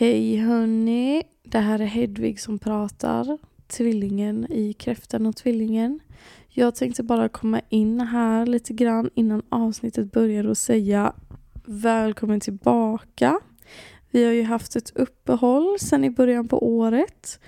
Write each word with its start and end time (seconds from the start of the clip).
Hej 0.00 0.36
hörni, 0.36 1.22
det 1.42 1.58
här 1.58 1.78
är 1.78 1.84
Hedvig 1.84 2.40
som 2.40 2.58
pratar. 2.58 3.38
Tvillingen 3.66 4.52
i 4.52 4.72
Kräftan 4.72 5.26
och 5.26 5.36
Tvillingen. 5.36 6.00
Jag 6.48 6.74
tänkte 6.74 7.02
bara 7.02 7.28
komma 7.28 7.60
in 7.68 8.00
här 8.00 8.46
lite 8.46 8.72
grann 8.72 9.10
innan 9.14 9.42
avsnittet 9.48 10.12
börjar 10.12 10.46
och 10.46 10.58
säga 10.58 11.12
välkommen 11.64 12.40
tillbaka. 12.40 13.40
Vi 14.10 14.24
har 14.24 14.32
ju 14.32 14.42
haft 14.42 14.76
ett 14.76 14.96
uppehåll 14.96 15.78
sedan 15.80 16.04
i 16.04 16.10
början 16.10 16.48
på 16.48 16.66
året. 16.66 17.40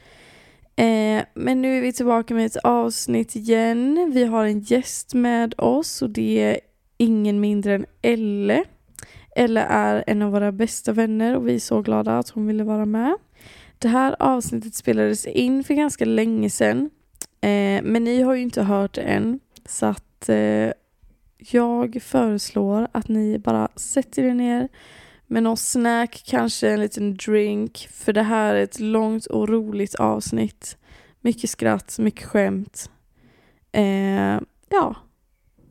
Eh, 0.77 1.23
men 1.35 1.63
nu 1.63 1.79
är 1.79 1.83
vi 1.83 1.93
tillbaka 1.93 2.35
med 2.35 2.47
ett 2.47 2.57
avsnitt 2.57 3.37
igen. 3.37 4.11
Vi 4.15 4.25
har 4.25 4.45
en 4.45 4.61
gäst 4.61 5.15
med 5.15 5.55
oss 5.59 6.03
och 6.03 6.11
det 6.11 6.41
är 6.41 6.61
ingen 6.97 7.41
mindre 7.41 7.75
än 7.75 7.87
Elle 8.03 8.65
eller 9.37 9.67
är 9.67 10.05
en 10.07 10.23
av 10.23 10.33
våra 10.33 10.53
bästa 10.53 10.93
vänner 10.93 11.37
och 11.37 11.49
vi 11.49 11.55
är 11.55 11.59
så 11.59 11.83
glada 11.83 12.19
att 12.19 12.29
hon 12.29 12.47
ville 12.47 12.65
vara 12.65 12.87
med. 12.87 13.15
Det 13.79 13.89
här 13.89 14.17
avsnittet 14.19 14.75
spelades 14.75 15.27
in 15.27 15.65
för 15.65 15.75
ganska 15.75 16.05
länge 16.05 16.51
sedan. 16.51 16.91
Eh, 17.41 17.83
men 17.83 18.05
ni 18.05 18.23
har 18.23 18.35
ju 18.35 18.43
inte 18.43 18.63
hört 18.63 18.95
det 18.95 19.01
än. 19.01 19.41
Så 19.67 19.87
att 19.87 20.29
eh, 20.29 20.71
jag 21.39 22.03
föreslår 22.03 22.89
att 22.93 23.09
ni 23.09 23.39
bara 23.39 23.69
sätter 23.77 24.25
er 24.25 24.35
ner 24.35 24.69
med 25.27 25.43
någon 25.43 25.57
snack, 25.57 26.23
kanske 26.27 26.71
en 26.71 26.81
liten 26.81 27.17
drink. 27.17 27.89
För 27.93 28.13
det 28.13 28.23
här 28.23 28.55
är 28.55 28.63
ett 28.63 28.81
långt 28.81 29.27
och 29.27 29.49
roligt 29.49 29.95
avsnitt. 29.95 30.77
Mycket 31.21 31.51
skratt, 31.51 31.99
mycket 31.99 32.25
skämt. 32.25 32.91
Eh, 33.73 34.41
ja, 34.69 34.97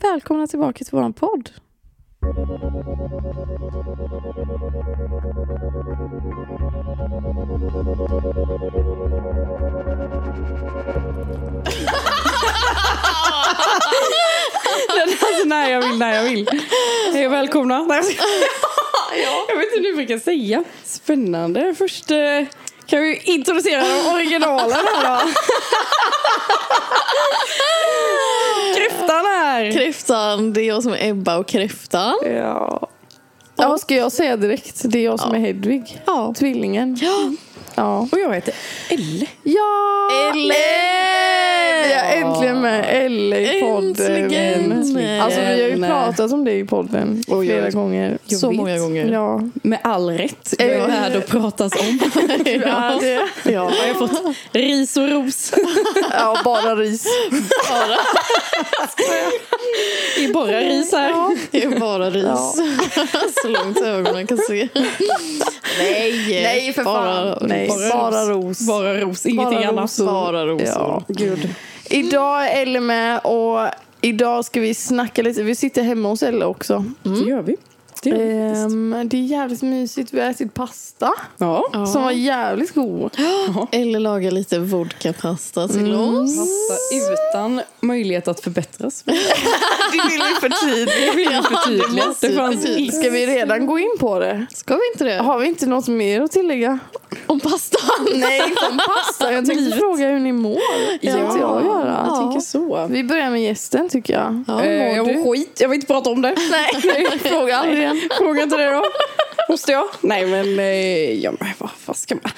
välkomna 0.01 0.47
tillbaka 0.47 0.85
till 0.85 0.97
vår 0.97 1.11
podd. 1.11 1.49
alltså 15.21 15.45
när 15.45 15.69
jag 15.69 15.81
vill, 15.81 15.97
när 15.97 16.15
jag 16.15 16.23
vill. 16.23 16.49
Hej 17.13 17.27
och 17.27 17.33
välkomna. 17.33 17.75
Jag 19.49 19.57
vet 19.57 19.75
inte 19.75 19.89
hur 19.89 19.97
vi 19.97 20.07
kan 20.07 20.19
säga. 20.19 20.63
Spännande. 20.83 21.75
Först 21.77 22.11
eh, 22.11 22.17
kan 22.91 23.01
vi 23.01 23.21
introducera 23.23 23.83
originalen 24.13 24.71
här 24.71 25.09
då. 25.09 25.31
Kräftan 28.75 29.25
här. 29.25 29.71
Kräftan, 29.71 30.53
det 30.53 30.61
är 30.61 30.67
jag 30.67 30.83
som 30.83 30.93
är 30.93 31.09
Ebba 31.09 31.37
och 31.37 31.47
kräftan. 31.47 32.13
Ja. 32.25 32.89
ja, 33.55 33.77
ska 33.77 33.95
jag 33.95 34.11
säga 34.11 34.37
direkt? 34.37 34.81
Det 34.83 34.99
är 34.99 35.03
jag 35.03 35.19
som 35.19 35.31
är 35.35 35.39
Hedvig. 35.39 36.01
Ja. 36.05 36.33
Tvillingen. 36.37 36.97
Ja. 37.01 37.31
Ja. 37.81 38.07
Och 38.11 38.19
jag 38.19 38.33
heter 38.33 38.53
Elle. 38.89 39.25
Ja! 39.43 40.31
Elle! 40.33 40.53
Vi 41.87 41.93
är 41.93 42.21
äntligen 42.21 42.61
med 42.61 42.85
Elle 43.05 43.57
i 43.57 43.61
podden. 43.61 44.33
Äntligen. 44.33 45.21
Alltså 45.21 45.39
vi 45.39 45.45
har 45.45 45.53
ju 45.69 45.83
pratat 45.87 46.31
om 46.33 46.45
det 46.45 46.53
i 46.53 46.65
podden 46.65 47.23
Och 47.27 47.45
jag- 47.45 47.51
flera 47.59 47.69
gånger. 47.69 48.17
Jag 48.25 48.39
Så 48.39 48.47
vet. 48.49 48.57
många 48.57 48.77
gånger. 48.79 49.11
Ja. 49.11 49.41
Med 49.63 49.79
all 49.83 50.09
rätt. 50.09 50.53
Jag 50.59 50.67
är 50.69 50.87
här 50.89 51.17
och 51.17 51.27
pratas 51.27 51.73
om. 51.79 51.99
Ja, 52.65 52.97
det. 53.01 53.21
Ja. 53.51 53.61
Har 53.63 53.87
jag 53.87 53.97
fått 53.99 54.11
ris 54.51 54.97
och 54.97 55.09
ros? 55.09 55.53
ja, 56.11 56.37
bara 56.45 56.75
ris. 56.75 57.05
Det 60.17 60.23
är 60.25 60.33
bara 60.33 60.59
ris 60.59 60.91
här. 60.91 61.37
Det 61.51 61.63
är 61.63 61.79
bara 61.79 62.09
ris. 62.09 62.23
Ja. 62.25 62.53
Så 63.41 63.47
långt 63.47 63.81
ögonen 63.81 64.27
kan 64.27 64.37
se. 64.37 64.67
Nej, 65.79 66.41
Nej, 66.43 66.73
för 66.73 66.83
bara, 66.83 67.35
fan. 67.35 67.47
Nej, 67.49 67.67
bara 67.91 68.11
bara 68.11 68.25
ros. 68.25 68.67
Bara 68.67 69.01
ros, 69.01 69.25
ingenting 69.25 69.57
Bara 69.59 69.67
annat. 69.67 69.83
rosor. 69.83 70.05
Bara 70.05 70.45
rosor. 70.45 70.67
Ja. 70.67 71.03
Gud. 71.07 71.49
Idag 71.89 72.47
är 72.47 72.61
Elle 72.61 72.79
med 72.79 73.19
och 73.23 73.67
idag 74.01 74.45
ska 74.45 74.59
vi 74.59 74.73
snacka 74.73 75.21
lite. 75.21 75.43
Vi 75.43 75.55
sitter 75.55 75.81
hemma 75.83 76.09
hos 76.09 76.23
Elle 76.23 76.45
också. 76.45 76.85
Det 77.03 77.29
gör 77.29 77.41
vi. 77.41 77.55
Det 78.03 78.09
faktiskt. 78.09 78.65
Ehm, 78.65 78.95
det 79.05 79.17
är 79.17 79.21
jävligt 79.21 79.61
mysigt. 79.61 80.13
Vi 80.13 80.19
har 80.21 80.29
ätit 80.29 80.53
pasta 80.53 81.09
Ja. 81.37 81.85
som 81.93 82.03
var 82.03 82.11
jävligt 82.11 82.73
god. 82.73 83.11
Eller 83.71 83.99
laga 83.99 84.31
lite 84.31 84.59
vodkapasta 84.59 85.67
till 85.67 85.93
oss. 85.95 86.37
Pasta 86.37 87.13
utan 87.13 87.61
möjlighet 87.81 88.27
att 88.27 88.39
förbättras. 88.39 89.03
Det 89.91 90.09
vill 90.09 90.21
vi 90.29 90.49
förtydliga. 90.49 91.43
Det 91.99 92.07
måste 92.07 92.27
Det 92.27 92.33
fanns. 92.35 92.61
Ska 92.99 93.09
vi 93.09 93.25
redan 93.27 93.65
gå 93.65 93.79
in 93.79 93.95
på 93.99 94.19
det? 94.19 94.45
Ska 94.53 94.75
vi 94.75 94.81
inte 94.93 95.03
det? 95.03 95.17
Har 95.23 95.39
vi 95.39 95.47
inte 95.47 95.65
något 95.65 95.87
mer 95.87 96.21
att 96.21 96.31
tillägga? 96.31 96.79
Om 97.25 97.39
pastan? 97.39 97.79
Nej, 98.15 98.41
inte 98.49 98.65
om 98.71 98.77
pasta. 98.87 99.33
Jag 99.33 99.45
tänkte 99.45 99.77
fråga 99.77 100.07
hur 100.07 100.19
ni 100.19 100.31
mår. 100.31 100.59
Det 101.01 101.13
tänkte 101.13 101.39
jag 101.39 101.65
göra. 101.65 102.05
Jag 102.07 102.17
tänker 102.19 102.39
så. 102.39 102.87
Vi 102.89 103.03
börjar 103.03 103.29
med 103.29 103.43
gästen 103.43 103.89
tycker 103.89 104.13
jag. 104.13 104.43
Ja, 104.47 104.63
Eh, 104.63 104.95
jag 104.95 105.07
mår 105.07 105.31
skit, 105.33 105.57
jag 105.61 105.69
vill 105.69 105.75
inte 105.75 105.87
prata 105.87 106.09
om 106.09 106.21
det. 106.21 106.35
Nej, 106.51 107.19
fråga 107.19 107.57
aldrig 107.57 107.90
igen. 107.95 108.09
Fråga 108.17 108.43
inte 108.43 108.57
det 108.57 108.71
då. 108.71 108.83
Måste 109.49 109.71
jag? 109.71 109.87
Nej 110.01 110.25
men, 110.25 110.59
eh, 110.59 111.13
ja, 111.23 111.31
men 111.39 111.49
vad, 111.57 111.69
vad 111.85 111.97
ska 111.97 112.15
man... 112.15 112.31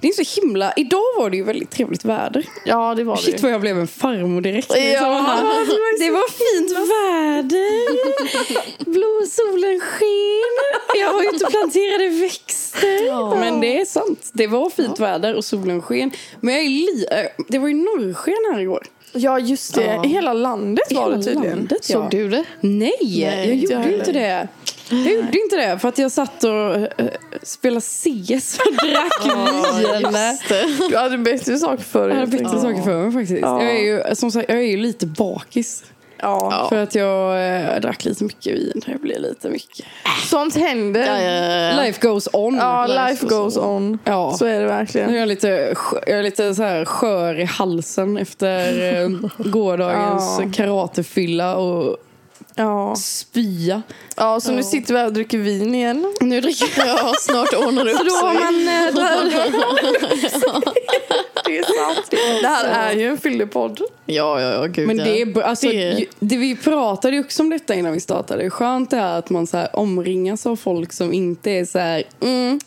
Det 0.00 0.08
är 0.08 0.24
så 0.24 0.40
himla... 0.40 0.72
Idag 0.76 1.02
var 1.16 1.30
det 1.30 1.36
ju 1.36 1.44
väldigt 1.44 1.70
trevligt 1.70 2.04
väder. 2.04 2.46
Ja, 2.64 2.94
det 2.94 3.04
var 3.04 3.16
Shit 3.16 3.36
det. 3.36 3.42
vad 3.42 3.52
jag 3.52 3.60
blev 3.60 3.78
en 3.78 3.86
farmor 3.88 4.40
direkt. 4.40 4.70
Ja, 4.70 4.76
Liksom, 4.82 5.06
aha. 5.10 5.54
det 5.98 6.10
var 6.10 6.28
fint 6.30 6.70
väder. 6.72 8.84
Blå 8.90 9.26
solen 9.26 9.80
sken. 9.80 11.00
Jag 11.00 11.12
har 11.12 11.22
ju 11.22 11.28
inte 11.28 11.46
planterade 11.46 12.08
växter. 12.08 13.06
Ja. 13.06 13.34
Men 13.40 13.60
det 13.60 13.80
är 13.80 13.84
sant. 13.84 14.30
Det 14.32 14.46
var 14.46 14.70
fint 14.70 15.00
väder 15.00 15.34
och 15.34 15.44
solen 15.44 15.82
sken. 15.82 16.10
Men 16.40 16.54
jag 16.54 16.64
är 16.64 16.68
li... 16.68 17.06
eh, 17.10 17.44
det 17.48 17.58
var 17.58 17.68
ju 17.68 17.74
norrsken 17.74 18.34
här 18.52 18.60
igår. 18.60 18.86
Ja, 19.12 19.38
just 19.38 19.74
det. 19.74 19.84
Ja. 19.84 20.04
I 20.04 20.08
hela 20.08 20.32
landet 20.32 20.92
var 20.92 21.04
det 21.04 21.10
hela 21.10 21.22
tydligen. 21.22 21.56
landet, 21.56 21.84
Såg 21.84 22.10
du 22.10 22.28
det? 22.28 22.44
Nej, 22.60 22.92
Nej, 23.00 23.46
jag 23.46 23.54
gjorde 23.56 23.74
jag 23.74 23.92
inte 23.92 24.12
det. 24.12 24.48
Jag 24.90 25.12
gjorde 25.12 25.38
inte 25.38 25.56
det 25.56 25.78
för 25.78 25.88
att 25.88 25.98
jag 25.98 26.12
satt 26.12 26.44
och 26.44 26.76
uh, 26.76 26.86
spelade 27.42 27.80
CS 27.80 28.58
och 28.58 28.86
drack 28.86 29.26
vin. 29.26 30.12
det. 30.48 30.88
Du 30.90 30.96
hade 30.96 31.18
bättre 31.18 31.58
saker 31.58 31.84
för 31.84 32.08
dig. 32.08 32.16
Jag 32.18 32.26
hade 32.26 32.38
bättre 32.38 32.60
saker 32.60 32.82
för 32.82 33.02
mig 33.02 33.12
faktiskt. 33.12 33.42
Ja. 33.42 33.62
Jag, 33.62 33.72
är 33.76 34.08
ju, 34.08 34.14
som 34.14 34.30
sagt, 34.30 34.48
jag 34.48 34.58
är 34.58 34.62
ju 34.62 34.76
lite 34.76 35.06
bakis. 35.06 35.84
Ja. 36.22 36.48
Ja. 36.50 36.66
För 36.68 36.76
att 36.76 36.94
jag 36.94 37.46
eh, 37.74 37.80
drack 37.80 38.04
lite 38.04 38.24
mycket 38.24 38.54
vin. 38.54 38.82
Det 38.86 38.98
blir 39.02 39.18
lite 39.18 39.48
mycket. 39.48 39.86
Sånt 40.24 40.56
händer. 40.56 41.20
Ja. 41.22 41.82
Life 41.82 42.08
goes 42.08 42.28
on. 42.32 42.56
Ja, 42.56 42.86
life 42.86 43.10
life 43.10 43.26
goes 43.26 43.54
goes 43.54 43.56
on. 43.56 43.98
Ja. 44.04 44.32
Så 44.38 44.44
är 44.44 44.50
det 44.58 44.64
är 44.64 44.66
verkligen. 44.66 45.14
jag 45.14 45.28
lite, 45.28 45.74
skö- 45.74 46.02
jag 46.06 46.18
är 46.18 46.22
lite 46.22 46.54
så 46.54 46.62
här 46.62 46.84
skör 46.84 47.38
i 47.40 47.44
halsen 47.44 48.16
efter 48.16 48.92
eh, 49.02 49.08
gårdagens 49.50 50.40
karatefylla 50.56 51.56
och 51.56 51.96
Ja. 52.54 52.96
spya. 52.96 53.82
ja, 54.16 54.40
så 54.40 54.52
nu 54.52 54.62
sitter 54.62 54.94
vi 54.94 55.00
här 55.00 55.06
och 55.06 55.12
dricker 55.12 55.38
vin 55.38 55.74
igen. 55.74 56.14
Nu 56.20 56.40
dricker 56.40 56.86
Ja, 56.86 57.12
snart 57.20 57.54
ordnar 57.54 57.88
upp 57.88 57.96
Så 57.98 58.04
då 58.04 58.10
har 58.10 58.34
man... 58.34 58.60
eh, 58.68 58.94
där- 58.94 60.72
Det 61.44 61.58
är 61.58 61.62
sant. 61.62 62.10
Det 62.42 62.46
här 62.48 62.90
är 62.90 62.92
ju 62.96 63.06
en 63.08 63.18
fyllepodd. 63.18 63.80
Ja, 64.06 64.40
ja, 64.40 64.52
ja, 64.54 64.66
gud 64.66 64.86
Men 64.86 64.96
det 64.96 65.20
är, 65.22 65.42
alltså, 65.42 65.66
Det 65.68 66.06
det, 66.20 66.36
vi 66.36 66.56
pratade 66.56 67.16
ju 67.16 67.20
också 67.24 67.42
om 67.42 67.50
detta 67.50 67.74
innan 67.74 67.92
vi 67.92 68.00
startade. 68.00 68.50
Skönt 68.50 68.90
det 68.90 68.96
är 68.96 69.18
att 69.18 69.30
man 69.30 69.46
så 69.46 69.56
här 69.56 69.76
omringas 69.76 70.46
av 70.46 70.56
folk 70.56 70.92
som 70.92 71.12
inte 71.12 71.50
är 71.50 71.64
så 71.64 71.78
här... 71.78 72.02
Mm, 72.20 72.60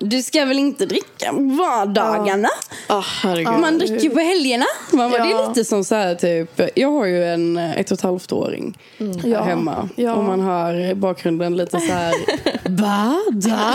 du 0.00 0.22
ska 0.22 0.44
väl 0.44 0.58
inte 0.58 0.86
dricka 0.86 1.30
på 1.32 1.40
vardagarna? 1.40 2.48
Ah, 2.86 3.00
herregud. 3.22 3.60
Man 3.60 3.78
dricker 3.78 4.10
på 4.10 4.20
helgerna. 4.20 4.64
Man 4.92 5.10
bara, 5.10 5.22
Det 5.24 5.28
är 5.28 5.32
Ja. 5.32 5.48
lite 5.48 5.64
som 5.64 5.84
så 5.84 5.94
här 5.94 6.14
typ... 6.14 6.60
Jag 6.74 6.90
har 6.90 7.04
ju 7.04 7.24
en 7.24 7.56
ett 7.58 7.90
och 7.90 7.94
ett 7.98 8.02
halvt 8.02 8.32
åring 8.32 8.78
här 8.98 9.20
Ja. 9.24 9.42
hemma. 9.42 9.88
Ja. 9.96 10.14
Och 10.14 10.24
man 10.24 10.40
hör 10.40 10.90
i 10.90 10.94
bakgrunden 10.94 11.56
lite 11.56 11.80
så 11.80 11.92
här... 11.92 12.14
Bada? 12.68 13.74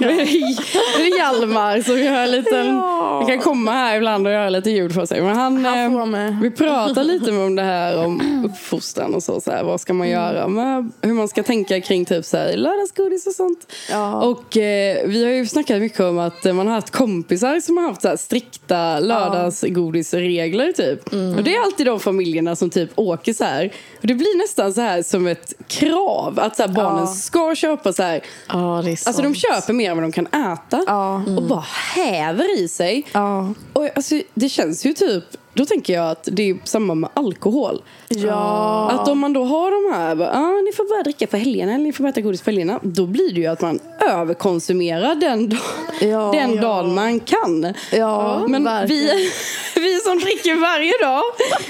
Är 0.00 1.18
Hjalmar 1.18 1.80
som 1.80 1.98
gör 1.98 2.14
en 2.22 2.30
liten... 2.30 2.66
Ja. 2.66 3.16
Han 3.18 3.26
kan 3.26 3.38
komma 3.38 3.70
här 3.72 3.96
ibland 3.96 4.26
och 4.26 4.32
göra 4.32 4.50
lite 4.50 4.70
ljud 4.70 4.94
för 4.94 5.06
sig. 5.06 5.20
Men 5.22 5.36
han, 5.36 5.64
Han 5.64 5.94
eh, 6.00 6.06
med. 6.06 6.38
vi 6.42 6.50
pratar 6.50 7.04
lite 7.04 7.30
om 7.30 7.56
det 7.56 7.62
här 7.62 8.04
om 8.04 8.44
uppfostran 8.44 9.14
och 9.14 9.22
så. 9.22 9.40
så 9.40 9.50
här, 9.50 9.64
vad 9.64 9.80
ska 9.80 9.92
man 9.94 10.08
göra? 10.08 10.48
med 10.48 10.90
hur 11.00 11.12
man 11.12 11.28
ska 11.28 11.42
tänka 11.42 11.80
kring 11.80 12.04
typ 12.04 12.24
så 12.24 12.36
här, 12.36 12.56
lördagsgodis 12.56 13.26
och 13.26 13.32
sånt. 13.32 13.72
Ja. 13.90 14.22
Och 14.22 14.56
eh, 14.56 15.06
vi 15.06 15.24
har 15.24 15.30
ju 15.32 15.46
snackat 15.46 15.80
mycket 15.80 16.00
om 16.00 16.18
att 16.18 16.46
eh, 16.46 16.52
man 16.52 16.66
har 16.66 16.74
haft 16.74 16.90
kompisar 16.90 17.60
som 17.60 17.76
har 17.76 17.84
haft 17.88 18.02
så 18.02 18.08
här 18.08 18.16
strikta 18.16 19.00
lördagsgodisregler 19.00 20.72
typ. 20.72 21.12
Och 21.36 21.42
det 21.44 21.54
är 21.56 21.60
alltid 21.62 21.86
de 21.86 22.00
familjerna 22.00 22.56
som 22.56 22.70
typ 22.70 22.90
åker 22.94 23.32
så 23.32 23.44
här. 23.44 23.72
Och 24.00 24.06
det 24.06 24.14
blir 24.14 24.38
nästan 24.38 24.74
så 24.74 24.80
här 24.80 25.02
som 25.02 25.26
ett 25.26 25.52
krav 25.68 26.40
att 26.40 26.56
så 26.56 26.62
här, 26.62 26.68
barnen 26.70 26.98
Ja. 27.00 27.06
ska 27.06 27.54
köpa 27.54 27.92
så 27.92 28.02
här. 28.02 28.20
Ja, 28.48 28.80
det 28.84 28.90
är 28.92 28.96
sant. 28.96 29.11
Alltså 29.12 29.22
de 29.22 29.34
köper 29.34 29.72
mer 29.72 29.90
än 29.90 29.96
vad 29.96 30.04
de 30.04 30.12
kan 30.12 30.26
äta. 30.26 30.84
Ja. 30.86 31.22
Och 31.36 31.42
bara 31.42 31.64
häver 31.94 32.60
i 32.60 32.68
sig. 32.68 33.06
Ja. 33.12 33.54
Och 33.72 33.88
alltså, 33.96 34.20
det 34.34 34.48
känns 34.48 34.86
ju 34.86 34.92
typ 34.92 35.24
då 35.54 35.64
tänker 35.64 35.92
jag 35.92 36.10
att 36.10 36.28
det 36.32 36.50
är 36.50 36.56
samma 36.64 36.94
med 36.94 37.10
alkohol. 37.14 37.82
Ja. 38.08 38.90
Att 38.90 39.08
om 39.08 39.18
man 39.18 39.32
då 39.32 39.44
har 39.44 39.70
de 39.90 39.94
här, 39.94 40.30
ah, 40.36 40.60
ni 40.62 40.72
får 40.72 40.88
bara 40.88 41.02
dricka 41.02 41.26
på 41.26 41.36
helgerna 41.36 41.72
eller 41.74 41.84
ni 41.84 41.92
får 41.92 42.04
bara 42.04 42.08
äta 42.08 42.20
godis 42.20 42.42
på 42.42 42.50
helgerna. 42.50 42.80
Då 42.82 43.06
blir 43.06 43.34
det 43.34 43.40
ju 43.40 43.46
att 43.46 43.60
man 43.60 43.78
överkonsumerar 44.00 45.14
den, 45.14 45.48
dag, 45.48 45.58
Ja. 46.00 46.30
den 46.32 46.54
Ja. 46.54 46.60
dagen 46.62 46.94
man 46.94 47.20
kan. 47.20 47.74
Ja, 47.92 48.44
Men 48.48 48.64
verkligen. 48.64 49.16
vi, 49.16 49.30
vi 49.80 49.98
som 50.00 50.18
dricker 50.18 50.60
varje 50.60 50.92
dag, 51.06 51.22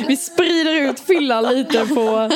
vi 0.09 0.17
sprider 0.17 0.75
ut 0.91 1.01
fyllan 1.01 1.45
lite 1.45 1.87
på... 1.87 2.31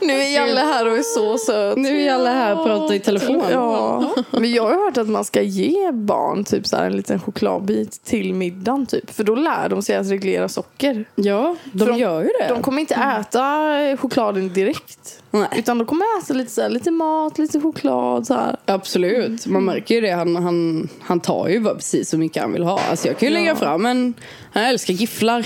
Nu 0.00 0.12
är 0.12 0.34
Jalle 0.34 0.60
här 0.60 0.86
och 0.86 0.96
är 0.96 1.02
så 1.02 1.38
söt. 1.38 1.76
Nu 1.78 2.02
är 2.02 2.12
alla 2.14 2.32
här 2.32 2.58
och 2.58 2.66
pratar 2.66 2.94
i 2.94 3.00
telefon. 3.00 3.42
Ja, 3.50 4.14
men 4.30 4.52
jag 4.52 4.62
har 4.62 4.84
hört 4.84 4.96
att 4.96 5.08
man 5.08 5.24
ska 5.24 5.42
ge 5.42 5.92
barn 5.92 6.44
typ 6.44 6.66
så 6.66 6.76
här 6.76 6.86
en 6.86 6.96
liten 6.96 7.20
chokladbit 7.20 8.04
till 8.04 8.34
middagen 8.34 8.86
typ. 8.86 9.10
För 9.14 9.24
då 9.24 9.34
lär 9.34 9.68
de 9.68 9.82
sig 9.82 9.96
att 9.96 10.06
reglera 10.16 10.48
socker. 10.48 11.04
Ja, 11.14 11.56
de, 11.72 11.84
de- 11.88 11.98
gör 11.98 12.22
ju 12.22 12.28
det. 12.40 12.48
De 12.48 12.62
kommer 12.62 12.80
inte 12.80 12.94
äta 12.94 13.96
chokladen 13.96 14.52
direkt. 14.52 15.22
Nej. 15.30 15.48
Utan 15.56 15.78
de 15.78 15.86
kommer 15.86 16.04
äta 16.22 16.34
lite, 16.34 16.50
så 16.50 16.62
här, 16.62 16.68
lite 16.68 16.90
mat, 16.90 17.38
lite 17.38 17.60
choklad 17.60 18.26
så 18.26 18.34
här. 18.34 18.56
Absolut, 18.66 19.46
man 19.46 19.64
märker 19.64 19.94
ju 19.94 20.00
det. 20.00 20.10
Han, 20.10 20.36
han, 20.36 20.88
han 21.02 21.20
tar 21.20 21.48
ju 21.48 21.60
bara 21.60 21.74
precis 21.74 22.10
så 22.10 22.18
mycket 22.18 22.42
han 22.42 22.52
vill 22.52 22.62
ha. 22.62 22.80
Alltså 22.90 23.08
jag 23.08 23.18
kan 23.18 23.28
ju 23.28 23.34
lägga 23.34 23.56
fram 23.56 23.86
en... 23.86 24.14
Han 24.52 24.64
älskar 24.64 24.94
gifflar. 24.94 25.38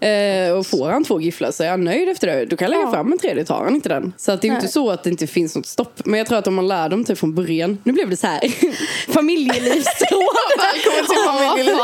Eh, 0.00 0.52
och 0.58 0.66
får 0.66 0.90
han 0.90 1.04
två 1.04 1.20
gifflar 1.20 1.50
så 1.50 1.62
är 1.64 1.70
han 1.70 1.84
nöjd 1.84 2.08
efter 2.08 2.26
det. 2.26 2.44
Då 2.44 2.56
kan 2.56 2.66
jag 2.66 2.70
lägga 2.70 2.82
Ja. 2.82 2.92
fram 2.92 3.12
en 3.12 3.18
tredje, 3.18 3.44
tar 3.44 3.64
han 3.64 3.74
inte 3.74 3.88
den. 3.88 4.12
Så 4.16 4.32
att 4.32 4.40
det 4.42 4.46
är 4.46 4.48
ju 4.48 4.52
Nej. 4.52 4.62
inte 4.62 4.72
så 4.72 4.90
att 4.90 5.04
det 5.04 5.10
inte 5.10 5.26
finns 5.26 5.56
något 5.56 5.66
stopp. 5.66 6.00
Men 6.04 6.18
jag 6.18 6.26
tror 6.26 6.38
att 6.38 6.46
om 6.46 6.54
man 6.54 6.68
lär 6.68 6.88
dem 6.88 7.04
typ 7.04 7.18
från 7.18 7.34
början. 7.34 7.78
Nu 7.84 7.92
blev 7.92 8.10
det 8.10 8.16
så 8.16 8.26
här 8.26 8.40
familjelivsråd. 9.12 10.36
Välkommen 10.58 11.06
till 11.08 11.16
familjeliv. 11.26 11.76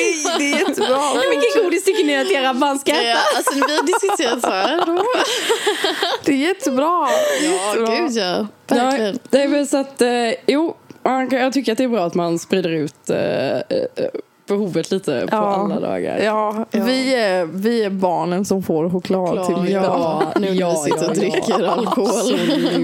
det, 0.00 0.38
det 0.38 0.52
är 0.52 0.58
jättebra. 0.58 0.98
Hur 0.98 1.36
mycket 1.36 1.62
godis 1.62 1.84
tycker 1.84 2.04
ni 2.04 2.16
att 2.16 2.30
era 2.30 2.54
barn 2.54 2.78
ska 2.78 2.92
äta? 2.92 3.02
Ja, 3.02 3.18
alltså 3.36 3.54
vi 3.54 3.60
har 3.60 3.82
diskuterat 3.86 4.40
så 4.40 4.50
här. 4.50 5.00
Det 6.24 6.32
är 6.32 6.36
jättebra. 6.36 7.08
Ja, 7.42 7.74
gud 7.76 8.10
ja. 8.10 8.46
Verkligen. 8.66 9.14
Ja, 9.14 9.20
det 9.30 9.42
är 9.42 9.48
väl 9.48 9.66
så 9.66 9.76
att, 9.76 10.02
eh, 10.02 10.10
jo, 10.46 10.76
jag 11.30 11.52
tycker 11.52 11.72
att 11.72 11.78
det 11.78 11.84
är 11.84 11.88
bra 11.88 12.06
att 12.06 12.14
man 12.14 12.38
sprider 12.38 12.70
ut 12.70 13.10
eh, 13.10 13.56
eh, 13.56 13.60
behovet 14.50 14.90
lite 14.90 15.20
på 15.30 15.36
Ja. 15.36 15.54
alla 15.54 15.80
dagar. 15.80 16.18
Ja, 16.18 16.66
Ja. 16.70 16.80
Vi, 16.84 17.14
är, 17.14 17.44
vi 17.44 17.84
är 17.84 17.90
barnen 17.90 18.44
som 18.44 18.62
får 18.62 18.90
choklad 18.90 19.30
till 19.32 19.40
Choklad, 19.54 19.64
middag. 19.64 19.82
ja. 19.82 20.22
Nu 20.40 20.54
när 20.54 20.70
vi 20.84 20.90
sitter 20.90 21.08
och 21.08 21.16
dricker 21.16 21.62
alkohol. 21.66 22.38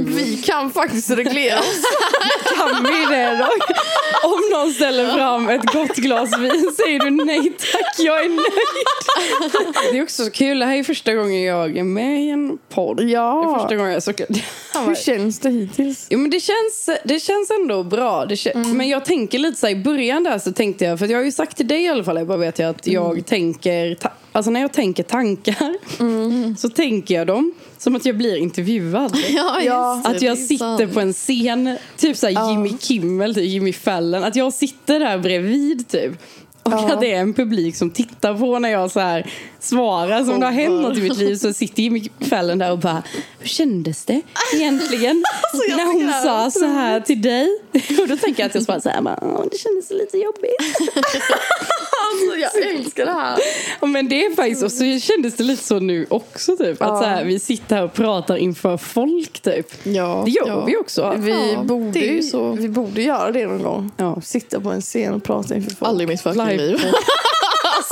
Vi 0.07 0.43
kan 0.47 0.71
faktiskt 0.71 1.11
reglera 1.11 1.59
oss. 1.59 1.83
Kan 2.59 2.85
vi 2.85 3.17
det 3.17 3.37
då? 3.39 3.45
Om 4.29 4.41
någon 4.53 4.73
ställer 4.73 5.07
fram 5.13 5.49
ett 5.49 5.73
gott 5.73 5.97
glas 5.97 6.39
vin 6.39 6.71
säger 6.77 7.01
du 7.01 7.11
nej 7.11 7.53
tack, 7.73 7.95
jag 7.99 8.25
är 8.25 8.29
nöjd. 8.29 9.53
Det 9.93 9.99
är 9.99 10.03
också 10.03 10.25
så 10.25 10.31
kul, 10.31 10.59
det 10.59 10.67
här 10.67 10.77
är 10.77 10.83
första 10.85 11.15
gången 11.15 11.43
jag 11.43 11.77
är 11.79 11.85
med 11.85 12.21
i 12.23 12.31
en 12.31 12.59
podd. 12.75 12.97
Det 12.97 13.03
är 13.03 13.07
Ja, 13.07 13.59
första 13.61 13.77
gången 13.77 13.93
jag 13.93 14.03
så 14.03 14.13
hur 14.87 14.95
känns 14.95 15.39
det 15.39 15.51
hittills? 15.51 16.07
Jo 16.11 16.19
men 16.19 16.31
det 16.31 16.41
känns, 16.41 16.91
det 17.05 17.21
känns 17.21 17.51
ändå 17.51 17.83
bra. 17.83 18.25
Det 18.27 18.35
kän- 18.35 18.75
Men 18.75 18.89
jag 18.89 19.05
tänker 19.05 19.39
lite 19.39 19.61
så 19.61 19.67
här, 19.67 19.75
i 19.75 19.77
början 19.83 20.25
där 20.25 20.39
så 20.39 20.53
tänkte 20.53 20.85
jag, 20.85 20.99
för 20.99 21.07
jag 21.07 21.19
har 21.19 21.25
ju 21.25 21.33
sagt 21.33 21.56
till 21.57 21.69
dig 21.69 21.83
i 21.85 21.89
alla 21.89 22.05
fall, 22.05 22.27
bara 22.27 22.39
vet 22.39 22.59
jag 22.59 22.71
att 22.71 22.87
jag 22.87 23.27
tänker, 23.27 23.95
ta- 23.95 24.13
alltså 24.33 24.51
när 24.51 24.61
jag 24.61 24.73
tänker 24.73 25.03
tankar 25.03 25.77
så 26.57 26.69
tänker 26.69 27.15
jag 27.15 27.27
dem 27.27 27.53
som 27.79 27.97
att 27.97 28.05
jag 28.07 28.17
blir 28.17 28.37
intervjuad. 28.37 29.17
Ja, 29.29 29.61
Ja. 29.63 30.03
Att 30.05 30.23
jag 30.23 30.39
sitter 30.39 30.77
sant. 30.79 30.95
på 30.95 31.01
en 31.01 31.13
scen, 31.13 31.77
typ 31.97 32.17
såhär 32.17 32.51
Jimmy 32.51 32.73
Kimmel, 32.81 33.35
typ 33.35 33.45
Jimmy 33.45 33.73
Fallon. 33.73 34.25
Att 34.25 34.37
jag 34.37 34.53
sitter 34.53 35.01
där 35.01 35.19
bredvid 35.19 35.89
typ. 35.89 36.13
Och 36.67 36.73
Ja. 36.73 36.93
att 36.93 37.01
det 37.01 37.13
är 37.13 37.21
en 37.21 37.35
publik 37.35 37.77
som 37.77 37.91
tittar 37.91 38.35
på 38.35 38.59
när 38.59 38.69
jag 38.69 38.91
så 38.91 39.01
här 39.01 39.31
svarar. 39.61 40.25
Som 40.25 40.41
det 40.41 40.47
har 40.47 40.53
hänt 40.53 40.83
något 40.83 40.97
i 40.99 41.01
mitt 41.01 41.17
liv 41.17 41.35
så 41.37 41.53
sitter 41.53 41.83
Jimmy 41.83 42.09
Fallon 42.21 42.59
där 42.59 42.71
och 42.73 42.79
bara 42.79 43.03
Hur 43.39 43.49
kändes 43.49 44.05
det 44.05 44.21
egentligen? 44.55 45.25
Alltså, 45.53 45.77
när 45.77 45.93
hon 45.93 46.23
sa 46.23 46.51
så 46.61 46.67
här 46.67 47.01
till 47.01 47.23
dig. 47.23 47.49
Och 48.01 48.09
då 48.09 48.17
tänker 48.17 48.43
jag 48.43 48.49
att 48.49 48.55
jag 48.55 48.65
svarar 48.65 48.81
så 48.81 48.89
här, 48.89 49.03
bara, 49.03 49.19
"Åh, 49.23 49.45
det 49.51 49.59
kändes 49.59 49.91
lite 49.91 50.19
jobbigt. 50.19 50.57
Alltså, 52.13 52.59
jag 52.59 52.75
älskar 52.77 53.07
det 53.07 53.13
här. 53.13 53.39
Ja, 53.81 53.87
men 53.87 54.09
det 54.09 54.25
är 54.27 54.35
faktiskt, 54.35 54.63
och 54.63 54.73
så 54.73 54.99
kändes 55.01 55.37
det 55.37 55.43
lite 55.45 55.65
så 55.65 55.79
nu 55.81 56.07
också 56.11 56.57
typ. 56.57 56.83
Att 56.83 56.89
Ja. 56.89 56.99
så 57.01 57.05
här, 57.05 57.25
vi 57.25 57.39
sitter 57.39 57.77
här 57.77 57.85
och 57.85 57.93
pratar 57.93 58.37
inför 58.37 58.77
folk 58.77 59.41
typ. 59.41 59.67
Ja, 59.83 60.23
Det 60.25 60.31
gör 60.31 60.47
ja. 60.49 60.65
vi 60.65 60.77
också. 60.77 61.15
Vi, 61.17 61.59
borde, 61.65 61.99
ju 61.99 62.23
så. 62.23 62.53
vi 62.53 62.69
borde 62.69 63.03
göra 63.03 63.31
det 63.33 63.47
någon 63.47 63.63
gång. 63.63 63.91
Ja. 63.97 64.21
Sitta 64.25 64.61
på 64.61 64.71
en 64.71 64.81
scen 64.81 65.15
och 65.15 65.25
prata 65.25 65.55
inför 65.55 65.71
folk. 65.77 65.89
Aldrig 65.89 66.09
i 66.09 66.13
mitt 66.13 66.21
fucking 66.21 66.47
liv. 66.57 66.81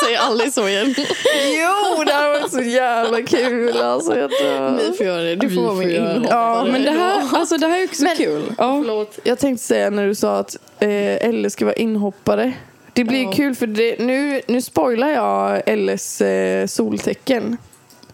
Säg 0.04 0.16
aldrig 0.20 0.52
så 0.52 0.68
igen. 0.68 0.94
Jo, 0.98 2.04
det 2.06 2.12
här 2.12 2.40
var 2.40 2.48
så 2.48 2.60
jävla 2.62 3.22
kul. 3.22 3.76
Alltså, 3.82 4.18
jag. 4.18 4.30
Ni 4.72 4.96
får 4.96 5.06
göra 5.06 5.22
det. 5.22 5.36
Du 5.36 5.50
får 5.50 5.62
vara 5.62 5.74
min 5.74 5.90
inhoppare. 5.90 6.26
Ja, 6.30 6.66
Men 6.72 6.82
det 6.82 6.90
här, 6.90 7.22
alltså, 7.32 7.56
det 7.56 7.66
här 7.66 7.78
är 7.80 7.84
också 7.84 8.02
Men- 8.02 8.16
kul. 8.16 8.42
Ja. 8.58 8.82
Förlåt. 8.82 9.18
Jag 9.24 9.38
tänkte 9.38 9.64
säga 9.66 9.90
när 9.90 10.06
du 10.06 10.14
sa 10.14 10.36
att 10.38 10.56
eh, 10.80 10.88
Elle 11.28 11.50
ska 11.50 11.64
vara 11.64 11.74
inhoppare. 11.74 12.52
Det 12.94 13.04
blir 13.04 13.24
Ja. 13.24 13.32
kul 13.32 13.54
för 13.54 13.66
det, 13.66 13.98
nu, 13.98 14.40
nu 14.46 14.62
spoilar 14.62 15.08
jag 15.10 15.62
Elles 15.66 16.20
eh, 16.20 16.66
soltecken. 16.66 17.56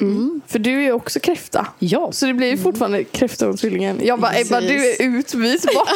Mm. 0.01 0.41
För 0.49 0.59
du 0.59 0.71
är 0.77 0.81
ju 0.81 0.93
också 0.93 1.21
kräfta. 1.21 1.67
Ja. 1.79 2.13
Så 2.13 2.27
det 2.27 2.35
blir 2.35 2.51
ju 2.51 2.59
fortfarande 2.59 3.05
kräftan 3.05 3.51
och 3.51 3.59
tvillingen. 3.59 4.01
Jag 4.03 4.21
bara, 4.21 4.39
Ebba 4.41 4.61
du 4.61 4.91
är 4.91 5.03
utbytbar. 5.03 5.73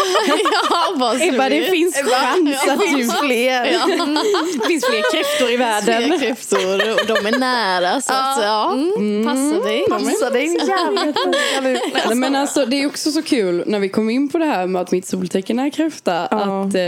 ja, 1.01 1.15
Ebba, 1.21 1.49
det 1.49 1.63
finns 1.63 1.97
chans 1.97 2.69
att 2.69 2.81
du... 2.81 2.87
finns 2.89 3.19
fler. 3.21 3.65
Ja. 3.73 3.87
Det 4.61 4.67
finns 4.67 4.85
fler 4.87 5.13
kräftor 5.13 5.49
i 5.51 5.57
Fler 5.57 5.59
världen. 5.59 6.19
kräftor 6.21 6.75
och 6.93 7.07
de 7.07 7.27
är 7.27 7.39
nära 7.39 8.01
så 8.01 8.13
att 8.13 8.39
ja, 8.43 8.73
Mm. 8.73 9.25
passa 9.27 9.65
dig. 9.69 9.85
Passa 9.89 10.31
dig 10.31 10.59
men 12.15 12.37
alltså, 12.37 12.67
det 12.67 12.83
är 12.83 12.87
också 12.87 13.11
så 13.13 13.23
kul 13.23 13.65
när 13.67 13.79
vi 13.79 13.89
kom 13.89 14.11
in 14.11 14.29
på 14.29 14.39
det 14.39 14.47
här 14.47 14.67
med 14.67 14.83
att 14.83 14.91
mitt 14.91 15.07
soltecken 15.07 15.59
är 15.59 15.71
kräfta. 15.71 16.29
Ja. 16.31 16.37
Att 16.67 16.75
eh, 16.75 16.81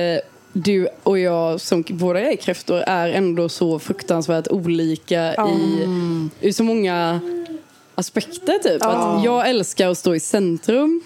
du 0.64 0.88
och 1.02 1.18
jag 1.18 1.60
som 1.60 1.84
båda 1.88 2.20
är 2.20 2.36
kräftor 2.36 2.78
är 2.86 3.08
ändå 3.08 3.48
så 3.48 3.78
fruktansvärt 3.78 4.48
olika 4.48 5.34
Ja. 5.36 5.50
i, 5.50 5.88
i 6.40 6.52
så 6.52 6.62
många 6.64 7.20
aspekter. 7.94 8.58
Typ. 8.62 8.78
Ja. 8.80 8.88
Att 8.88 9.24
jag 9.24 9.48
älskar 9.48 9.88
att 9.88 9.98
stå 9.98 10.14
i 10.14 10.20
centrum 10.20 11.00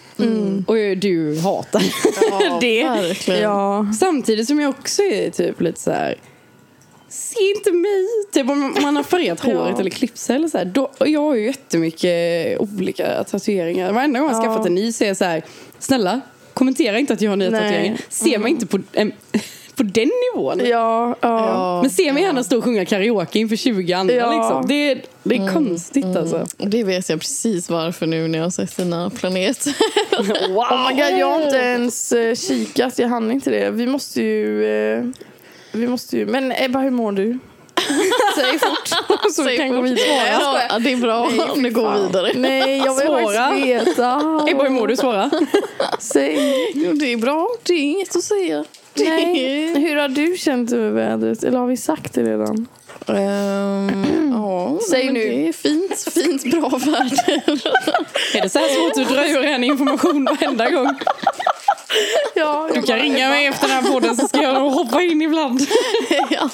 och 0.66 0.74
du 0.96 1.38
hatar 1.44 1.82
Ja, 2.30 2.58
det. 2.60 3.30
Ja. 3.40 3.86
Samtidigt 4.00 4.46
som 4.46 4.60
jag 4.60 4.70
också 4.70 5.02
är 5.02 5.30
typ 5.30 5.60
lite 5.60 5.80
så 5.80 5.90
här. 5.90 6.14
Se 7.08 7.40
inte 7.56 7.72
mig! 7.72 8.06
Typ 8.32 8.50
om 8.50 8.74
man 8.82 8.96
har 8.96 9.02
färgat 9.02 9.40
håret 9.44 9.70
Ja. 9.74 9.80
eller 9.80 9.90
klippt 9.90 10.18
sig 10.18 10.36
eller 10.36 10.48
så 10.48 10.58
här. 10.58 10.64
Då, 10.64 10.90
jag 10.98 11.20
har 11.20 11.34
ju 11.34 11.46
jättemycket 11.46 12.58
olika 12.60 13.24
tatueringar. 13.24 13.92
Varenda 13.92 14.20
gång 14.20 14.28
jag 14.28 14.36
har 14.36 14.44
Ja. 14.44 14.50
skaffat 14.52 14.66
en 14.66 14.74
ny 14.74 14.92
så 14.92 15.04
är 15.04 15.08
jag 15.08 15.16
så 15.16 15.24
här. 15.24 15.42
Snälla, 15.78 16.20
kommentera 16.60 16.98
inte 16.98 17.12
att 17.12 17.20
jag 17.20 17.30
har 17.30 17.36
nya 17.36 17.50
Nej. 17.50 17.60
tatueringar. 17.60 17.98
Se 18.08 18.38
mig 18.38 18.50
inte 18.50 18.66
på, 18.66 18.78
em, 18.92 19.12
på 19.76 19.82
den 19.82 20.10
nivån. 20.34 20.60
Ja, 20.64 21.16
ja. 21.20 21.80
Men 21.82 21.90
se 21.90 22.12
mig 22.12 22.22
gärna 22.22 22.44
stå 22.44 22.58
och 22.58 22.64
sjunga 22.64 22.84
karaoke 22.84 23.38
inför 23.38 23.56
20 23.56 23.92
andra. 23.92 24.14
Ja. 24.14 24.32
Liksom. 24.36 24.68
Det, 24.68 24.90
är- 24.90 25.02
det 25.22 25.36
är 25.36 25.52
konstigt 25.52 26.16
alltså. 26.16 26.46
Och 26.58 26.68
det 26.68 26.84
vet 26.84 27.08
jag 27.08 27.20
precis 27.20 27.70
varför 27.70 28.06
nu 28.06 28.28
när 28.28 28.38
jag 28.38 28.44
har 28.46 28.50
sett 28.50 28.76
dina 28.76 29.10
planeter. 29.10 29.74
Wow! 30.48 30.56
Oh 30.58 30.88
my 30.88 30.94
God, 31.02 31.18
jag 31.20 31.26
har 31.30 31.42
inte 31.44 31.56
ens 31.56 32.12
eh, 32.12 32.34
kikat, 32.34 32.98
jag 32.98 33.08
hann 33.08 33.30
inte 33.32 33.50
det. 33.50 33.70
Vi 33.70 33.86
måste 33.86 34.22
ju... 34.22 34.64
Eh, 34.94 35.04
vi 35.72 35.86
måste 35.88 36.16
ju 36.16 36.26
men 36.26 36.52
Ebba, 36.56 36.78
hur 36.80 36.90
mår 36.90 37.12
du? 37.12 37.38
Säg 38.34 38.58
fort 38.58 38.88
så 39.32 39.42
vi 39.42 39.48
Säg 39.48 39.56
kan 39.56 39.68
gå 39.68 39.76
fort. 39.76 39.84
vidare. 39.84 40.66
Ja, 40.70 40.78
det 40.78 40.92
är 40.92 40.96
bra 40.96 41.28
Nej, 41.30 41.40
om 41.50 41.62
det 41.62 41.70
går 41.70 41.92
vidare. 42.06 42.32
Nej, 42.34 42.78
jag 42.78 42.94
vill 42.94 43.06
Svåra. 43.06 43.48
faktiskt 43.48 43.66
veta. 43.66 44.16
Ebba, 44.50 44.62
hur 44.62 44.70
mår 44.70 44.86
du? 44.86 44.96
Svara. 44.96 45.30
Säg. 45.98 46.34
Det 46.94 47.12
är 47.12 47.16
bra. 47.16 47.48
Det 47.62 47.72
är 47.72 47.80
inget 47.82 48.16
att 48.16 48.22
säga. 48.24 48.64
Nej. 48.94 49.74
Hur 49.80 49.96
har 49.96 50.08
du 50.08 50.36
känt 50.36 50.72
över 50.72 50.90
vädret? 50.90 51.44
Eller 51.44 51.58
har 51.58 51.66
vi 51.66 51.76
sagt 51.76 52.12
det 52.14 52.22
redan? 52.22 52.66
Ehm, 53.06 54.32
ja, 54.34 54.78
Säg 54.90 55.04
men 55.04 55.14
nu. 55.14 55.20
Det 55.20 55.48
är 55.48 55.52
fint, 55.52 56.12
fint 56.14 56.44
bra 56.50 56.68
väder. 56.68 57.40
Är 58.34 58.42
det 58.42 58.48
så 58.50 58.58
här 58.58 58.68
svårt 58.68 59.04
att 59.06 59.12
dra 59.14 59.26
ur 59.28 59.44
en 59.44 59.64
information 59.64 60.24
varenda 60.24 60.70
gång? 60.70 60.88
Ja, 62.34 62.68
Du 62.74 62.82
kan 62.82 62.98
ringa 62.98 63.28
mig 63.28 63.46
efter 63.46 63.68
den 63.68 63.76
här 63.84 63.92
podden 63.92 64.16
så 64.16 64.28
ska 64.28 64.42
jag 64.42 64.70
hoppa 64.70 65.02
in 65.02 65.22
ibland. 65.22 65.60
ja. 66.30 66.48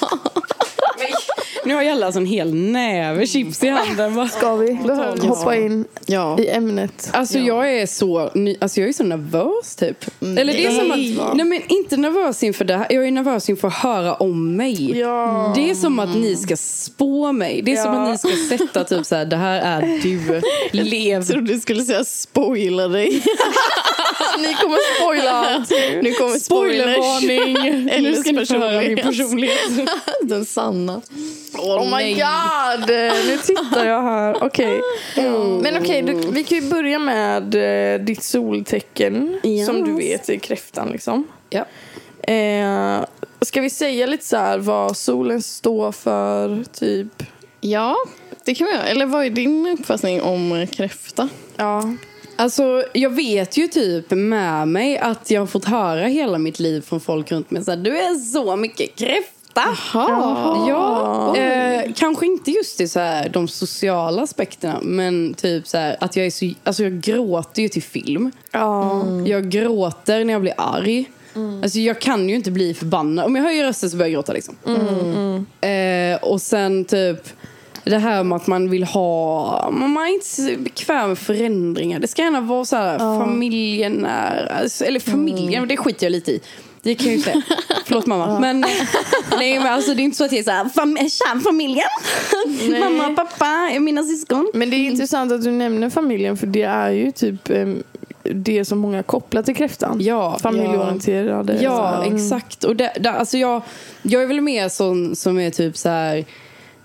Nu 1.65 1.75
har 1.75 1.81
Jalla 1.81 2.05
alltså 2.05 2.19
en 2.19 2.25
hel 2.25 2.53
näve 2.53 3.27
chips 3.27 3.63
i 3.63 3.67
handen. 3.69 4.15
va? 4.15 4.27
Ska 4.27 4.55
vi 4.55 4.73
behöver 4.73 5.27
hoppa 5.27 5.55
in 5.55 5.85
ja. 6.05 6.39
i 6.39 6.49
ämnet? 6.49 7.09
Alltså 7.13 7.37
Ja. 7.39 7.45
jag 7.65 7.73
är 7.81 7.85
så 7.85 8.31
ny, 8.33 8.55
alltså 8.61 8.79
jag 8.79 8.89
är 8.89 8.93
så 8.93 9.03
nervös 9.03 9.75
typ. 9.75 10.05
Eller 10.21 10.45
det 10.53 10.65
är 10.65 10.71
som 10.71 10.91
att, 10.91 11.35
nej 11.35 11.45
men 11.45 11.61
inte 11.67 11.97
nervös 11.97 12.43
inför 12.43 12.65
det 12.65 12.77
här, 12.77 12.87
jag 12.89 13.07
är 13.07 13.11
nervös 13.11 13.49
inför 13.49 13.67
att 13.67 13.73
höra 13.73 14.13
om 14.15 14.55
mig. 14.55 14.99
Ja. 14.99 15.53
Det 15.55 15.69
är 15.69 15.75
som 15.75 15.99
att 15.99 16.15
ni 16.15 16.35
ska 16.35 16.57
spå 16.57 17.31
mig. 17.31 17.61
Det 17.61 17.71
är 17.73 17.83
som 17.83 17.93
Ja. 17.93 18.01
att 18.13 18.23
ni 18.23 18.29
ska 18.47 18.57
sätta 18.57 18.83
typ 18.83 19.05
så 19.05 19.15
här, 19.15 19.25
det 19.25 19.37
här 19.37 19.61
är 19.61 19.99
du, 20.03 20.41
lev. 20.83 21.13
Jag 21.17 21.27
trodde 21.27 21.53
du 21.53 21.59
skulle 21.59 21.83
säga 21.83 22.03
spoila 22.03 22.87
dig. 22.87 23.07
Ni 24.39 24.53
kommer 24.53 24.95
spoila 24.95 25.26
allt. 25.31 25.69
Nu 26.01 26.13
kommer. 26.13 26.39
Spoilervarning! 26.39 27.85
nu 28.03 28.15
ska 28.15 28.31
ni 28.31 28.45
få 28.45 28.57
höra 28.57 28.81
min 28.81 28.97
personlighet. 28.97 29.59
Den 30.21 30.45
sanna. 30.45 31.01
Oh 31.57 31.97
my 31.97 32.13
god! 32.13 32.89
Nu 33.27 33.37
tittar 33.45 33.85
jag 33.85 34.01
här. 34.01 34.43
Okej. 34.43 34.81
Men 35.61 35.77
okej, 35.83 36.01
du- 36.01 36.31
vi 36.31 36.43
kan 36.43 36.57
ju 36.57 36.69
börja 36.69 36.99
med 36.99 37.55
eh, 37.95 37.99
ditt 38.05 38.23
soltecken. 38.23 39.39
Yes. 39.43 39.65
Som 39.65 39.83
du 39.85 39.95
vet 39.95 40.29
är 40.29 40.35
kräftan 40.37 40.89
liksom. 40.89 41.27
Ja. 41.49 41.65
Eh, 42.33 43.05
ska 43.41 43.61
vi 43.61 43.69
säga 43.69 44.05
lite 44.05 44.25
så 44.25 44.37
här 44.37 44.57
vad 44.57 44.97
solen 44.97 45.41
står 45.41 45.91
för, 45.91 46.63
typ? 46.73 47.23
Ja, 47.61 47.95
det 48.45 48.55
kan 48.55 48.67
vi 48.67 48.73
göra. 48.73 48.83
Eller 48.87 49.05
vad 49.05 49.25
är 49.25 49.29
din 49.29 49.67
uppfattning 49.67 50.21
om 50.21 50.67
kräfta? 50.71 51.29
Ja. 51.55 51.93
Alltså, 52.37 52.83
jag 52.93 53.09
vet 53.09 53.57
ju 53.57 53.67
typ 53.67 54.11
med 54.11 54.67
mig 54.67 54.97
att 54.97 55.31
jag 55.31 55.41
har 55.41 55.47
fått 55.47 55.65
höra 55.65 56.05
hela 56.05 56.37
mitt 56.37 56.59
liv 56.59 56.81
från 56.81 56.99
folk 56.99 57.31
runt 57.31 57.51
mig 57.51 57.63
så 57.63 57.71
här, 57.71 57.77
du 57.77 57.97
är 57.97 58.15
så 58.15 58.55
mycket 58.55 58.95
kräfta. 58.95 59.33
Jaha. 59.93 60.65
Ja, 60.69 61.37
eh, 61.37 61.93
kanske 61.95 62.25
inte 62.25 62.51
just 62.51 62.81
i 62.81 62.87
så 62.87 62.99
här, 62.99 63.29
de 63.29 63.47
sociala 63.47 64.21
aspekterna 64.21 64.79
men 64.81 65.33
typ 65.33 65.67
så 65.67 65.77
här, 65.77 65.97
att 65.99 66.15
jag 66.15 66.25
är 66.25 66.31
så, 66.31 66.51
alltså 66.63 66.83
jag 66.83 67.01
gråter 67.01 67.61
ju 67.61 67.69
till 67.69 67.83
film. 67.83 68.31
Ja. 68.51 69.05
Jag 69.25 69.49
gråter 69.49 70.25
när 70.25 70.33
jag 70.33 70.41
blir 70.41 70.53
arg. 70.57 71.05
Alltså 71.63 71.79
jag 71.79 72.01
kan 72.01 72.29
ju 72.29 72.35
inte 72.35 72.51
bli 72.51 72.73
förbannad. 72.73 73.25
Om 73.25 73.35
jag 73.35 73.43
höjer 73.43 73.65
rösten 73.65 73.89
så 73.89 73.97
börjar 73.97 74.09
jag 74.09 74.13
gråta 74.13 74.33
liksom. 74.33 74.55
Eh, 75.61 76.23
och 76.23 76.41
sen 76.41 76.85
typ 76.85 77.19
det 77.89 77.97
här 77.97 78.23
med 78.23 78.35
att 78.35 78.47
man 78.47 78.69
vill 78.69 78.83
ha, 78.83 79.69
man 79.71 79.97
är 79.97 80.13
inte 80.13 80.25
så 80.27 80.41
bekväm 80.57 81.07
med 81.09 81.17
förändringar. 81.17 81.99
Det 81.99 82.07
ska 82.07 82.21
gärna 82.21 82.41
vara 82.41 82.65
så 82.65 82.75
här 82.75 82.97
familjenära, 82.97 84.49
alltså, 84.61 84.85
eller 84.85 84.99
familjen, 84.99 85.67
det 85.67 85.77
skiter 85.77 86.05
jag 86.05 86.11
lite 86.11 86.31
i. 86.31 86.41
Det 86.81 86.95
kan 86.95 87.07
jag 87.07 87.15
ju 87.15 87.21
säga. 87.21 87.41
Förlåt 87.85 88.05
mamma. 88.05 88.39
Men, 88.39 88.65
nej, 89.37 89.59
men 89.59 89.67
alltså, 89.73 89.93
det 89.93 90.01
är 90.01 90.03
inte 90.03 90.17
så 90.17 90.25
att 90.25 90.31
jag 90.31 90.39
är 90.39 90.43
så 90.43 90.51
här, 90.51 90.69
fam 90.69 90.97
kärnfamiljen. 90.97 91.87
mamma, 92.79 93.15
pappa, 93.15 93.79
mina 93.79 94.03
syskon. 94.03 94.51
Men 94.53 94.69
det 94.69 94.75
är 94.75 94.85
intressant 94.85 95.31
att 95.31 95.43
du 95.43 95.51
nämner 95.51 95.89
familjen 95.89 96.37
för 96.37 96.47
det 96.47 96.61
är 96.63 96.89
ju 96.91 97.11
typ 97.11 97.49
em, 97.49 97.83
det 98.23 98.65
som 98.65 98.79
många 98.79 99.03
kopplar 99.03 99.43
till 99.43 99.55
kräftan. 99.55 99.97
Ja, 100.01 100.37
Familjeorienterade. 100.41 101.59
Ja, 101.61 102.03
Mm. 102.03 102.15
exakt. 102.15 102.63
Och 102.63 102.75
det, 102.75 102.93
det, 102.99 103.11
alltså 103.11 103.37
jag, 103.37 103.61
jag 104.01 104.23
är 104.23 104.27
väl 104.27 104.41
mer 104.41 104.69
sån 104.69 105.15
som 105.15 105.39
är 105.39 105.49
typ 105.49 105.77
så 105.77 105.89
här... 105.89 106.25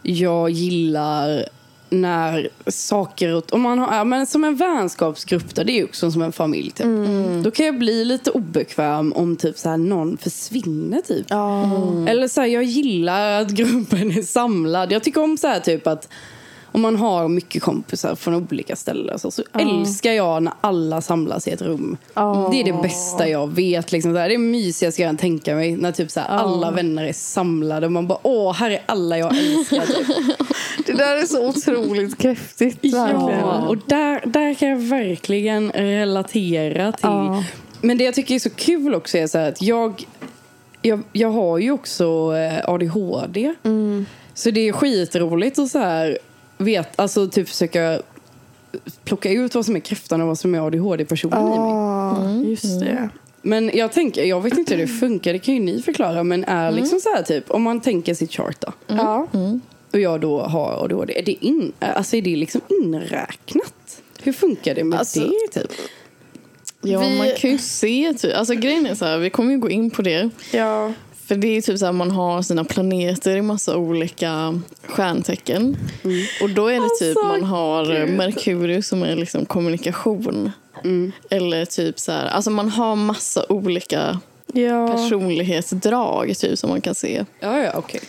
Jag 0.03 0.51
gillar 0.51 1.45
när 1.91 2.49
saker... 2.67 3.35
och- 3.35 3.53
Om 3.55 3.61
man 3.61 3.79
har, 3.79 3.95
ja, 3.97 4.05
men 4.05 4.27
som 4.27 4.45
en 4.45 4.57
vänskapsgrupp, 4.57 5.55
där, 5.55 5.65
det 5.65 5.73
är 5.73 5.77
ju 5.77 5.85
också 5.85 6.11
som 6.11 6.23
en 6.23 6.33
familj. 6.33 6.71
Typ. 6.71 6.85
Mm. 6.85 7.43
Då 7.43 7.51
kan 7.51 7.67
jag 7.67 7.79
bli 7.79 8.05
lite 8.05 8.31
obekväm 8.31 9.13
om 9.13 9.37
typ 9.37 9.59
så 9.59 9.69
här, 9.69 9.77
någon 9.77 10.17
försvinner. 10.17 11.01
Typ. 11.01 11.27
Ja. 11.29 11.65
Eller 12.09 12.29
så 12.29 12.41
här, 12.41 12.49
jag 12.49 12.65
gillar 12.65 13.41
att 13.43 13.51
gruppen 13.55 14.11
är 14.11 14.23
samlad. 14.23 14.93
Jag 14.93 15.03
tycker 15.03 15.23
om 15.23 15.37
så 15.37 15.47
här 15.47 15.61
typ 15.61 15.87
att 15.87 16.09
om 16.73 16.81
man 16.81 16.97
har 16.97 17.29
mycket 17.29 17.63
kompisar 17.63 18.15
från 18.15 18.35
olika 18.35 18.77
ställen 18.77 19.19
så, 19.19 19.31
så 19.31 19.43
älskar 19.59 20.13
jag 20.13 20.43
när 20.43 20.53
alla 20.61 21.01
samlas 21.01 21.49
i 21.49 21.51
ett 21.51 21.63
rum. 21.63 21.97
Ja. 22.15 22.49
Det 22.53 22.61
är 22.61 22.65
det 22.65 22.83
bästa 22.83 23.29
jag 23.29 23.55
vet. 23.55 23.93
Liksom, 23.93 24.13
det 24.13 24.21
är 24.21 24.39
mysigaste 24.39 25.03
jag 25.03 25.09
kan 25.09 25.17
tänka 25.17 25.55
mig. 25.55 25.77
När 25.77 25.93
typ, 25.93 26.11
så 26.11 26.21
här, 26.21 26.29
alla 26.29 26.71
vänner 26.71 27.05
är 27.05 27.13
samlade 27.13 27.87
och 27.87 27.93
man 27.93 28.07
bara 28.07 28.19
åh, 28.23 28.55
här 28.55 28.71
är 28.71 28.83
alla 28.87 29.19
jag 29.19 29.39
älskar. 29.39 29.87
Typ. 29.87 30.07
Det 30.87 30.93
där 30.93 31.17
är 31.17 31.27
så 31.27 31.49
otroligt 31.49 32.19
kräftigt. 32.19 32.85
verkligen. 32.85 33.41
ja, 33.41 33.67
och 33.69 33.77
där, 33.87 34.23
där 34.27 34.55
kan 34.55 34.69
jag 34.69 34.77
verkligen 34.77 35.71
relatera 35.71 36.93
till. 36.93 37.45
Men 37.81 37.99
det 37.99 38.05
jag 38.05 38.15
tycker 38.15 38.35
är 38.35 38.39
så 38.39 38.51
kul 38.51 38.95
också 38.95 39.19
är 39.19 39.27
så 39.27 39.39
att 39.39 39.63
jag, 39.63 40.05
jag, 40.83 41.03
jag 41.13 41.31
har 41.31 41.59
ju 41.59 41.71
också 41.71 42.37
eh, 42.37 42.71
ADHD. 42.71 43.55
Så 44.35 44.51
det 44.51 44.69
är 44.69 44.73
skitroligt 44.73 45.59
att 45.59 45.71
så 45.71 45.79
här 45.79 46.19
vet, 46.63 47.01
alltså 47.01 47.29
typ 47.29 47.49
försöka 47.49 48.01
plocka 49.05 49.31
ut 49.31 49.55
vad 49.55 49.67
som 49.67 49.77
är 49.77 49.81
kräftan 49.81 50.21
och 50.21 50.27
vad 50.29 50.39
som 50.39 50.55
är 50.55 50.67
ADHD-personen 50.67 51.39
i 51.39 51.45
mig. 51.45 51.59
Ja, 51.59 52.49
just 52.51 52.81
det. 52.81 53.09
Men 53.43 53.71
jag 53.75 53.93
tänker, 53.93 54.25
jag 54.25 54.41
vet 54.41 54.59
inte 54.59 54.75
hur 54.75 54.81
det 54.83 54.89
funkar, 54.89 55.33
det 55.33 55.39
kan 55.39 55.55
ju 55.55 55.61
ni 55.61 55.83
förklara. 55.83 56.23
Men 56.25 56.45
är 56.45 56.71
liksom 56.73 57.01
så 57.01 57.09
här 57.15 57.23
typ, 57.23 57.51
om 57.51 57.63
man 57.63 57.81
tänker 57.81 58.15
sitt 58.15 58.33
chart 58.33 58.57
då. 58.61 58.73
Ja. 58.87 59.27
Och 59.93 60.01
jag 60.01 60.21
då 60.21 60.41
har 60.41 60.85
ADHD, 60.85 61.19
är 61.19 61.23
det, 61.23 61.45
in, 61.47 61.73
alltså 61.79 62.17
är 62.17 62.23
det 62.23 62.37
liksom 62.37 62.61
inräknat? 62.83 64.03
Hur 64.23 64.33
funkar 64.33 64.75
det 64.75 64.85
med 64.85 64.99
Alltså, 64.99 65.21
det 65.21 65.61
typ? 65.61 65.71
Ja, 66.83 67.01
Vi- 67.01 67.19
man 67.19 67.29
kan 67.39 67.51
ju 67.51 67.59
se. 67.59 68.15
Typ, 68.19 68.35
alltså 68.37 68.55
grejen 68.55 68.87
är 68.87 68.95
så 68.95 69.05
här, 69.05 69.19
vi 69.19 69.31
kommer 69.31 69.53
ju 69.53 69.59
gå 69.59 69.71
in 69.71 69.91
på 69.91 70.03
det. 70.03 70.31
Ja. 70.53 70.93
För 71.33 71.37
det 71.39 71.57
är 71.57 71.63
typ 71.63 71.79
så 71.79 71.85
här, 71.87 71.93
man 71.93 72.11
har 72.11 72.43
sina 72.43 72.65
planeter 72.65 73.37
i 73.37 73.43
massa 73.43 73.77
olika 73.77 74.61
stjärntecken. 74.89 75.77
Och 76.43 76.51
då 76.51 76.67
är 76.69 76.75
det 76.81 76.99
typ 76.99 77.17
Alltså, 77.17 77.27
man 77.27 77.45
har. 77.45 78.07
Merkurius 78.07 78.89
som 78.89 79.03
är 79.03 79.17
liksom 79.17 79.47
kommunikation. 79.47 80.53
Eller 81.31 81.65
typ 81.65 81.99
så 81.99 82.13
här, 82.13 82.27
alltså 82.27 82.51
man 82.51 82.69
har 82.69 82.97
massa 82.97 83.45
olika 83.49 84.21
Ja. 84.53 84.89
personlighetsdrag 84.93 86.39
typ 86.39 86.59
som 86.59 86.71
man 86.71 86.81
kan 86.81 86.95
se. 86.95 87.25
Ja, 87.41 87.59
ja, 87.59 87.73
okej. 87.75 88.01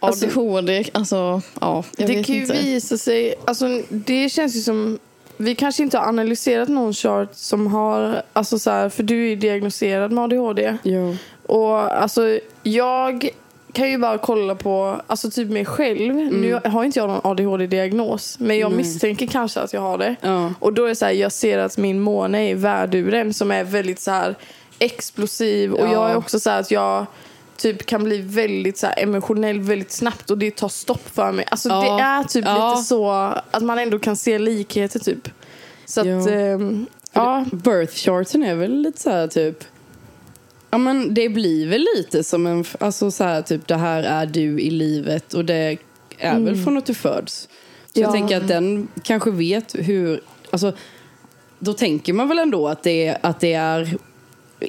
ADHD, 0.00 0.84
alltså 0.92 1.40
ja, 1.60 1.84
jag 1.96 2.08
det 2.08 2.16
vet 2.16 2.26
kan 2.26 2.34
ju 2.34 2.40
inte. 2.42 2.54
visa 2.62 2.98
sig, 2.98 3.34
alltså 3.44 3.80
det 3.88 4.28
känns 4.28 4.56
ju 4.56 4.60
som 4.60 4.98
vi 5.36 5.54
kanske 5.54 5.82
inte 5.82 5.98
har 5.98 6.06
analyserat 6.08 6.68
någon 6.68 6.94
chart 6.94 7.28
som 7.32 7.66
har, 7.66 8.22
alltså 8.32 8.58
så 8.58 8.70
här, 8.70 8.88
för 8.88 9.02
du 9.02 9.24
är 9.24 9.28
ju 9.28 9.36
diagnostiserad 9.36 10.12
med 10.12 10.24
ADHD. 10.24 10.76
Ja. 10.82 11.14
Och 11.46 12.02
alltså 12.02 12.38
jag 12.62 13.28
kan 13.72 13.90
ju 13.90 13.98
bara 13.98 14.18
kolla 14.18 14.54
på, 14.54 15.00
alltså 15.06 15.30
typ 15.30 15.50
mig 15.50 15.64
själv. 15.64 16.14
Nu 16.14 16.60
har 16.64 16.84
inte 16.84 16.98
jag 16.98 17.08
någon 17.08 17.20
ADHD-diagnos, 17.24 18.36
men 18.40 18.58
jag 18.58 18.72
misstänker 18.72 19.26
kanske 19.26 19.60
att 19.60 19.72
jag 19.72 19.80
har 19.80 19.98
det. 19.98 20.16
Ja. 20.20 20.52
Och 20.60 20.72
då 20.72 20.84
är 20.84 20.88
det 20.88 20.94
så 20.94 21.04
här, 21.04 21.12
jag 21.12 21.32
ser 21.32 21.58
att 21.58 21.76
min 21.78 22.00
måne 22.00 22.50
är 22.50 22.54
värduren 22.54 23.34
som 23.34 23.50
är 23.50 23.64
väldigt 23.64 24.00
så 24.00 24.10
här 24.10 24.34
explosiv. 24.78 25.72
Och 25.72 25.86
Ja. 25.86 25.92
jag 25.92 26.10
är 26.10 26.16
också 26.16 26.40
så 26.40 26.50
här 26.50 26.60
att 26.60 26.70
jag 26.70 27.06
typ 27.56 27.86
kan 27.86 28.04
bli 28.04 28.18
väldigt 28.18 28.78
så 28.78 28.86
emotionell 28.96 29.60
väldigt 29.60 29.92
snabbt 29.92 30.30
och 30.30 30.38
det 30.38 30.50
tar 30.50 30.68
stopp 30.68 31.08
för 31.14 31.32
mig. 31.32 31.44
Alltså 31.50 31.68
Ja. 31.68 31.80
det 31.96 32.02
är 32.02 32.24
typ 32.24 32.44
lite 32.44 32.82
så 32.84 33.10
att 33.50 33.62
man 33.62 33.78
ändå 33.78 33.98
kan 33.98 34.16
se 34.16 34.38
likheter 34.38 34.98
typ. 34.98 35.28
Så 35.86 36.00
att, 36.00 36.06
Ja. 36.06 36.30
ehm, 36.30 36.86
ja. 37.12 37.44
Birth 37.52 37.94
charten 37.94 38.42
är 38.42 38.54
väl 38.54 38.72
lite 38.82 39.00
så 39.00 39.10
här 39.10 39.26
typ... 39.26 39.64
Ja 40.74 40.78
men 40.78 41.14
det 41.14 41.28
blir 41.28 41.66
väl 41.66 41.86
lite 41.96 42.24
som 42.24 42.46
en... 42.46 42.64
Alltså 42.80 43.10
så 43.10 43.24
här 43.24 43.42
typ 43.42 43.68
det 43.68 43.76
här 43.76 44.02
är 44.02 44.26
du 44.26 44.60
i 44.60 44.70
livet 44.70 45.34
och 45.34 45.44
det 45.44 45.76
är 46.18 46.40
väl 46.40 46.56
från 46.64 46.76
att 46.76 46.86
du 46.86 46.94
föds. 46.94 47.48
Så 47.94 48.00
Ja. 48.00 48.02
jag 48.02 48.12
tänker 48.12 48.36
att 48.36 48.48
den 48.48 48.88
kanske 49.02 49.30
vet 49.30 49.74
hur... 49.78 50.20
Alltså 50.50 50.72
då 51.58 51.72
tänker 51.72 52.12
man 52.12 52.28
väl 52.28 52.38
ändå 52.38 52.68
att 52.68 52.82
det, 52.82 53.16
att 53.20 53.40
det 53.40 53.52
är 53.52 53.96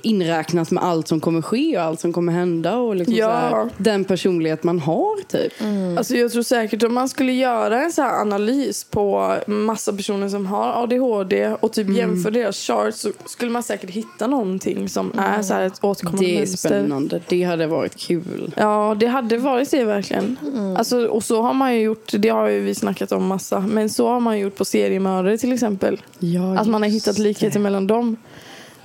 inräknat 0.04 0.72
med 0.72 0.84
allt 0.84 1.08
som 1.08 1.20
kommer 1.20 1.42
ske 1.42 1.78
och 1.78 1.84
allt 1.84 2.00
som 2.00 2.14
kommer 2.14 2.34
hända 2.34 2.76
och 2.78 2.96
liksom 2.96 3.16
Ja. 3.16 3.26
så 3.28 3.56
här, 3.56 3.70
den 3.78 4.04
personlighet 4.04 4.64
man 4.64 4.80
har 4.80 5.22
typ. 5.28 5.54
Alltså 5.98 6.16
jag 6.16 6.32
tror 6.32 6.44
säkert 6.44 6.84
om 6.84 6.94
man 6.94 7.10
skulle 7.10 7.32
göra 7.34 7.82
en 7.84 7.92
så 7.92 8.02
här 8.02 8.22
analys 8.22 8.84
på 8.84 9.36
massa 9.48 9.94
personer 9.94 10.30
som 10.30 10.46
har 10.46 10.84
ADHD 10.84 11.48
och 11.60 11.74
typ 11.74 11.86
Mm. 11.88 11.98
jämför 11.98 12.32
deras 12.32 12.58
charts 12.58 13.00
så 13.00 13.12
skulle 13.26 13.52
man 13.52 13.64
säkert 13.64 13.90
hitta 13.90 14.28
någonting 14.28 14.90
som 14.90 15.12
är 15.18 15.42
så 15.42 15.54
här 15.54 15.62
ett 15.66 15.84
återkommande 15.84 16.26
Det 16.26 16.36
är 16.36 16.38
mönster. 16.40 16.58
spännande. 16.70 17.22
Det 17.28 17.44
hade 17.44 17.68
varit 17.68 17.96
kul. 17.98 18.52
Ja, 18.58 18.96
det 19.00 19.08
hade 19.08 19.38
varit 19.38 19.72
det 19.72 19.84
verkligen. 19.84 20.38
Alltså, 20.78 21.06
och 21.08 21.24
så 21.24 21.42
har 21.42 21.54
man 21.54 21.76
ju 21.76 21.82
gjort, 21.82 22.12
det 22.18 22.30
har 22.30 22.48
ju 22.48 22.60
vi 22.60 22.76
snackat 22.76 23.12
om 23.12 23.28
massa, 23.28 23.60
men 23.60 23.90
så 23.90 24.08
har 24.08 24.20
man 24.20 24.40
gjort 24.40 24.56
på 24.56 24.66
seriemördare 24.66 25.38
till 25.38 25.54
exempel. 25.54 26.02
Ja, 26.20 26.58
Att 26.60 26.68
man 26.68 26.82
har 26.82 26.90
hittat 26.90 27.18
likheter 27.18 27.60
mellan 27.60 27.88
dem. 27.88 28.16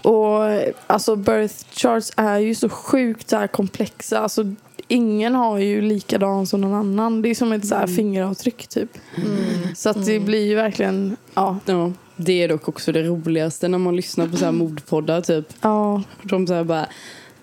Och 0.02 0.42
alltså 0.87 1.16
birth 1.16 1.54
charts 1.73 2.12
är 2.16 2.38
ju 2.38 2.54
så 2.54 2.69
sjukt 2.69 3.30
så 3.30 3.37
här 3.37 3.47
komplexa. 3.47 4.19
Alltså, 4.21 4.45
ingen 4.88 5.35
har 5.35 5.59
ju 5.59 5.80
likadan 5.80 6.47
som 6.47 6.61
någon 6.61 6.75
annan. 6.75 7.23
Det 7.23 7.28
är 7.28 7.35
som 7.35 7.52
ett 7.52 7.66
så 7.66 7.75
här 7.75 7.87
fingeravtryck 7.87 8.66
typ. 8.66 8.90
Så 9.76 9.90
att 9.90 10.07
det 10.07 10.21
blir 10.21 10.47
ju 10.47 10.54
verkligen, 10.54 11.16
ja. 11.35 11.59
Ja, 11.66 11.92
det 12.16 12.42
är 12.42 12.49
dock 12.49 12.69
också 12.69 12.92
det 12.92 13.02
roligaste 13.02 13.69
när 13.69 13.78
man 13.78 13.97
lyssnar 13.97 14.28
på 14.28 14.37
så 14.37 14.45
här 14.45 14.52
mordpoddar 14.52 15.21
typ. 15.21 15.47
ja. 15.61 16.02
De 16.23 16.47
så 16.47 16.54
här 16.54 16.64
bara, 16.64 16.87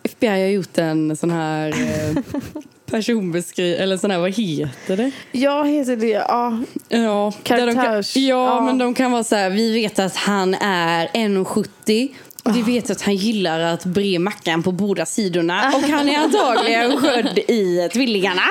FBI 0.03 0.27
har 0.27 0.37
gjort 0.37 0.77
en 0.77 1.15
sån 1.17 1.31
här 1.31 1.69
eh, 1.69 2.17
personbeskrivning, 2.91 3.79
eller 3.83 3.97
sån 3.97 4.11
här, 4.11 4.19
vad 4.19 4.31
heter 4.31 4.97
det? 4.97 5.11
Jag 5.31 5.67
heter 5.67 5.95
det, 5.95 6.07
ja. 6.07 6.59
Ja, 6.89 7.33
där 7.43 7.67
de 7.67 7.73
kan, 7.75 7.85
Karaktärs- 7.85 8.17
ja, 8.17 8.55
ja. 8.55 8.61
men 8.61 8.77
de 8.77 8.93
kan 8.93 9.11
vara 9.11 9.23
så 9.23 9.35
här, 9.35 9.49
vi 9.49 9.73
vet 9.73 9.99
att 9.99 10.15
han 10.15 10.53
är 10.53 11.07
1,70 11.07 12.09
vi 12.53 12.61
vet 12.61 12.89
att 12.89 13.01
han 13.01 13.15
gillar 13.15 13.59
att 13.59 13.85
bre 13.85 14.19
mackan 14.19 14.63
på 14.63 14.71
båda 14.71 15.05
sidorna 15.05 15.73
och 15.75 15.81
han 15.81 16.09
är 16.09 16.17
antagligen 16.17 17.01
född 17.01 17.37
i 17.37 17.89
tvillingarna. 17.93 18.41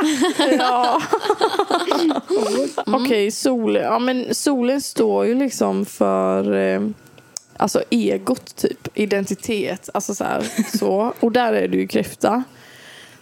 ja. 0.58 1.02
Okej, 2.86 3.30
solen. 3.30 3.82
Ja, 3.82 3.98
men 3.98 4.34
solen 4.34 4.80
står 4.80 5.26
ju 5.26 5.34
liksom 5.34 5.86
för... 5.86 6.54
Eh, 6.56 6.80
alltså 7.56 7.82
egot 7.90 8.56
typ, 8.56 8.88
identitet, 8.94 9.90
alltså 9.94 10.14
så 10.14 10.24
här, 10.24 10.44
så. 10.78 11.14
Och 11.20 11.32
där 11.32 11.52
är 11.52 11.68
du 11.68 11.80
ju 11.80 11.86
kräfta. 11.86 12.44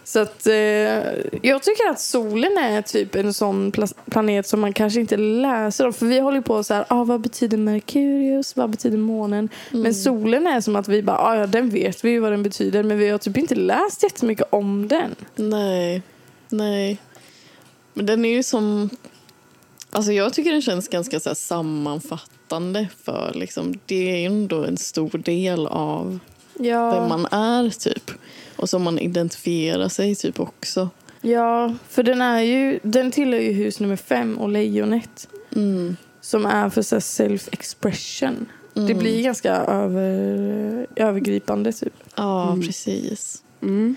Så 0.05 0.19
att 0.19 0.47
eh, 0.47 0.53
jag 1.41 1.63
tycker 1.63 1.89
att 1.89 1.99
solen 1.99 2.57
är 2.57 2.81
typ 2.81 3.15
en 3.15 3.33
sån 3.33 3.71
pla- 3.71 3.93
planet 4.11 4.47
som 4.47 4.59
man 4.59 4.73
kanske 4.73 4.99
inte 4.99 5.17
läser 5.17 5.85
om. 5.85 5.93
För 5.93 6.05
vi 6.05 6.19
håller 6.19 6.41
på 6.41 6.63
så 6.63 6.73
här, 6.73 6.85
ah, 6.89 7.03
vad 7.03 7.21
betyder 7.21 7.57
Merkurius, 7.57 8.55
vad 8.55 8.69
betyder 8.69 8.97
månen? 8.97 9.49
Men 9.71 9.93
solen 9.93 10.47
är 10.47 10.61
som 10.61 10.75
att 10.75 10.87
vi 10.87 11.03
bara, 11.03 11.17
ah, 11.17 11.35
ja 11.35 11.47
den 11.47 11.69
vet 11.69 12.05
vi 12.05 12.09
ju 12.09 12.19
vad 12.19 12.31
den 12.31 12.43
betyder. 12.43 12.83
Men 12.83 12.97
vi 12.97 13.09
har 13.09 13.17
typ 13.17 13.37
inte 13.37 13.55
läst 13.55 14.03
jättemycket 14.03 14.47
om 14.49 14.87
den. 14.87 15.15
Nej, 15.35 16.01
nej. 16.49 16.97
Men 17.93 18.05
den 18.05 18.25
är 18.25 18.29
ju 18.29 18.43
som... 18.43 18.89
Alltså 19.91 20.11
jag 20.11 20.33
tycker 20.33 20.51
den 20.51 20.61
känns 20.61 20.87
ganska 20.87 21.19
så 21.19 21.35
sammanfattande 21.35 22.87
för 23.03 23.31
liksom, 23.35 23.79
det 23.85 24.11
är 24.11 24.17
ju 24.17 24.25
ändå 24.25 24.63
en 24.63 24.77
stor 24.77 25.17
del 25.17 25.67
av 25.67 26.19
Ja, 26.59 26.99
vem 26.99 27.09
man 27.09 27.25
är 27.25 27.69
typ. 27.69 28.11
Och 28.55 28.69
som 28.69 28.83
man 28.83 28.99
identifierar 28.99 29.89
sig 29.89 30.15
typ 30.15 30.39
också. 30.39 30.89
ja 31.21 31.73
för 31.89 32.03
den 32.03 32.21
är 32.21 32.41
ju, 32.41 32.79
den 32.83 33.11
tillhör 33.11 33.39
ju 33.39 33.51
hus 33.51 33.79
nummer 33.79 33.95
fem 33.95 34.37
och 34.37 34.49
lejonet. 34.49 35.27
Mm. 35.55 35.95
Som 36.21 36.45
är 36.45 36.69
för 36.69 36.81
self-expression. 36.81 38.45
Det 38.73 38.81
Mm. 38.81 38.97
blir 38.97 39.23
ganska 39.23 39.51
över, 39.55 40.87
övergripande 40.95 41.71
typ. 41.71 41.93
Ja, 42.15 42.57
precis. 42.65 43.43
Mm. 43.61 43.95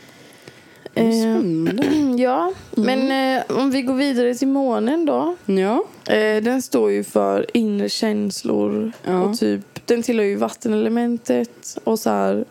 Eh, 0.95 1.11
Spännande. 1.11 1.85
ja, 2.23 2.53
men 2.71 3.37
eh, 3.39 3.57
om 3.57 3.71
vi 3.71 3.83
går 3.83 3.95
vidare 3.95 4.35
till 4.35 4.49
månen 4.49 5.07
då. 5.07 5.37
Ja. 5.47 5.85
Eh, 6.15 6.43
den 6.43 6.63
står 6.63 6.91
ju 6.93 7.05
för 7.05 7.47
inre 7.57 7.89
känslor 7.89 8.93
Ja. 9.05 9.21
och 9.23 9.39
typ, 9.39 9.78
den 9.89 10.03
tillhör 10.03 10.27
ju 10.27 10.35
vattenelementet 10.37 11.79
och 11.85 11.99
så 11.99 12.11
här. 12.11 12.45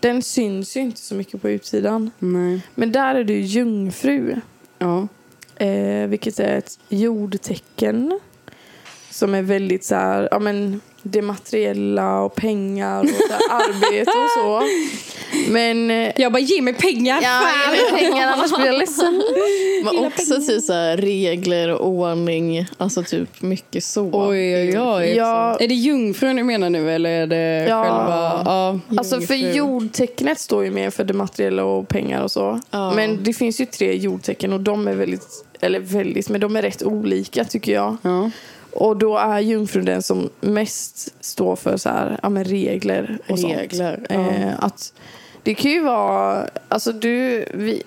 Den 0.00 0.22
syns 0.22 0.76
ju 0.76 0.80
inte 0.80 1.00
så 1.00 1.14
mycket 1.14 1.42
på 1.42 1.50
utsidan. 1.50 2.10
Nej. 2.18 2.60
Men 2.74 2.92
där 2.92 3.14
är 3.14 3.24
du 3.24 3.40
jungfru, 3.40 4.36
Ja. 4.78 5.08
eh, 5.56 6.06
vilket 6.08 6.40
är 6.40 6.58
ett 6.58 6.78
jordtecken 6.88 8.20
som 9.10 9.34
är 9.34 9.42
väldigt 9.42 9.84
så 9.84 9.94
här, 9.94 10.28
ja 10.30 10.38
men 10.38 10.80
det 11.02 11.22
materiella 11.22 12.20
och 12.20 12.34
pengar 12.34 13.00
och 13.00 13.54
arbete 13.54 14.10
och 14.10 14.30
så. 14.42 14.62
Men 15.48 15.90
eh, 15.90 16.12
Jag 16.16 16.32
bara, 16.32 16.38
ge 16.38 16.62
mig 16.62 16.74
pengar! 16.74 17.18
Ja, 17.22 17.28
fan! 17.28 17.74
ge 17.74 17.82
mig 17.82 18.02
pengar 18.02 18.28
annars 18.28 18.56
blir 18.56 18.66
jag 18.66 18.78
ledsen. 18.78 19.22
Men 19.84 19.98
också 20.06 20.34
typ 20.46 20.62
så 20.64 20.72
här, 20.72 20.96
regler 20.96 21.68
och 21.72 21.88
ordning. 21.88 22.66
Alltså 22.78 23.02
typ 23.02 23.42
mycket 23.42 23.84
så. 23.84 24.10
Oj, 24.12 24.56
oj, 24.56 24.80
oj. 24.80 25.14
Ja. 25.16 25.56
Är 25.60 25.68
det 25.68 25.74
jungfrun 25.74 26.36
du 26.36 26.42
menar 26.44 26.70
nu 26.70 26.90
eller 26.90 27.10
är 27.10 27.26
det 27.26 27.66
Ja. 27.68 27.82
själva... 27.82 28.42
Ja. 28.44 28.80
Alltså 28.98 29.20
för 29.20 29.34
jordtecknet 29.34 30.38
står 30.40 30.64
ju 30.64 30.70
mer 30.70 30.90
för 30.90 31.04
det 31.04 31.14
materiella 31.14 31.64
och 31.64 31.88
pengar 31.88 32.22
och 32.22 32.30
så. 32.30 32.60
Ja. 32.70 32.92
Men 32.94 33.22
det 33.22 33.32
finns 33.32 33.60
ju 33.60 33.66
tre 33.66 33.96
jordtecken 33.96 34.52
och 34.52 34.60
de 34.60 34.88
är 34.88 34.94
väldigt, 34.94 35.44
eller 35.60 35.80
väldigt, 35.80 36.28
men 36.28 36.40
de 36.40 36.56
är 36.56 36.62
rätt 36.62 36.82
olika 36.82 37.44
tycker 37.44 37.72
jag. 37.72 37.96
Ja. 38.02 38.30
Och 38.78 38.96
då 38.96 39.16
är 39.16 39.40
jungfrun 39.40 39.84
den 39.84 40.02
som 40.02 40.30
mest 40.40 41.14
står 41.20 41.56
för 41.56 41.76
så 41.76 41.88
här, 41.88 42.18
ja, 42.22 42.28
men 42.28 42.44
regler 42.44 43.18
och 43.28 43.38
Regler, 43.38 43.94
sånt. 43.96 44.06
ja. 44.10 44.16
Eh, 44.16 44.54
att 44.64 44.92
det 45.42 45.54
kan 45.54 45.70
ju 45.70 45.80
vara, 45.82 46.46
alltså 46.68 46.92
du, 46.92 47.44
vi, 47.54 47.82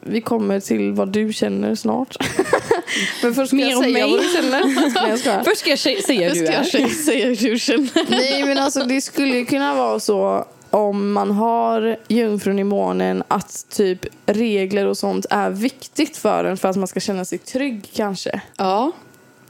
vi 0.00 0.20
kommer 0.20 0.60
till 0.60 0.92
vad 0.92 1.08
du 1.08 1.32
känner 1.32 1.74
snart. 1.74 2.16
Men 3.22 3.34
först 3.34 3.48
ska 3.48 3.56
Mer 3.56 3.70
jag 3.70 3.82
säga 3.84 3.92
mig. 4.06 4.10
vad 4.10 4.20
du 4.20 4.28
känner. 4.28 5.44
Först 5.44 5.58
ska 5.60 5.70
jag 5.70 5.78
säga 5.78 6.28
hur 6.28 6.34
du 6.34 6.46
ska 6.46 6.78
är. 6.78 6.80
jag 6.80 6.90
säga 6.90 7.26
hur 7.26 7.36
du 7.50 7.58
känner. 7.58 8.10
Nej 8.10 8.44
men 8.44 8.58
alltså 8.58 8.84
det 8.84 9.00
skulle 9.00 9.44
kunna 9.44 9.74
vara 9.74 10.00
så 10.00 10.44
om 10.70 11.12
man 11.12 11.30
har 11.30 11.96
jungfrun 12.08 12.58
i 12.58 12.64
månen 12.64 13.22
att 13.28 13.66
typ 13.70 14.06
regler 14.26 14.86
och 14.86 14.98
sånt 14.98 15.26
är 15.30 15.50
viktigt 15.50 16.16
för 16.16 16.44
en 16.44 16.56
för 16.56 16.68
att 16.68 16.76
man 16.76 16.88
ska 16.88 17.00
känna 17.00 17.24
sig 17.24 17.38
trygg 17.38 17.90
kanske. 17.94 18.40
Ja. 18.56 18.92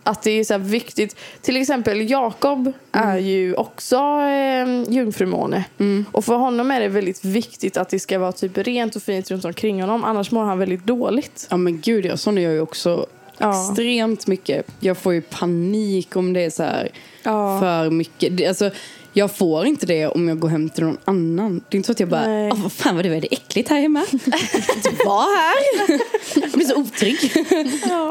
Att 0.07 0.23
det 0.23 0.31
är 0.31 0.45
så 0.45 0.59
viktigt. 0.59 1.17
Till 1.43 1.57
exempel 1.57 2.11
Jakob 2.11 2.73
är 2.93 3.19
ju 3.19 3.55
också 3.55 3.97
eh, 3.97 4.93
jungfrumåne. 4.95 5.65
Och 6.13 6.25
för 6.25 6.35
honom 6.37 6.71
är 6.71 6.81
det 6.81 6.89
väldigt 6.89 7.25
viktigt 7.25 7.77
att 7.77 7.89
det 7.89 7.99
ska 7.99 8.19
vara 8.19 8.33
typ 8.33 8.59
rent 8.59 8.97
och 8.97 9.03
fint 9.03 9.31
runt 9.31 9.45
omkring 9.45 9.81
honom. 9.81 10.05
Annars 10.05 10.31
mår 10.31 10.45
han 10.45 10.59
väldigt 10.59 10.85
dåligt. 10.85 11.47
Ja 11.51 11.57
men 11.57 11.81
gud, 11.81 12.05
jag 12.07 12.19
sån 12.19 12.37
gör 12.37 12.51
ju 12.53 12.61
också 12.61 13.07
Ja. 13.39 13.51
extremt 13.71 14.27
mycket. 14.27 14.67
Jag 14.81 14.99
får 14.99 15.15
ju 15.15 15.21
panik 15.21 16.17
om 16.17 16.33
det 16.33 16.41
är 16.45 16.51
så 16.51 16.63
här 16.63 16.89
Ja. 17.23 17.61
för 17.61 17.91
mycket. 17.91 18.49
Alltså, 18.49 18.71
jag 19.13 19.37
får 19.37 19.67
inte 19.67 19.87
det 19.87 20.07
om 20.07 20.29
jag 20.29 20.39
går 20.39 20.49
hem 20.49 20.69
till 20.71 20.85
någon 20.85 20.97
annan. 21.05 21.63
Det 21.69 21.75
är 21.75 21.77
inte 21.77 21.87
så 21.87 21.93
att 21.93 22.01
jag 22.01 22.09
bara, 22.09 22.27
Nej. 22.27 22.51
Åh, 22.53 22.63
vad 22.63 22.73
fan 22.73 22.97
vad 22.97 23.05
det 23.05 23.09
är 23.17 23.21
det 23.21 23.33
äckligt 23.35 23.69
här 23.69 23.81
hemma. 23.81 24.05
Inte 24.13 24.91
vara 25.07 25.21
här. 25.37 26.01
Jag 26.41 26.51
blir 26.51 26.67
så 26.67 26.77
otrygg. 26.81 27.33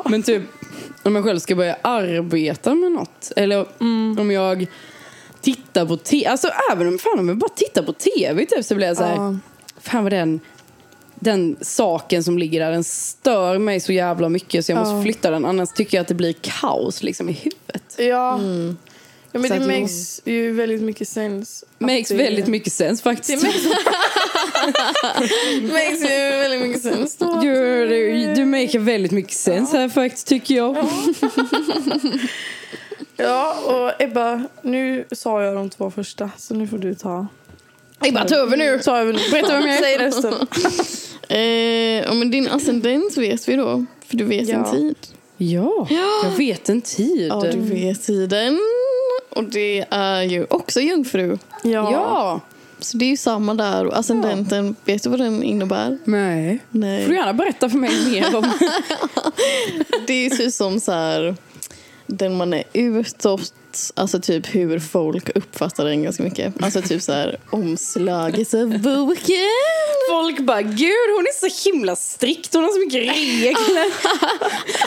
Men 0.09 0.23
typ, 0.23 0.41
om 1.05 1.15
jag 1.15 1.23
själv 1.23 1.39
ska 1.39 1.55
börja 1.55 1.77
arbeta 1.81 2.75
med 2.75 2.91
något. 2.91 3.31
Eller 3.35 3.65
om 4.19 4.31
jag 4.31 4.65
tittar 5.41 5.85
på 5.85 5.97
tv. 5.97 6.25
Alltså 6.25 6.49
även 6.71 6.87
om, 6.87 6.99
fan, 6.99 7.19
om 7.19 7.27
jag 7.27 7.37
bara 7.37 7.49
tittar 7.55 7.83
på 7.83 7.93
tv 7.93 8.45
typ, 8.45 8.65
så 8.65 8.75
blir 8.75 8.87
jag 8.87 8.97
så 8.97 9.03
här, 9.03 9.15
Ja. 9.15 9.35
fan 9.81 10.03
vad 10.03 10.13
den 10.13 10.39
den 11.19 11.55
saken 11.61 12.23
som 12.23 12.37
ligger 12.37 12.59
där, 12.59 12.71
den 12.71 12.83
stör 12.83 13.57
mig 13.57 13.79
så 13.79 13.91
jävla 13.93 14.29
mycket 14.29 14.65
så 14.65 14.71
jag 14.71 14.79
Ja. 14.79 14.83
måste 14.83 15.03
flytta 15.03 15.31
den. 15.31 15.45
Annars 15.45 15.69
tycker 15.69 15.97
jag 15.97 16.01
att 16.01 16.07
det 16.07 16.13
blir 16.13 16.33
kaos 16.41 17.03
liksom 17.03 17.29
i 17.29 17.31
huvudet. 17.31 17.95
Ja. 17.97 18.05
ja 19.31 19.39
men 19.39 19.47
Så 19.47 19.53
det 19.53 19.79
makes 19.81 20.21
ju 20.25 20.51
väldigt 20.51 20.81
mycket 20.81 21.07
sense. 21.07 21.65
Makes 21.79 22.07
det- 22.07 22.15
väldigt 22.15 22.47
mycket 22.47 22.73
sens 22.73 22.99
Det 23.01 23.03
faktiskt. 23.03 23.45
makes, 25.73 26.01
ju 26.01 26.07
väldigt 26.29 26.61
mycket 26.61 26.81
sense. 26.81 27.25
Du, 27.41 28.33
du, 28.35 28.45
maker 28.45 28.79
väldigt 28.79 29.11
mycket 29.11 29.33
sens 29.33 29.73
här 29.73 29.89
faktiskt 29.89 30.27
tycker 30.27 30.55
jag. 30.55 30.77
Ja, 33.17 33.55
och 33.65 34.01
Ebba, 34.01 34.43
nu 34.61 35.05
sa 35.11 35.43
jag 35.43 35.55
de 35.55 35.69
två 35.69 35.91
första, 35.91 36.29
så 36.37 36.53
nu 36.53 36.67
får 36.67 36.77
du 36.77 36.95
ta. 36.95 37.27
Ebba, 38.05 38.25
ta 38.25 38.35
över 38.35 38.57
nu. 38.57 38.79
Ta 38.79 38.97
över 38.97 39.13
nu. 39.13 39.19
Berätta 39.31 39.53
vem 39.53 39.67
jag 39.67 39.77
är. 39.77 39.81
Säg 39.81 39.97
resten. 39.97 40.33
Eh, 41.29 42.13
men 42.13 42.31
din 42.31 42.47
ascendent 42.47 43.17
vet 43.17 43.47
vi 43.47 43.55
då. 43.55 43.85
För 44.07 44.17
du 44.17 44.23
vet 44.23 44.47
Ja. 44.47 44.55
en 44.55 44.71
tid. 44.71 44.95
Ja, 45.37 45.87
jag 46.23 46.29
vet 46.37 46.69
en 46.69 46.81
tid. 46.81 47.27
Ja, 47.29 47.41
du 47.51 47.59
vet 47.59 48.03
tiden. 48.03 48.59
Och 49.29 49.43
det 49.43 49.85
är 49.89 50.21
ju 50.21 50.45
också 50.49 50.81
jungfru. 50.81 51.37
Ja. 51.63 51.91
Ja. 51.91 52.41
Så 52.79 52.97
det 52.97 53.05
är 53.05 53.09
ju 53.09 53.17
samma 53.17 53.53
där. 53.53 53.99
Ascendenten, 53.99 54.75
vet 54.85 55.03
du 55.03 55.09
vad 55.09 55.19
den 55.19 55.43
innebär? 55.43 55.97
Nej. 56.05 56.59
Får 56.71 56.79
du 56.79 56.85
Nej. 56.85 57.11
gärna 57.11 57.33
berätta 57.33 57.69
för 57.69 57.77
mig 57.77 57.91
mer 58.11 58.35
om. 58.35 58.51
Det 60.07 60.13
är 60.13 60.23
ju 60.23 60.29
typ 60.29 60.53
som 60.53 60.79
så 60.79 60.91
här, 60.91 61.35
den 62.07 62.37
man 62.37 62.53
är 62.53 62.63
utåt, 62.73 63.53
alltså 63.95 64.19
typ 64.19 64.55
hur 64.55 64.79
folk 64.79 65.29
uppfattar 65.35 65.85
den 65.85 66.03
ganska 66.03 66.23
mycket. 66.23 66.63
Alltså 66.63 66.81
typ 66.81 67.01
så 67.01 67.11
här 67.11 67.39
omslaget 67.49 68.53
av 68.53 68.79
boken. 68.79 69.35
Folk 70.09 70.39
bara, 70.39 70.61
gud 70.61 71.09
hon 71.15 71.25
är 71.25 71.49
så 71.49 71.69
himla 71.69 71.95
strikt, 71.95 72.53
hon 72.53 72.63
har 72.63 72.71
så 72.71 72.79
mycket 72.79 73.15
regler. 73.15 73.85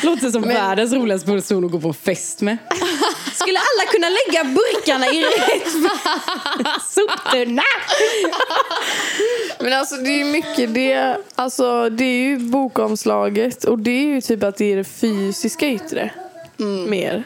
Låter 0.06 0.30
som 0.30 0.42
världens 0.42 0.92
roligaste 0.92 1.26
person 1.26 1.64
att 1.64 1.70
gå 1.70 1.80
på 1.80 1.88
en 1.88 1.94
fest 1.94 2.40
med. 2.40 2.58
Skulle 3.34 3.58
alla 3.58 3.90
kunna 3.90 4.08
lägga 4.08 4.44
burkarna 4.44 5.06
i 5.06 5.22
rätt 5.22 5.72
soptunna? 6.90 7.62
Men 9.60 9.72
alltså 9.72 9.96
det 9.96 10.20
är 10.20 10.24
mycket 10.24 10.74
det. 10.74 11.16
Alltså 11.34 11.88
det 11.90 12.04
är 12.04 12.22
ju 12.22 12.38
bokomslaget 12.38 13.64
och 13.64 13.78
det 13.78 13.90
är 13.90 14.04
ju 14.04 14.20
typ 14.20 14.42
att 14.42 14.56
det 14.56 14.72
är 14.72 14.76
det 14.76 14.84
fysiska 14.84 15.68
yttre. 15.68 16.10
Mer. 16.88 17.24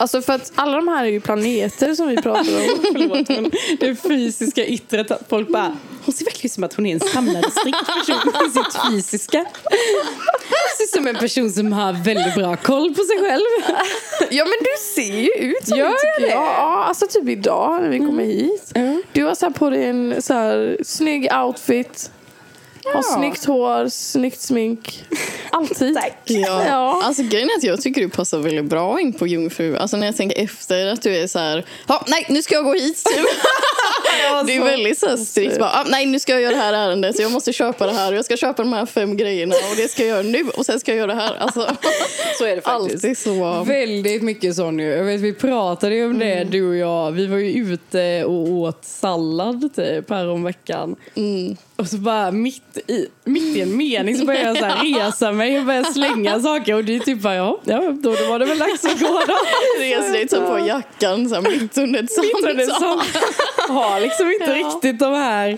Alltså 0.00 0.22
för 0.22 0.32
att 0.32 0.52
alla 0.54 0.76
de 0.76 0.88
här 0.88 1.04
är 1.04 1.08
ju 1.08 1.20
planeter 1.20 1.94
som 1.94 2.08
vi 2.08 2.16
pratar 2.16 2.40
om. 2.40 2.44
Förlåt, 2.92 3.28
men 3.28 3.50
det 3.80 3.94
fysiska 3.96 4.66
yttret, 4.66 5.10
att 5.10 5.22
folk 5.28 5.48
bara, 5.48 5.76
hon 6.04 6.14
ser 6.14 6.24
verkligen 6.24 6.46
ut 6.46 6.52
som 6.52 6.64
att 6.64 6.74
hon 6.74 6.86
är 6.86 6.94
en 6.94 7.00
samlad 7.00 7.44
och 7.46 7.52
strikt 7.52 7.78
person 7.86 8.46
i 8.46 8.50
sitt 8.50 8.90
fysiska. 8.90 9.38
Hon 9.38 10.76
ser 10.76 10.84
ut 10.84 10.90
som 10.90 11.06
en 11.06 11.16
person 11.16 11.50
som 11.50 11.72
har 11.72 11.92
väldigt 12.04 12.34
bra 12.34 12.56
koll 12.56 12.94
på 12.94 13.02
sig 13.02 13.18
själv. 13.20 13.76
Ja 14.30 14.44
men 14.44 14.54
du 14.60 15.02
ser 15.02 15.20
ju 15.20 15.50
ut 15.50 15.68
som 15.68 15.78
Gör 15.78 15.84
det 15.86 15.90
jag 15.92 16.00
tycker 16.00 16.20
det? 16.20 16.34
jag. 16.34 16.42
Ja, 16.44 16.84
alltså 16.84 17.06
typ 17.06 17.28
idag 17.28 17.82
när 17.82 17.88
vi 17.88 17.98
kommer 17.98 18.24
hit. 18.24 18.72
Ja. 18.74 19.02
Du 19.12 19.24
har 19.24 19.34
så 19.34 19.50
på 19.50 19.70
dig 19.70 19.84
en 19.86 20.22
så 20.22 20.34
här 20.34 20.78
snygg 20.84 21.28
outfit. 21.44 22.10
Har 22.92 23.02
Ja. 23.10 23.16
snyggt 23.18 23.44
hår, 23.44 23.88
snyggt 23.88 24.40
smink. 24.40 25.04
Alltid. 25.50 25.94
Tack. 26.02 26.18
Ja. 26.24 26.64
Ja. 26.66 27.00
Alltså 27.04 27.22
grejen 27.22 27.48
är 27.50 27.56
att 27.56 27.62
jag 27.62 27.80
tycker 27.80 28.00
du 28.00 28.08
passar 28.08 28.38
väldigt 28.38 28.64
bra 28.64 29.00
in 29.00 29.12
på 29.12 29.26
jungfru. 29.26 29.76
Alltså 29.76 29.96
när 29.96 30.06
jag 30.06 30.16
tänker 30.16 30.44
efter 30.44 30.86
att 30.86 31.02
du 31.02 31.16
är 31.16 31.26
så 31.26 31.38
här, 31.38 31.64
ja 31.88 32.04
nej 32.08 32.26
nu 32.28 32.42
ska 32.42 32.54
jag 32.54 32.64
gå 32.64 32.72
hit 32.74 33.04
typ. 33.04 33.26
Det 34.46 34.56
är 34.56 34.64
väldigt 34.64 34.98
så 34.98 35.06
här 35.08 35.16
strikt. 35.16 35.58
Bara, 35.58 35.70
ah, 35.70 35.84
nej, 35.88 36.06
nu 36.06 36.18
ska 36.18 36.32
jag 36.32 36.40
göra 36.42 36.54
det 36.54 36.60
här 36.62 36.72
ärendet. 36.72 37.16
Så 37.16 37.22
jag 37.22 37.32
måste 37.32 37.52
köpa 37.52 37.86
det 37.86 37.92
här. 37.92 38.12
Och 38.12 38.18
jag 38.18 38.24
ska 38.24 38.36
köpa 38.36 38.62
de 38.62 38.72
här 38.72 38.86
fem 38.86 39.16
grejerna. 39.16 39.54
Och 39.70 39.76
det 39.76 39.88
ska 39.90 40.02
jag 40.02 40.08
göra 40.08 40.22
nu. 40.22 40.44
Och 40.56 40.66
sen 40.66 40.80
ska 40.80 40.90
jag 40.90 40.98
göra 40.98 41.14
det 41.14 41.20
här. 41.20 41.34
Alltså, 41.34 41.70
Så 42.38 42.44
är 42.44 42.56
det 42.56 42.62
faktiskt. 42.62 42.94
alltid 43.04 43.18
så. 43.18 43.64
Väldigt 43.66 44.22
mycket 44.22 44.56
sån 44.56 44.78
ju. 44.78 44.86
Jag 44.88 45.04
vet, 45.04 45.20
vi 45.20 45.32
pratade 45.32 45.94
ju 45.94 46.06
om 46.06 46.18
det 46.18 46.32
Mm. 46.32 46.50
du 46.50 46.68
och 46.68 46.76
jag. 46.76 47.10
Vi 47.12 47.26
var 47.26 47.36
ju 47.38 47.72
ute 47.72 48.24
och 48.24 48.48
åt 48.48 48.84
sallad 48.84 49.70
typ 49.76 50.10
här 50.10 50.28
om 50.28 50.42
veckan. 50.42 50.96
Mm. 51.14 51.56
Och 51.78 51.86
så 51.88 51.96
bara 51.96 52.30
mitt 52.30 52.78
i, 52.86 53.06
mitt 53.24 53.56
i 53.56 53.60
en 53.60 53.76
mening 53.76 54.18
så 54.18 54.24
började 54.24 54.48
jag 54.48 54.56
så 54.58 54.84
resa 54.84 55.32
mig 55.32 55.58
och 55.58 55.64
börja 55.64 55.84
slänga 55.84 56.40
saker. 56.40 56.74
Och 56.74 56.84
det 56.84 56.96
är 56.96 57.00
typ 57.00 57.20
bara 57.22 57.34
ja, 57.34 57.60
ja 57.64 57.80
då 58.02 58.10
var 58.10 58.38
det 58.38 58.44
väl 58.44 58.58
dags 58.58 58.84
att 58.84 59.00
gå 59.00 59.20
då. 59.26 59.36
Reser 59.80 60.12
dig, 60.12 60.28
tar 60.28 60.50
på 60.50 60.66
jackan 60.66 61.28
så 61.28 61.34
här, 61.34 61.42
mitt 61.42 61.78
under 61.78 62.00
ett 62.00 62.12
samtal. 62.12 63.00
har 63.68 64.00
liksom 64.00 64.30
inte 64.30 64.44
Ja. 64.50 64.54
riktigt 64.54 64.98
de 64.98 65.14
här 65.14 65.52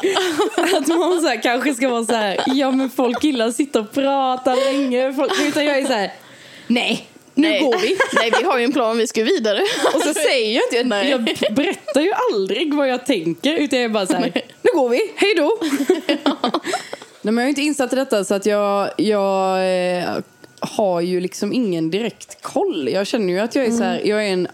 att 0.76 0.86
man 0.86 1.20
så 1.20 1.28
här, 1.28 1.42
kanske 1.42 1.74
ska 1.74 1.88
vara 1.88 2.04
så 2.04 2.14
här 2.14 2.38
ja 2.46 2.70
men 2.70 2.90
folk 2.90 3.24
gillar 3.24 3.48
att 3.48 3.56
sitta 3.56 3.80
och 3.80 3.92
prata 3.92 4.54
länge 4.54 5.12
folk, 5.12 5.32
utan 5.48 5.64
jag 5.64 5.78
är 5.78 5.86
så 5.86 5.92
här 5.92 6.12
nej 6.66 7.09
nu 7.34 7.48
Nej. 7.48 7.62
går 7.62 7.78
vi 7.78 7.96
Nej, 8.12 8.32
vi 8.38 8.44
har 8.44 8.58
ju 8.58 8.64
en 8.64 8.72
plan. 8.72 8.98
Vi 8.98 9.06
ska 9.06 9.24
vidare. 9.24 9.62
och 9.94 10.00
så 10.00 10.14
säger 10.14 10.54
jag 10.54 10.62
inte 10.64 10.88
Nej. 10.88 11.10
jag 11.10 11.24
berättar 11.54 12.00
ju 12.00 12.12
aldrig 12.32 12.74
vad 12.74 12.88
jag 12.88 13.06
tänker 13.06 13.56
utan 13.56 13.78
jag 13.78 13.84
är 13.84 13.88
bara 13.88 14.06
så 14.06 14.16
här 14.16 14.32
nu 14.62 14.70
går 14.74 14.88
vi 14.88 15.12
hej 15.16 15.34
då 15.36 15.58
Nej, 17.22 17.32
men 17.32 17.36
jag 17.36 17.44
är 17.44 17.48
inte 17.48 17.62
insatt 17.62 17.92
i 17.92 17.96
detta 17.96 18.24
så 18.24 18.34
att 18.34 18.46
jag, 18.46 18.90
jag 18.96 19.58
eh, 19.98 20.18
har 20.60 21.00
ju 21.00 21.20
liksom 21.20 21.52
ingen 21.52 21.90
direkt 21.90 22.42
koll. 22.42 22.88
Jag 22.88 23.06
känner 23.06 23.32
ju 23.32 23.38
att 23.38 23.54
jag 23.54 23.64
är 23.64 23.70
så 23.70 23.82
här, 23.82 24.00
jag 24.04 24.26
är 24.26 24.32
en, 24.32 24.48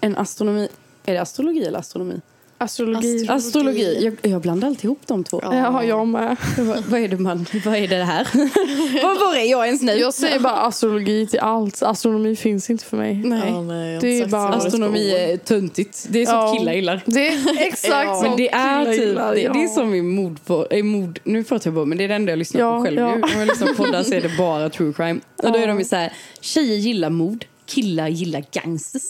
en 0.00 0.16
astronomi, 0.16 0.68
är 1.06 1.14
det 1.14 1.20
astrologi 1.20 1.64
eller 1.64 1.78
astronomi? 1.78 2.20
Astrologi. 2.58 3.24
Astro- 3.28 3.32
Astrologi. 3.34 4.04
Jag, 4.22 4.32
jag 4.32 4.40
blandar 4.42 4.68
alltid 4.68 4.84
ihop 4.84 5.00
de 5.06 5.24
två. 5.24 5.40
Ja. 5.42 5.54
Ja, 5.56 5.84
jag 5.84 6.08
med. 6.08 6.36
Vad, 6.58 6.84
vad 6.84 7.00
är 7.00 7.08
det 7.08 7.16
man, 7.18 7.46
vad 7.64 7.76
är 7.76 7.88
det 7.88 7.96
här? 8.04 8.26
vad, 9.02 9.18
var 9.20 9.34
är 9.36 9.50
jag 9.50 9.66
ens 9.66 9.82
nu? 9.82 9.92
Jag 9.92 10.14
säger 10.14 10.40
bara 10.40 10.52
astrologi 10.52 11.26
till 11.26 11.38
allt. 11.40 11.82
Astronomi 11.82 12.36
finns 12.36 12.70
inte 12.70 12.84
för 12.84 12.96
mig. 12.96 13.14
Nej. 13.14 13.40
Ja, 13.50 13.62
nej, 13.62 13.98
Det 14.00 14.20
är 14.20 14.26
bara- 14.26 14.54
Astronomi 14.54 15.10
är 15.10 15.36
töntigt. 15.36 16.06
Det 16.08 16.22
är 16.22 16.26
sånt 16.26 16.36
Ja. 16.54 16.56
killar 16.58 16.72
gillar. 16.72 17.02
Det 17.06 17.28
är 17.28 17.62
exakt 17.66 18.04
Ja. 18.08 18.14
som 18.14 18.28
Men 18.28 18.36
det 18.36 18.50
är 18.52 18.84
typ, 18.84 19.00
gillar, 19.00 19.34
det, 19.34 19.40
det 19.40 19.58
är 19.58 19.62
ja. 19.62 19.68
som 19.68 19.90
min 19.90 20.08
mod 20.08 20.44
på, 20.44 20.66
eh, 20.70 20.84
mod, 20.84 21.18
nu 21.24 21.44
pratar 21.44 21.70
jag 21.70 21.74
på 21.74 21.84
men 21.84 21.98
det 21.98 22.04
är 22.04 22.08
det 22.08 22.14
enda 22.14 22.32
jag 22.32 22.38
lyssnar 22.38 22.60
Ja, 22.60 22.76
på 22.78 22.84
själv 22.84 22.98
ja. 23.00 23.14
nu. 23.14 23.22
Om 23.22 23.30
jag 23.38 23.48
lyssnar 23.48 23.66
på 23.68 23.74
poddar 23.74 24.02
så 24.02 24.14
är 24.14 24.20
det 24.20 24.30
bara 24.38 24.70
true 24.70 24.92
crime. 24.92 25.20
Och 25.42 25.52
då 25.52 25.58
är 25.58 25.60
Ja. 25.60 25.66
de 25.66 25.78
ju 25.78 25.84
så 25.84 25.96
här, 25.96 26.12
tjejer 26.40 26.76
gillar 26.76 27.10
mod, 27.10 27.44
killar 27.66 28.08
gillar 28.08 28.44
gangsters. 28.52 29.02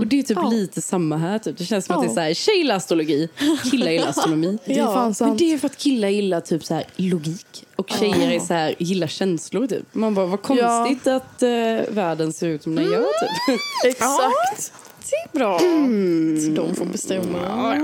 Och 0.00 0.06
det 0.06 0.18
är 0.18 0.22
typ 0.22 0.38
Ja. 0.42 0.48
lite 0.50 0.80
samma 0.80 1.16
här 1.16 1.38
typ. 1.38 1.58
Det 1.58 1.64
känns 1.64 1.86
som 1.86 1.96
att 1.96 2.02
Ja. 2.02 2.08
det 2.08 2.12
är 2.12 2.14
så 2.14 2.20
här, 2.20 2.34
tjejer 2.34 2.58
gillar 2.58 2.76
astrologi, 2.76 3.28
killar 3.70 3.90
gillar 3.90 4.08
astronomi. 4.08 4.58
Det 4.66 4.72
är 4.72 4.76
Ja, 4.78 5.12
Men 5.20 5.36
det 5.36 5.52
är 5.52 5.58
för 5.58 5.66
att 5.66 5.76
killar 5.76 6.08
gillar 6.08 6.40
typ 6.40 6.64
så 6.64 6.74
här 6.74 6.84
logik 6.96 7.64
och 7.76 7.90
tjejer 7.90 8.30
är 8.30 8.40
så 8.40 8.54
här, 8.54 8.74
gillar 8.78 9.06
känslor 9.06 9.66
typ. 9.66 9.94
Man 9.94 10.14
bara, 10.14 10.26
vad 10.26 10.42
konstigt 10.42 11.06
att 11.06 11.42
eh, 11.42 11.48
världen 11.88 12.32
ser 12.32 12.46
ut 12.48 12.62
som 12.62 12.74
den 12.74 12.84
gör 12.84 13.02
typ. 13.02 13.60
Exakt. 13.86 14.72
Det 15.10 15.16
är 15.16 15.38
bra. 15.38 15.58
Så 15.58 16.62
de 16.62 16.74
får 16.74 16.84
bestämma. 16.84 17.38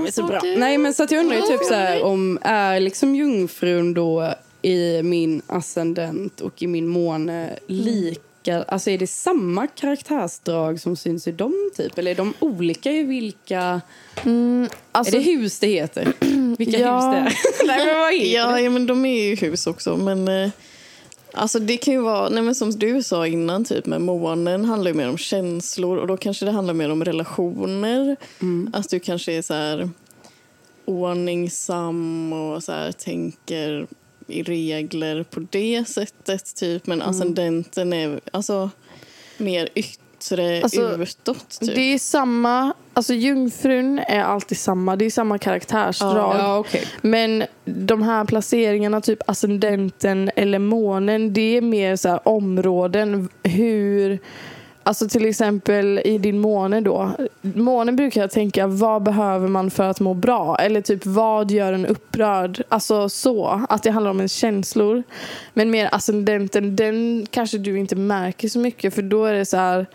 Ja, 0.05 0.11
så 0.11 0.23
bra. 0.23 0.39
saker. 0.39 0.57
Nej 0.57 0.77
men 0.77 0.93
så 0.93 1.03
att 1.03 1.11
jag 1.11 1.19
undrar 1.19 1.35
ju 1.35 1.41
typ 1.41 1.63
så 1.63 1.73
här 1.73 2.03
om 2.03 2.39
är 2.41 2.79
liksom 2.79 3.15
jungfrun 3.15 3.93
då 3.93 4.33
i 4.61 5.03
min 5.03 5.41
ascendent 5.47 6.41
och 6.41 6.61
i 6.61 6.67
min 6.67 6.87
måne 6.87 7.49
lika, 8.45 8.63
alltså 8.63 8.89
är 8.89 8.97
det 8.97 9.07
samma 9.07 9.67
karaktärsdrag 9.67 10.79
som 10.79 10.95
syns 10.95 11.27
i 11.27 11.31
dem 11.31 11.71
typ? 11.77 11.97
Eller 11.97 12.11
är 12.11 12.15
de 12.15 12.33
olika 12.39 12.91
i 12.91 13.03
vilka, 13.03 13.81
Alltså, 14.91 15.15
är 15.15 15.19
det 15.19 15.25
hus 15.25 15.59
det 15.59 15.67
heter? 15.67 16.13
Vilka 16.57 16.79
Ja. 16.79 17.11
hus 17.11 17.35
det 17.63 17.63
är? 17.63 17.67
Nej 17.67 17.85
men 17.85 17.99
vad 17.99 18.13
Ja, 18.13 18.51
det? 18.55 18.61
ja, 18.61 18.69
men 18.69 18.85
de 18.85 19.05
är 19.05 19.23
ju 19.23 19.35
hus 19.35 19.67
också. 19.67 19.97
Men 19.97 20.27
eh, 20.27 20.49
alltså 21.33 21.59
det 21.59 21.77
kan 21.77 21.93
ju 21.93 22.01
vara, 22.01 22.29
nej 22.29 22.43
men 22.43 22.55
som 22.55 22.71
du 22.71 23.03
sa 23.03 23.27
innan, 23.27 23.65
typ 23.65 23.85
med 23.85 24.01
månen 24.01 24.65
handlar 24.65 24.91
ju 24.91 24.97
mer 24.97 25.09
om 25.09 25.17
känslor 25.17 25.97
och 25.97 26.07
då 26.07 26.17
kanske 26.17 26.45
det 26.45 26.51
handlar 26.51 26.73
mer 26.73 26.91
om 26.91 27.03
relationer. 27.05 28.15
Att 28.73 28.89
du 28.89 28.99
kanske 28.99 29.33
är 29.33 29.41
så 29.41 29.53
här 29.53 29.89
ordningsam 30.85 32.33
och 32.33 32.63
så 32.63 32.71
här 32.71 32.91
tänker 32.91 33.87
regler 34.27 35.23
på 35.23 35.39
det 35.49 35.87
sättet 35.87 36.55
typ. 36.55 36.87
Men 36.87 37.01
ascendenten 37.01 37.93
är 37.93 38.19
alltså 38.31 38.69
mer 39.37 39.69
yttre 39.75 39.99
Alltså, 40.63 41.01
utåt 41.03 41.59
typ. 41.59 41.75
det 41.75 41.93
är 41.93 41.99
samma, 41.99 42.73
alltså 42.93 43.13
jungfrun 43.13 43.99
är 43.99 44.23
alltid 44.23 44.57
samma, 44.57 44.95
det 44.95 45.05
är 45.05 45.09
samma 45.09 45.37
karaktärsdrag. 45.37 46.35
Ja 46.39 46.57
okej. 46.57 46.87
Men 47.01 47.43
de 47.65 48.01
här 48.01 48.25
placeringarna, 48.25 49.01
typ 49.01 49.29
ascendenten 49.29 50.31
eller 50.35 50.59
månen, 50.59 51.33
det 51.33 51.57
är 51.57 51.61
mer 51.61 51.95
så 51.95 52.09
här 52.09 52.27
områden. 52.27 53.29
Hur, 53.43 54.19
alltså 54.83 55.07
till 55.07 55.25
exempel 55.25 56.01
i 56.05 56.17
din 56.17 56.39
måne 56.39 56.81
då. 56.81 57.11
Månen 57.41 57.95
brukar 57.95 58.21
jag 58.21 58.31
tänka, 58.31 58.67
vad 58.67 59.03
behöver 59.03 59.47
man 59.47 59.71
för 59.71 59.83
att 59.83 59.99
må 59.99 60.13
bra? 60.13 60.57
Eller 60.59 60.81
typ, 60.81 61.05
vad 61.05 61.51
gör 61.51 61.73
en 61.73 61.85
upprörd? 61.85 62.63
Alltså 62.69 63.09
så, 63.09 63.65
att 63.69 63.83
det 63.83 63.91
handlar 63.91 64.11
om 64.11 64.19
ens 64.19 64.33
känslor. 64.33 65.03
Men 65.53 65.71
mer 65.71 65.85
alltså 65.85 66.11
ascendenten, 66.11 66.75
den 66.75 67.27
kanske 67.31 67.57
du 67.57 67.79
inte 67.79 67.95
märker 67.95 68.47
så 68.47 68.59
mycket 68.59 68.93
för 68.93 69.01
då 69.01 69.25
är 69.25 69.33
det 69.33 69.45
så 69.45 69.57
här 69.57 69.85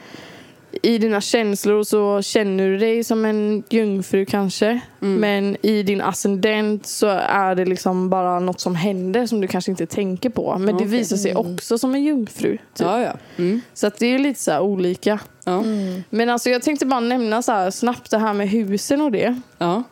i 0.83 0.98
dina 0.98 1.20
känslor 1.20 1.83
så 1.83 2.22
känner 2.22 2.68
du 2.68 2.78
dig 2.78 3.04
som 3.04 3.24
en 3.24 3.62
jungfru 3.68 4.24
kanske. 4.24 4.81
Men 4.98 5.57
i 5.62 5.83
din 5.83 6.00
ascendent 6.00 6.87
så 6.87 7.07
är 7.20 7.54
det 7.54 7.64
liksom 7.64 8.11
bara 8.11 8.40
något 8.40 8.61
som 8.61 8.74
händer 8.74 9.26
som 9.26 9.40
du 9.40 9.48
kanske 9.48 9.70
inte 9.70 9.87
tänker 9.87 10.31
på. 10.31 10.59
Men 10.59 10.66
det 10.66 10.85
Okej. 10.85 10.87
visar 10.87 11.16
sig 11.16 11.35
också 11.35 11.78
som 11.78 11.94
en 11.94 12.04
jungfru. 12.04 12.50
Typ. 12.50 12.61
Ja 12.74 13.00
ja. 13.00 13.12
Mm. 13.37 13.61
Så 13.74 13.87
att 13.87 13.98
det 13.98 14.07
är 14.07 14.18
lite 14.18 14.40
så 14.40 14.50
här 14.50 14.61
olika. 14.61 15.20
Ja. 15.44 15.62
Men 16.11 16.31
alltså 16.31 16.50
jag 16.50 16.62
tänkte 16.62 16.87
bara 16.87 17.00
nämna 17.00 17.42
så 17.42 17.52
här 17.52 17.70
snabbt 17.70 18.11
det 18.11 18.18
här 18.18 18.33
med 18.33 18.48
husen 18.48 19.00
och 19.00 19.12
det. 19.12 19.40
ja. 19.59 19.83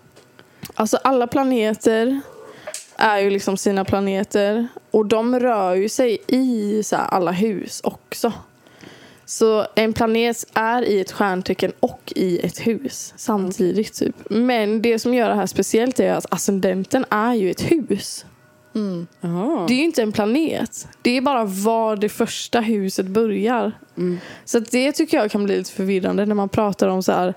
Alltså 0.74 0.98
alla 1.04 1.26
planeter 1.26 2.20
är 2.96 3.18
ju 3.18 3.30
liksom 3.30 3.56
sina 3.56 3.84
planeter. 3.84 4.68
Och 4.90 5.06
de 5.06 5.40
rör 5.40 5.74
ju 5.74 5.88
sig 5.88 6.18
i 6.26 6.82
så 6.82 6.96
här 6.96 7.06
alla 7.06 7.32
hus 7.32 7.80
också. 7.84 8.32
Så 9.26 9.66
en 9.74 9.92
planet 9.92 10.44
är 10.54 10.82
i 10.82 11.00
ett 11.00 11.12
stjärntecken 11.12 11.72
och 11.80 12.12
i 12.16 12.38
ett 12.38 12.66
hus 12.66 13.14
samtidigt. 13.16 13.94
Typ. 13.94 14.16
Men 14.30 14.82
det 14.82 14.98
som 14.98 15.14
gör 15.14 15.28
det 15.28 15.34
här 15.34 15.46
speciellt 15.46 16.00
är 16.00 16.12
att 16.12 16.32
ascendenten 16.32 17.04
är 17.10 17.34
ju 17.34 17.50
ett 17.50 17.72
hus. 17.72 18.24
Mm. 18.74 19.06
Det 19.68 19.74
är 19.74 19.78
ju 19.78 19.84
inte 19.84 20.02
en 20.02 20.12
planet. 20.12 20.88
Det 21.02 21.16
är 21.16 21.20
bara 21.20 21.44
var 21.44 21.96
det 21.96 22.08
första 22.08 22.60
huset 22.60 23.06
börjar. 23.06 23.72
Mm. 23.96 24.18
Så 24.44 24.58
att 24.58 24.70
det 24.70 24.92
tycker 24.92 25.16
jag 25.16 25.30
kan 25.30 25.44
bli 25.44 25.58
lite 25.58 25.72
förvirrande 25.72 26.26
när 26.26 26.34
man 26.34 26.48
pratar 26.48 26.88
om 26.88 27.02
så 27.02 27.12
här. 27.12 27.34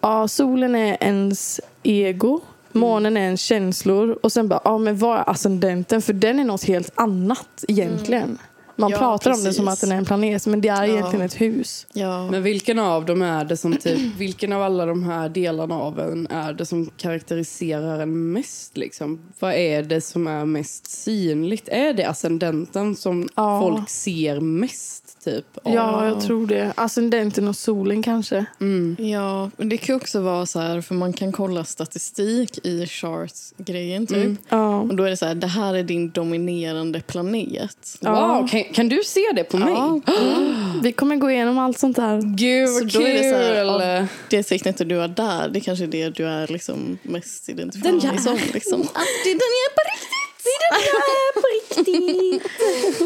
Ja, 0.00 0.28
solen 0.28 0.74
är 0.74 0.96
ens 1.00 1.60
ego. 1.82 2.40
Månen 2.72 3.16
är 3.16 3.20
ens 3.20 3.40
känslor. 3.40 4.18
Och 4.22 4.32
sen 4.32 4.48
bara, 4.48 4.60
ja 4.64 4.78
men 4.78 4.98
vad 4.98 5.18
är 5.18 5.30
ascendenten? 5.30 6.02
För 6.02 6.12
den 6.12 6.38
är 6.38 6.44
något 6.44 6.64
helt 6.64 6.92
annat 6.94 7.64
egentligen. 7.68 8.38
Man 8.82 8.90
Ja, 8.90 8.98
pratar 8.98 9.30
om 9.30 9.44
det 9.44 9.52
som 9.52 9.66
precis. 9.66 9.82
att 9.82 9.88
den 9.88 9.92
är 9.96 9.98
en 9.98 10.04
planet. 10.04 10.46
Men 10.46 10.60
det 10.60 10.68
är 10.68 10.84
Ja. 10.84 10.92
egentligen 10.92 11.26
ett 11.26 11.40
hus. 11.40 11.86
Ja. 11.92 12.30
Men 12.30 12.42
vilken 12.42 12.78
av 12.78 13.04
dem 13.04 13.22
är 13.22 13.44
det 13.44 13.56
som 13.56 13.76
typ, 13.76 13.98
vilken 14.18 14.52
av 14.52 14.62
alla 14.62 14.86
de 14.86 15.02
här 15.02 15.28
delarna 15.28 15.74
av 15.74 16.00
en 16.00 16.26
är 16.26 16.52
det 16.52 16.66
som 16.66 16.90
karaktäriserar 16.96 18.00
en 18.00 18.32
mest 18.32 18.76
liksom? 18.76 19.20
Vad 19.38 19.54
är 19.54 19.82
det 19.82 20.00
som 20.00 20.26
är 20.26 20.44
mest 20.44 20.86
synligt? 20.86 21.68
Är 21.68 21.92
det 21.94 22.04
ascendenten 22.04 22.96
som 22.96 23.28
Ja. 23.36 23.60
folk 23.60 23.88
ser 23.90 24.40
mest 24.40 25.01
typ? 25.24 25.58
av? 25.62 25.74
Ja, 25.74 26.06
jag 26.06 26.20
tror 26.20 26.46
det. 26.46 26.72
Ascendenten 26.76 27.48
och 27.48 27.56
solen 27.56 28.02
kanske. 28.02 28.44
Mm. 28.60 28.96
Ja, 28.98 29.50
men 29.56 29.68
det 29.68 29.76
kan 29.76 29.96
också 29.96 30.20
vara 30.20 30.46
så 30.46 30.60
här, 30.60 30.80
för 30.80 30.94
man 30.94 31.12
kan 31.12 31.32
kolla 31.32 31.64
statistik 31.64 32.66
i 32.66 32.86
charts-grejen 32.86 34.06
typ. 34.06 34.16
Mm. 34.16 34.36
Ja. 34.48 34.80
Och 34.80 34.96
då 34.96 35.04
är 35.04 35.10
det 35.10 35.16
så 35.16 35.26
här, 35.26 35.34
det 35.34 35.46
här 35.46 35.74
är 35.74 35.82
din 35.82 36.10
dominerande 36.10 37.00
planet. 37.00 37.98
Ja. 38.00 38.38
Wow, 38.38 38.48
kan, 38.48 38.64
kan 38.64 38.88
du 38.88 39.02
se 39.04 39.20
det 39.34 39.44
på 39.44 39.56
mig? 39.56 39.72
Ja. 39.72 40.00
Vi 40.82 40.92
kommer 40.92 41.16
gå 41.16 41.30
igenom 41.30 41.58
allt 41.58 41.78
sånt 41.78 41.96
här. 41.96 42.20
Gud 42.36 42.68
Så 42.68 42.74
vad 42.74 42.92
då 42.92 43.00
är 43.02 43.14
det 43.14 43.30
så 43.30 43.36
här, 43.36 43.54
kul! 43.54 44.00
ja, 44.00 44.06
det 44.30 44.42
tecknet 44.42 44.88
du 44.88 44.96
har 44.96 45.08
där, 45.08 45.48
det 45.48 45.60
kanske 45.60 45.84
är 45.84 45.88
det 45.88 46.10
du 46.10 46.26
är 46.26 46.46
liksom 46.46 46.98
mest 47.02 47.48
identifierad 47.48 48.00
Den 48.00 48.18
som. 48.18 48.38
Liksom. 48.52 48.80
Att 48.80 49.06
det 49.24 49.30
är 49.30 49.34
den 49.34 49.52
jag 49.52 49.70
är 49.70 49.74
på 49.74 49.82
riktigt! 49.92 50.21
Det 50.44 50.48
är 50.48 50.72
den 50.72 50.82
jag 50.92 51.02
är 51.18 51.32
på 51.40 51.46
riktigt! 51.54 52.50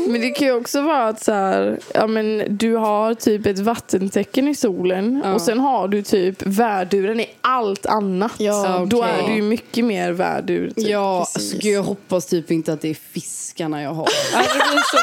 Men 0.10 0.20
det 0.20 0.30
kan 0.30 0.46
ju 0.46 0.54
också 0.54 0.80
vara 0.80 1.08
att 1.08 1.24
så 1.24 1.32
här, 1.32 1.78
ja, 1.94 2.06
men 2.06 2.42
du 2.58 2.74
har 2.74 3.14
typ 3.14 3.46
ett 3.46 3.58
vattentecken 3.58 4.48
i 4.48 4.54
solen 4.54 5.22
Ja. 5.24 5.34
och 5.34 5.40
sen 5.40 5.58
har 5.60 5.88
du 5.88 6.02
typ 6.02 6.42
värduren 6.46 7.20
i 7.20 7.30
allt 7.40 7.86
annat. 7.86 8.32
Ja, 8.38 8.86
Då 8.90 9.02
är 9.02 9.28
du 9.28 9.34
ju 9.34 9.42
mycket 9.42 9.84
mer 9.84 10.12
värdur. 10.12 10.70
Typ. 10.70 10.88
Ja, 10.88 11.18
alltså, 11.20 11.56
gud, 11.58 11.74
jag 11.74 11.82
hoppas 11.82 12.26
typ 12.26 12.50
inte 12.50 12.72
att 12.72 12.80
det 12.80 12.90
är 12.90 12.94
fiskarna 13.12 13.82
jag 13.82 13.90
har. 13.90 14.08
Alltså, 14.34 14.58
det 14.58 14.64
blir 14.70 14.82
så... 14.90 14.96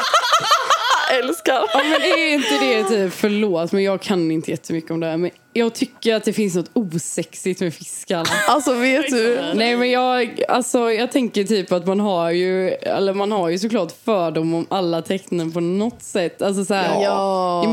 älskar. 1.12 1.52
Ja, 1.72 1.80
men 1.82 2.02
är 2.02 2.34
inte 2.34 2.58
det 2.60 2.84
typ, 2.88 3.14
förlåt 3.14 3.72
men 3.72 3.82
jag 3.82 4.00
kan 4.02 4.30
inte 4.30 4.50
jättemycket 4.50 4.90
om 4.90 5.00
det 5.00 5.06
här 5.06 5.16
men 5.16 5.30
jag 5.52 5.74
tycker 5.74 6.14
att 6.14 6.24
det 6.24 6.32
finns 6.32 6.54
något 6.54 6.70
osexigt 6.72 7.60
med 7.60 7.74
fiskarna. 7.74 8.24
Alltså 8.48 8.74
vet 8.74 9.10
du. 9.10 9.40
Nej 9.54 9.76
men 9.76 9.90
jag, 9.90 10.42
alltså, 10.48 10.92
jag 10.92 11.12
tänker 11.12 11.44
typ 11.44 11.72
att 11.72 11.86
man 11.86 12.00
har 12.00 12.30
ju, 12.30 12.70
eller 12.70 13.14
man 13.14 13.32
har 13.32 13.48
ju 13.48 13.58
såklart 13.58 13.92
fördom 14.04 14.54
om 14.54 14.66
alla 14.70 15.02
tecknen 15.02 15.52
på 15.52 15.60
något 15.60 16.02
sätt. 16.02 16.42
Alltså 16.42 16.64
så 16.64 16.74
här, 16.74 17.02
Ja. 17.02 17.64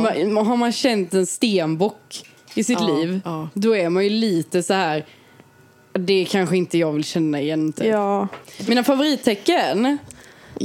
Har 0.46 0.58
man 0.58 0.72
känt 0.72 1.14
en 1.14 1.26
stenbock 1.26 2.24
i 2.56 2.64
sitt 2.64 2.80
Ja, 2.82 2.88
liv, 2.88 3.22
ja. 3.26 3.50
då 3.54 3.76
är 3.76 3.90
man 3.90 4.04
ju 4.04 4.10
lite 4.10 4.64
så 4.64 4.74
här. 4.74 5.06
Det 5.94 6.26
kanske 6.30 6.58
inte 6.58 6.78
jag 6.78 6.92
vill 6.92 7.04
känna 7.04 7.42
igen. 7.42 7.74
Typ. 7.74 7.86
Ja. 7.88 8.28
Mina 8.68 8.84
favorittecken? 8.84 9.98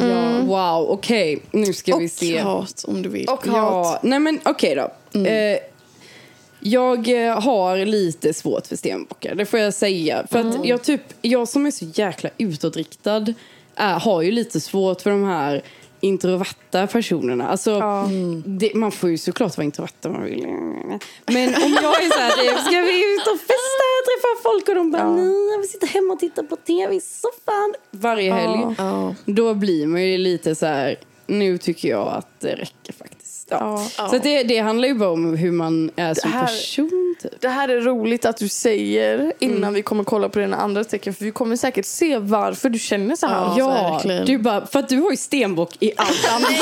Ja. 0.04 0.40
Wow, 0.40 0.90
okej. 0.90 1.38
Nu 1.50 1.72
ska 1.72 1.96
vi 1.96 2.06
Och 2.06 2.10
se. 2.10 2.38
hat 2.40 2.84
om 2.88 3.02
du 3.02 3.08
vill. 3.08 3.28
Och 3.28 3.46
Ja, 3.46 4.00
nej 4.02 4.18
men 4.18 4.40
okej 4.44 4.74
då. 4.74 5.20
Eh, 5.20 5.58
jag 6.60 7.26
eh, 7.28 7.40
har 7.40 7.76
lite 7.76 8.34
svårt 8.34 8.66
för 8.66 8.76
stenbockar, 8.76 9.34
det 9.34 9.46
får 9.46 9.60
jag 9.60 9.74
säga. 9.74 10.26
För 10.30 10.38
att 10.38 10.66
jag, 10.66 10.82
typ, 10.82 11.00
jag 11.22 11.48
som 11.48 11.66
är 11.66 11.70
så 11.70 11.84
jäkla 11.94 12.30
utåtriktad 12.38 13.26
är, 13.74 13.98
har 14.00 14.22
ju 14.22 14.30
lite 14.30 14.60
svårt 14.60 15.00
för 15.00 15.10
de 15.10 15.24
här 15.24 15.62
introverta 16.00 16.86
personerna. 16.86 17.48
Alltså, 17.48 17.70
Ja. 17.70 18.08
det, 18.44 18.74
man 18.74 18.92
får 18.92 19.10
ju 19.10 19.18
såklart 19.18 19.56
vara 19.56 19.64
introvert 19.64 19.90
om 20.06 20.12
man 20.12 20.24
vill. 20.24 20.42
Men 21.26 21.48
om 21.64 21.72
jag 21.82 22.02
är 22.04 22.10
så 22.10 22.18
här, 22.20 22.64
ska 22.64 22.80
vi 22.80 23.14
ut 23.14 23.26
och 23.26 23.38
festa 23.40 23.86
träffa 24.06 24.42
folk 24.42 24.68
och 24.68 24.74
de 24.74 24.90
bara, 24.90 25.02
Ja. 25.02 25.16
nej, 25.16 25.50
jag 25.52 25.58
vill 25.58 25.68
sitta 25.70 25.86
hemma 25.86 26.12
och 26.12 26.18
titta 26.20 26.42
på 26.42 26.56
tv 26.56 26.94
i 26.94 27.00
soffan 27.00 27.74
varje 27.90 28.32
helg. 28.32 28.74
Ja. 28.78 29.14
Då 29.24 29.54
blir 29.54 29.86
man 29.86 30.02
ju 30.02 30.18
lite 30.18 30.54
så 30.54 30.66
här, 30.66 30.96
nu 31.26 31.58
tycker 31.58 31.88
jag 31.88 32.08
att 32.08 32.40
det 32.40 32.54
räcker 32.54 32.92
faktiskt. 32.92 33.25
Ja. 33.50 33.86
Ja. 33.98 34.08
Så 34.08 34.18
det, 34.18 34.42
det 34.42 34.58
handlar 34.58 34.88
ju 34.88 34.94
bara 34.94 35.10
om 35.10 35.36
hur 35.36 35.52
man 35.52 35.90
är 35.96 36.14
som 36.14 36.32
här- 36.32 36.46
person. 36.46 37.16
Typ. 37.22 37.40
Det 37.40 37.48
här 37.48 37.68
är 37.68 37.80
roligt 37.80 38.24
att 38.24 38.36
du 38.36 38.48
säger 38.48 39.32
innan 39.38 39.74
vi 39.74 39.82
kommer 39.82 40.04
kolla 40.04 40.28
på 40.28 40.38
dina 40.38 40.56
andra 40.56 40.84
tecken 40.84 41.14
för 41.14 41.24
vi 41.24 41.30
kommer 41.30 41.56
säkert 41.56 41.84
se 41.84 42.18
varför 42.18 42.68
du 42.70 42.78
känner 42.78 43.16
så 43.16 43.26
här. 43.26 43.54
Ja. 43.58 44.00
Ja, 44.04 44.24
du 44.26 44.38
bara, 44.38 44.66
för 44.66 44.78
att 44.78 44.88
du 44.88 45.00
har 45.00 45.10
ju 45.10 45.16
stenbock 45.16 45.70
i 45.80 45.92
allt 45.96 46.28
annat. 46.30 46.50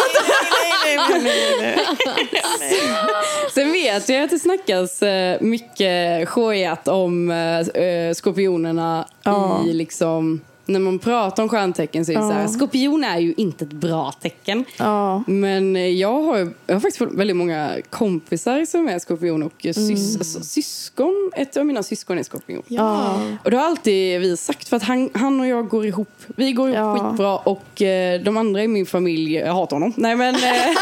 Sen 3.55 3.73
vet 3.73 4.09
jag 4.09 4.23
att 4.23 4.31
det 4.31 4.39
snackas 4.39 5.03
eh, 5.03 5.41
mycket 5.41 6.29
skojat 6.29 6.89
om 6.89 7.31
eh, 7.31 8.15
skorpionerna 8.15 9.09
Ja. 9.23 9.61
i 9.67 9.73
liksom 9.73 10.41
när 10.67 10.81
man 10.81 10.99
pratar 10.99 11.43
om 11.43 11.49
stjärntecken 11.49 12.05
så 12.07 12.13
är 12.13 12.17
det 12.17 12.23
Ja. 12.23 12.29
så 12.29 12.35
här, 12.35 12.49
skorpion 12.49 13.05
är 13.05 13.19
ju 13.19 13.35
inte 13.37 13.65
ett 13.65 13.73
bra 13.73 14.13
tecken. 14.13 14.65
Ja. 14.79 15.23
Men 15.27 15.99
jag 15.99 16.23
har, 16.23 16.39
jag 16.67 16.75
har 16.75 16.81
faktiskt 16.81 16.97
fått 16.97 17.13
väldigt 17.13 17.37
många 17.37 17.77
kompisar 17.91 18.65
som 18.65 18.89
är 18.89 18.99
skorpion 18.99 19.43
och 19.43 19.53
sys, 19.63 20.17
alltså, 20.17 20.41
syskon. 20.43 21.31
Ett 21.37 21.57
av 21.57 21.67
mina 21.67 21.83
syskon 21.83 22.19
är 22.19 22.23
skorpion. 22.23 22.63
Ja. 22.69 23.21
Och 23.45 23.51
det 23.51 23.57
har 23.57 23.65
alltid 23.67 24.21
vi 24.21 24.37
sagt 24.37 24.69
för 24.69 24.77
att 24.77 24.83
han, 24.83 25.11
han 25.15 25.41
och 25.41 25.47
jag 25.47 25.69
går 25.69 25.87
ihop. 25.87 26.09
Vi 26.37 26.53
går 26.53 26.69
ihop 26.69 26.79
Ja. 26.79 27.09
skitbra 27.11 27.37
och 27.39 27.83
eh, 27.83 28.21
de 28.21 28.37
andra 28.37 28.63
i 28.63 28.69
min 28.69 28.87
familj, 28.87 29.35
jag 29.35 29.53
hatar 29.55 29.77
honom. 29.77 29.93
Nej 29.97 30.17
men 30.17 30.35
eh, 30.35 30.41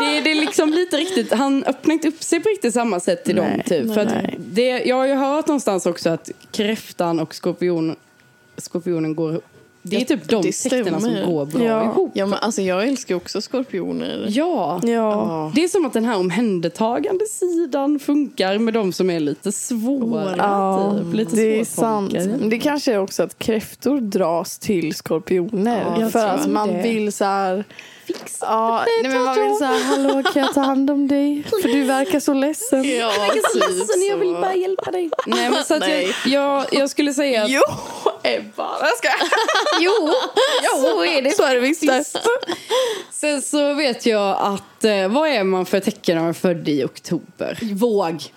det, 0.00 0.20
det 0.20 0.30
är 0.30 0.34
liksom 0.34 0.70
lite 0.70 0.96
riktigt, 0.96 1.32
han 1.32 1.64
öppnar 1.64 1.92
inte 1.92 2.08
upp 2.08 2.22
sig 2.22 2.40
på 2.40 2.48
riktigt 2.48 2.74
samma 2.74 3.00
sätt 3.00 3.24
till 3.24 3.36
dem 3.36 3.46
Nej, 3.46 3.64
typ. 3.66 3.94
För 3.94 4.00
att 4.00 4.08
nej. 4.08 4.36
det, 4.38 4.68
jag 4.84 4.96
har 4.96 5.06
ju 5.06 5.14
hört 5.14 5.46
någonstans 5.46 5.86
också 5.86 6.10
att 6.10 6.30
kräftan 6.50 7.20
och 7.20 7.34
skorpion, 7.34 7.96
skorpionen 8.56 9.14
går 9.14 9.40
det 9.84 9.96
är 9.96 10.04
typ 10.04 10.28
de 10.28 10.42
tecknen 10.42 11.00
som 11.00 11.14
går 11.26 11.46
bra 11.46 11.62
Ja. 11.64 11.84
ihop. 11.84 12.10
Ja, 12.14 12.26
men 12.26 12.38
alltså 12.38 12.62
jag 12.62 12.88
älskar 12.88 13.14
också 13.14 13.40
skorpioner. 13.40 14.26
Ja. 14.28 14.80
Ja. 14.82 15.52
Det 15.54 15.64
är 15.64 15.68
som 15.68 15.86
att 15.86 15.92
den 15.92 16.04
här 16.04 16.16
omhändertagande 16.18 17.26
sidan 17.26 17.98
funkar 17.98 18.58
med 18.58 18.74
de 18.74 18.92
som 18.92 19.10
är 19.10 19.20
lite 19.20 19.52
svåra. 19.52 20.34
Ja, 20.38 20.98
typ. 20.98 21.14
lite 21.14 21.36
det 21.36 21.60
är 21.60 21.64
sant. 21.64 22.12
Men 22.12 22.48
det 22.48 22.58
kanske 22.58 22.92
är 22.92 22.98
också 22.98 23.22
att 23.22 23.38
kräftor 23.38 24.00
dras 24.00 24.58
till 24.58 24.94
skorpioner. 24.94 25.84
Ja, 25.96 26.00
jag 26.00 26.12
för 26.12 26.26
att 26.26 26.50
man 26.50 26.68
det. 26.68 26.82
vill 26.82 27.12
så 27.12 27.24
här... 27.24 27.64
Ja, 28.40 28.84
nej, 29.02 29.12
men 29.12 29.22
man 29.24 29.34
vill 29.34 29.56
så 29.58 29.64
här, 29.64 29.84
hallå 29.84 30.22
kan 30.22 30.42
jag 30.42 30.54
ta 30.54 30.60
hand 30.60 30.90
om 30.90 31.08
dig? 31.08 31.42
För 31.62 31.68
du 31.68 31.84
verkar 31.84 32.20
så 32.20 32.34
ledsen. 32.34 32.84
Ja, 32.84 33.12
typ 33.32 33.42
så. 33.52 33.58
hjälpa 34.58 34.90
dig. 34.90 35.10
Nej, 35.26 35.50
men 35.50 35.64
så 35.64 35.74
att 35.74 35.80
jag, 35.80 35.88
Nej. 35.88 36.14
jag, 36.26 36.64
jag 36.72 36.90
skulle 36.90 37.14
säga 37.14 37.42
att... 37.42 37.50
Jo, 37.50 37.60
Ebba. 38.22 38.68
Jag 38.80 38.96
ska... 38.98 39.08
Jo, 39.80 40.10
så 40.80 41.04
är 41.04 41.22
det. 41.22 41.30
Så 41.30 41.42
är 41.42 41.54
det 41.54 41.60
visst. 41.60 41.84
Sen 43.10 43.42
så 43.42 43.74
vet 43.74 44.06
jag 44.06 44.36
att, 44.40 44.84
eh, 44.84 45.08
vad 45.08 45.28
är 45.28 45.44
man 45.44 45.66
för 45.66 45.80
tecken 45.80 46.16
om 46.18 46.22
man 46.22 46.30
är 46.30 46.34
född 46.34 46.68
i 46.68 46.84
oktober? 46.84 47.58
Våg. 47.74 48.32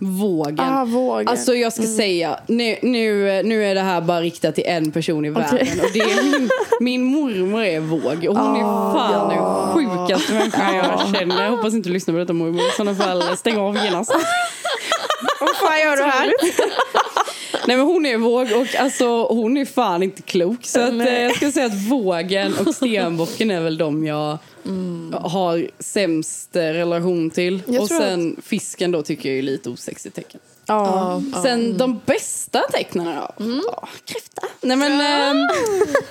Vågen. 0.00 0.60
Ah, 0.60 0.84
vågen. 0.84 1.28
Alltså 1.28 1.54
jag 1.54 1.72
ska 1.72 1.82
säga, 1.82 2.40
nu, 2.46 2.76
nu, 2.82 3.42
nu 3.42 3.64
är 3.64 3.74
det 3.74 3.80
här 3.80 4.00
bara 4.00 4.20
riktat 4.20 4.54
till 4.54 4.64
en 4.66 4.92
person 4.92 5.24
i 5.24 5.30
världen. 5.30 5.80
Och 5.82 5.90
det 5.92 6.00
är 6.00 6.22
min, 6.22 6.50
min 6.80 7.04
mormor 7.04 7.62
är 7.62 7.80
våg. 7.80 8.26
Och 8.28 8.36
hon 8.38 8.56
är 8.56 8.94
fan 8.94 9.28
den 9.28 9.72
sjukaste 9.74 10.32
människan 10.32 10.74
jag 10.76 11.00
känner. 11.18 11.42
Jag 11.44 11.50
hoppas 11.50 11.74
inte 11.74 11.88
du 11.88 11.92
lyssnar 11.92 12.14
på 12.14 12.18
detta 12.18 12.32
mormor. 12.32 12.60
I 12.60 12.70
sådana 12.76 12.94
fall 12.94 13.36
stäng 13.36 13.58
av 13.58 13.76
genast. 13.84 14.10
Vad 15.40 15.56
fan 15.56 15.80
gör 15.80 15.96
du 15.96 16.02
här? 16.02 16.32
Nej 17.68 17.76
men 17.76 17.86
hon 17.86 18.06
är 18.06 18.16
våg 18.16 18.52
och 18.52 18.74
alltså 18.78 19.26
hon 19.26 19.56
är 19.56 19.64
fan 19.64 20.02
inte 20.02 20.22
klok. 20.22 20.66
Så 20.66 20.80
att, 20.80 20.92
eh, 20.92 21.22
jag 21.22 21.36
ska 21.36 21.52
säga 21.52 21.66
att 21.66 21.88
vågen 21.88 22.54
och 22.66 22.74
stenbocken 22.74 23.50
är 23.50 23.60
väl 23.60 23.78
de 23.78 24.04
jag 24.04 24.38
har 25.12 25.68
sämst 25.78 26.56
eh, 26.56 26.60
relation 26.60 27.30
till. 27.30 27.62
Jag 27.66 27.82
och 27.82 27.88
sen 27.88 28.36
fisken 28.42 28.90
då 28.90 29.02
tycker 29.02 29.28
jag 29.28 29.38
är 29.38 29.42
lite 29.42 29.70
osexigt 29.70 30.16
tecken. 30.16 30.40
Ja. 30.66 31.22
Ja. 31.32 31.42
Sen 31.42 31.78
de 31.78 32.00
bästa 32.06 32.60
tecknen 32.72 33.06
då? 33.06 33.44
Ja, 33.72 33.88
kräfta. 34.04 34.42
Nej 34.60 34.76
men 34.76 35.00
ehm, 35.00 35.48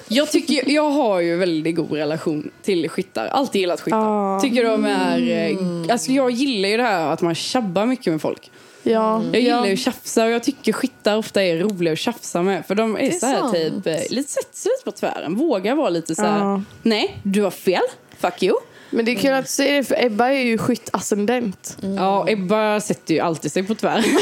jag 0.08 0.32
tycker, 0.32 0.72
jag 0.72 0.92
har 0.92 1.20
ju 1.20 1.36
väldigt 1.36 1.76
god 1.76 1.92
relation 1.92 2.52
till 2.64 2.90
skyttar. 2.90 3.28
Alltid 3.28 3.62
gillat 3.62 3.82
skyttar. 3.82 4.34
Ja. 4.34 4.40
Tycker 4.44 4.64
de 4.64 4.86
är, 4.86 5.50
eh, 5.52 5.58
alltså 5.92 6.12
jag 6.12 6.32
gillar 6.32 6.70
ju 6.70 6.78
det 6.78 6.84
här 6.84 7.12
att 7.14 7.22
man 7.22 7.36
tjabbar 7.36 7.86
mycket 7.86 8.14
med 8.14 8.22
folk. 8.22 8.52
Ja. 8.92 9.22
Jag 9.32 9.42
gillar 9.42 9.66
ju 9.66 9.74
att 9.74 9.80
tjafsa 9.80 10.26
och 10.26 10.32
jag 10.32 10.44
tycker 10.44 10.74
skyttar 10.74 11.18
ofta 11.18 11.44
är 11.44 11.58
roliga 11.58 11.94
att 11.94 12.00
tjafsa 12.00 12.42
med. 12.42 12.66
För 12.66 12.76
de 12.76 12.96
är, 12.96 13.00
är 13.00 13.12
så 13.12 13.26
här 13.26 13.40
sant. 13.40 13.54
typ, 13.54 13.88
eh, 13.88 13.94
lite 14.10 14.32
sätter 14.32 14.70
lite 14.70 14.84
på 14.86 14.92
tvären. 14.92 15.36
Vågar 15.36 15.76
vara 15.76 15.90
lite 15.90 16.16
så 16.16 16.22
här, 16.22 16.40
Ja. 16.40 16.62
nej 16.84 17.18
du 17.24 17.42
har 17.42 17.52
fel, 17.52 17.82
fuck 18.20 18.44
you. 18.44 18.56
Men 18.90 19.06
det 19.06 19.12
är 19.12 19.16
kul 19.16 19.34
att 19.34 19.46
du 19.46 19.52
säger 19.52 19.78
det 19.78 19.84
för 19.84 20.06
Ebba 20.06 20.28
är 20.30 20.44
ju 20.44 20.58
skyttascendent. 20.58 21.78
Ja, 21.98 22.26
Ebba 22.30 22.80
sätter 22.82 23.14
ju 23.14 23.20
alltid 23.20 23.52
sig 23.52 23.64
på 23.64 23.76
tvären. 23.76 24.04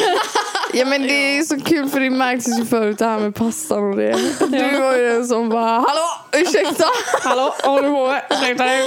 Ja 0.73 0.86
men 0.86 1.01
det 1.01 1.38
är 1.38 1.41
så 1.41 1.60
kul 1.62 1.89
för 1.89 1.99
det 1.99 2.10
märktes 2.10 2.60
ju 2.60 2.65
förut 2.65 2.97
det 2.97 3.06
här 3.06 3.19
med 3.19 3.36
pastan 3.36 3.84
och 3.91 3.97
det. 3.97 4.15
Du 4.39 4.80
var 4.80 4.97
ju 4.97 5.10
den 5.10 5.28
som 5.28 5.49
bara 5.49 5.65
hallå 5.65 6.08
ursäkta. 6.34 6.86
Hallå, 7.23 7.54
vad 7.65 7.71
håller 7.73 7.89
du 7.89 7.95
på 7.95 8.08
med? 8.08 8.21
Ursäkta 8.30 8.65
nu. 8.65 8.86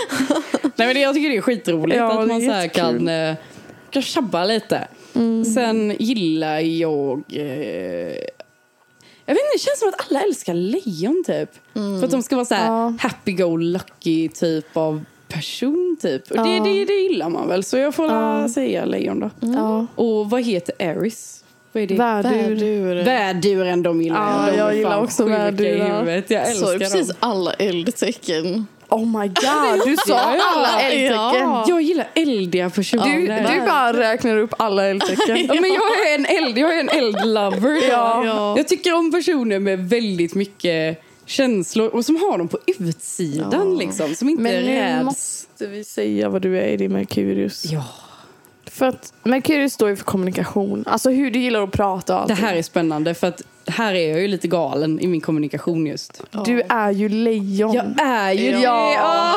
Nej 0.62 0.86
men 0.86 0.94
det, 0.94 1.00
jag 1.00 1.14
tycker 1.14 1.28
det 1.30 1.36
är 1.36 1.40
skitroligt 1.40 1.96
Ja, 1.96 2.20
att 2.22 2.28
man 2.28 2.40
så 2.40 2.68
kan, 2.74 3.08
eh, 3.08 3.34
kan 3.90 4.02
tjabba 4.02 4.44
lite. 4.44 4.88
Sen 5.54 5.96
gillar 5.98 6.58
jag... 6.60 7.22
Eh, 7.28 8.16
jag 9.26 9.34
vet 9.34 9.42
inte, 9.44 9.54
det 9.54 9.58
känns 9.60 9.78
som 9.78 9.88
att 9.88 10.10
alla 10.10 10.22
älskar 10.22 10.54
lejon 10.54 11.22
typ. 11.26 11.50
För 11.72 12.04
att 12.04 12.10
de 12.10 12.22
ska 12.22 12.36
vara 12.36 12.44
så 12.46 12.54
här 12.54 12.66
Ja. 12.66 12.94
happy-go-lucky 13.00 14.28
typ 14.28 14.76
av 14.76 15.04
person 15.28 15.96
typ. 16.02 16.30
Och 16.30 16.36
det, 16.36 16.56
Ja. 16.56 16.64
det, 16.64 16.84
det 16.84 16.92
gillar 16.92 17.28
man 17.28 17.48
väl. 17.48 17.64
Så 17.64 17.76
jag 17.78 17.94
får 17.94 18.06
Ja. 18.06 18.48
säga 18.48 18.84
lejon 18.84 19.20
då. 19.20 19.30
Ja. 19.40 19.86
Och 19.94 20.30
vad 20.30 20.42
heter 20.44 20.74
Aries? 20.90 21.37
Vad 21.72 21.82
är 21.82 21.86
det? 21.86 21.94
Värdur. 21.94 22.30
Värdur. 22.30 23.04
Värduren 23.04 23.82
de 23.82 24.02
gillar 24.02 24.46
Ja, 24.46 24.52
De 24.52 24.58
jag 24.58 24.76
gillar 24.76 25.02
också 25.02 25.24
värdurar. 25.24 26.06
Jag 26.28 26.28
Så 26.28 26.34
älskar 26.34 26.78
precis 26.78 27.08
dem. 27.08 27.16
alla 27.20 27.52
eldtecken. 27.52 28.66
Oh 28.90 29.20
my 29.20 29.28
god, 29.28 29.86
du 29.86 29.96
sa 29.96 30.12
Ja, 30.36 30.42
alla 30.56 30.80
eldtecken. 30.80 31.14
ja. 31.50 31.64
Jag 31.68 31.82
gillar 31.82 32.08
eldiga 32.14 32.70
personer. 32.70 33.16
Du, 33.16 33.54
du 33.54 33.66
bara 33.66 33.92
räknar 33.92 34.36
upp 34.38 34.54
alla 34.58 34.84
eldtecken. 34.86 35.36
Ja, 35.54 35.60
men 35.60 35.70
jag 35.72 36.08
är 36.10 36.14
en 36.14 36.26
eld, 36.44 36.58
jag 36.58 36.76
är 36.76 36.80
en 36.80 36.88
eldlover. 36.88 37.88
Ja. 37.90 38.24
Ja. 38.24 38.54
Jag 38.56 38.68
tycker 38.68 38.94
om 38.94 39.12
personer 39.12 39.58
med 39.58 39.88
väldigt 39.88 40.34
mycket 40.34 41.02
känslor 41.26 41.88
och 41.88 42.04
som 42.04 42.16
har 42.16 42.38
dem 42.38 42.48
på 42.48 42.58
utsidan 42.66 43.70
Ja. 43.72 43.78
liksom. 43.78 44.14
Som 44.14 44.28
inte 44.28 44.42
Men 44.42 44.64
nu 44.64 45.04
måste 45.04 45.66
vi 45.66 45.84
säga 45.84 46.28
vad 46.28 46.42
du 46.42 46.58
är 46.58 46.66
i 46.68 46.76
din 46.76 46.92
Merkurius. 46.92 47.64
Ja, 47.64 47.84
För 48.78 48.86
att 48.86 49.12
Merkurius 49.22 49.72
står 49.72 49.88
ju 49.88 49.96
för 49.96 50.04
kommunikation. 50.04 50.84
Alltså 50.86 51.10
hur 51.10 51.30
du 51.30 51.38
gillar 51.38 51.62
att 51.62 51.72
prata 51.72 52.20
och 52.20 52.28
det 52.28 52.32
allting. 52.34 52.46
här 52.46 52.56
är 52.56 52.62
spännande 52.62 53.14
för 53.14 53.26
att 53.26 53.42
här 53.66 53.94
är 53.94 54.08
jag 54.10 54.20
ju 54.20 54.28
lite 54.28 54.48
galen 54.48 55.00
i 55.00 55.06
min 55.06 55.20
kommunikation 55.20 55.86
just. 55.86 56.22
Du 56.44 56.62
är 56.68 56.90
ju 56.90 57.08
lejon. 57.08 57.74
Jag 57.74 58.00
är 58.06 58.32
ju 58.32 58.52
det. 58.52 58.58
Ja, 58.60 59.34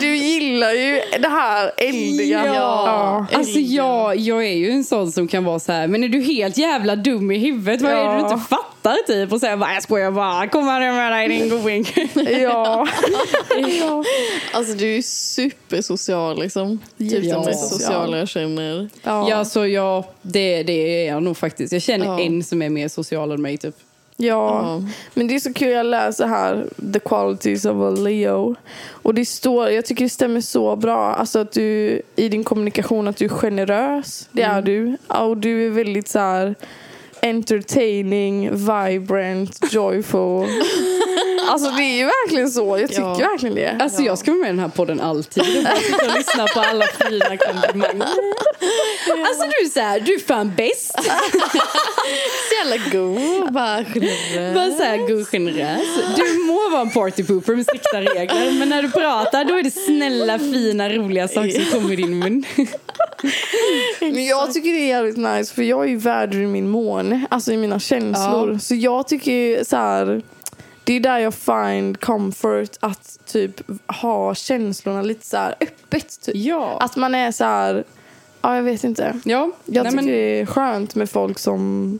du 0.00 0.16
gillar 0.16 0.70
ju 0.72 1.00
det 1.20 1.28
här 1.28 1.72
eldiga. 1.76 2.46
Ja. 2.54 3.26
Alltså 3.32 3.58
Eldiga. 3.58 3.76
jag, 3.84 4.16
jag 4.16 4.44
är 4.44 4.56
ju 4.56 4.70
en 4.70 4.84
sån 4.84 5.12
som 5.12 5.28
kan 5.28 5.44
vara 5.44 5.58
så 5.58 5.72
här, 5.72 5.86
men 5.88 6.04
är 6.04 6.08
du 6.08 6.20
helt 6.20 6.58
jävla 6.58 6.96
dum 6.96 7.30
i 7.30 7.38
huvudet? 7.38 7.82
Vad 7.82 7.90
är 7.92 7.96
det 7.96 8.02
du 8.02 8.08
Ja. 8.20 8.32
inte 8.32 8.44
fattar? 8.48 8.73
Skrattar 8.84 9.06
typ 9.06 9.32
och 9.32 9.40
säger 9.40 9.56
bara 9.56 9.74
jag 9.74 9.82
skojar 9.82 10.10
bara, 10.10 10.48
kom 10.48 10.64
här 10.68 10.92
med 10.92 11.12
dig 11.12 11.28
din 11.28 11.48
goding. 11.48 11.86
Ja. 12.42 12.86
ja. 13.80 14.04
Alltså 14.52 14.74
du 14.74 14.96
är 14.96 15.02
supersocial 15.02 16.40
liksom. 16.40 16.78
Typ 16.98 17.24
Ja. 17.24 17.36
den 17.36 17.44
mest 17.44 17.68
sociala 17.68 18.18
jag 18.18 18.28
känner. 18.28 18.88
Ja. 19.02 19.26
Ja, 19.30 19.44
så 19.44 19.66
ja, 19.66 20.04
det, 20.22 20.62
det 20.62 20.72
är 21.06 21.08
jag 21.12 21.22
nog 21.22 21.36
faktiskt. 21.36 21.72
Jag 21.72 21.82
känner 21.82 22.06
Ja. 22.06 22.20
en 22.20 22.44
som 22.44 22.62
är 22.62 22.70
mer 22.70 22.88
social 22.88 23.32
än 23.32 23.42
mig 23.42 23.56
typ. 23.58 23.74
Ja, 24.16 24.82
men 25.14 25.26
det 25.26 25.34
är 25.34 25.40
så 25.40 25.52
kul. 25.52 25.68
Jag 25.70 25.86
läser 25.86 26.26
här 26.26 26.66
The 26.92 26.98
qualities 26.98 27.64
of 27.64 27.76
a 27.76 27.90
Leo. 27.90 28.54
Och 28.90 29.14
det 29.14 29.24
står, 29.24 29.70
jag 29.70 29.84
tycker 29.86 30.04
det 30.04 30.10
stämmer 30.10 30.40
så 30.40 30.76
bra. 30.76 31.12
Alltså 31.14 31.38
att 31.38 31.52
du 31.52 32.02
i 32.16 32.28
din 32.28 32.44
kommunikation 32.44 33.08
att 33.08 33.16
du 33.16 33.24
är 33.24 33.28
generös. 33.28 34.28
Det 34.32 34.42
är 34.42 34.62
du. 34.62 34.96
Ja, 35.08 35.22
Och 35.24 35.36
du 35.36 35.66
är 35.66 35.70
väldigt 35.70 36.08
så 36.08 36.18
här 36.18 36.54
entertaining, 37.24 38.54
vibrant, 38.54 39.58
joyful. 39.70 40.44
alltså 41.48 41.70
det 41.70 41.82
är 41.82 41.96
ju 41.96 42.04
verkligen 42.04 42.50
så. 42.50 42.78
Jag 42.78 42.88
tycker 42.88 43.02
Ja. 43.02 43.14
verkligen 43.14 43.54
det. 43.54 43.76
Alltså 43.80 44.02
jag 44.02 44.18
ska 44.18 44.30
vara 44.30 44.40
med 44.40 44.48
i 44.48 44.50
den 44.50 44.58
här 44.58 44.68
podden 44.68 45.00
alltid 45.00 45.42
och 45.42 45.64
bara 45.64 45.76
sitta 45.76 46.06
och 46.10 46.16
lyssna 46.18 46.46
på 46.46 46.60
alla 46.60 46.86
fina 46.86 47.36
komplimanger. 47.36 48.08
Alltså 49.26 49.44
du 49.44 49.66
är 49.66 49.68
såhär, 49.70 50.00
du 50.00 50.14
är 50.14 50.18
fan 50.26 50.52
bäst. 50.56 50.92
Så 52.48 52.54
jävla 52.70 52.90
god. 52.92 53.52
Bara 53.52 53.84
generös. 53.84 54.54
Bara 54.54 54.70
såhär 54.70 54.96
god 54.96 55.28
generös. 55.28 55.80
Du 56.16 56.38
må 56.38 56.70
vara 56.70 56.80
en 56.80 56.90
partypooper 56.90 57.56
med 57.56 57.64
strikta 57.64 58.00
regler 58.00 58.50
men 58.58 58.68
när 58.68 58.82
du 58.82 58.90
pratar 58.90 59.44
då 59.44 59.54
är 59.58 59.62
det 59.62 59.70
snälla, 59.70 60.38
fina, 60.38 60.88
roliga 60.90 61.28
saker 61.28 61.50
som 61.50 61.80
kommer 61.80 61.92
i 61.92 61.96
din 61.96 62.18
mun. 62.18 62.44
Men 64.00 64.24
jag 64.26 64.52
tycker 64.54 64.72
det 64.72 64.78
är 64.78 64.88
jävligt 64.88 65.16
nice 65.16 65.54
för 65.54 65.62
jag 65.62 65.84
är 65.84 65.88
ju 65.88 65.96
värd 65.96 66.34
i 66.34 66.36
min 66.46 66.68
mån, 66.68 67.26
alltså 67.30 67.52
i 67.52 67.56
mina 67.56 67.80
känslor. 67.80 68.52
Ja. 68.52 68.58
Så 68.58 68.74
jag 68.74 69.08
tycker 69.08 69.32
ju 69.32 69.64
så 69.64 69.76
här, 69.76 70.22
det 70.84 70.92
är 70.92 71.00
där 71.00 71.18
jag 71.18 71.34
find 71.34 72.00
comfort 72.00 72.70
att 72.80 73.18
typ 73.26 73.60
ha 74.02 74.34
känslorna 74.34 75.02
lite 75.02 75.26
så 75.26 75.36
här 75.36 75.54
öppet. 75.60 76.20
Typ. 76.20 76.34
Ja. 76.36 76.76
Att 76.80 76.96
man 76.96 77.14
är 77.14 77.32
så 77.32 77.44
här, 77.44 77.84
ja 78.40 78.56
jag 78.56 78.62
vet 78.62 78.84
inte. 78.84 79.20
ja. 79.24 79.50
Jag 79.64 79.82
Nej, 79.82 79.82
tycker 79.84 79.96
men 79.96 80.06
det 80.06 80.40
är 80.40 80.46
skönt 80.46 80.94
med 80.94 81.10
folk 81.10 81.38
som 81.38 81.98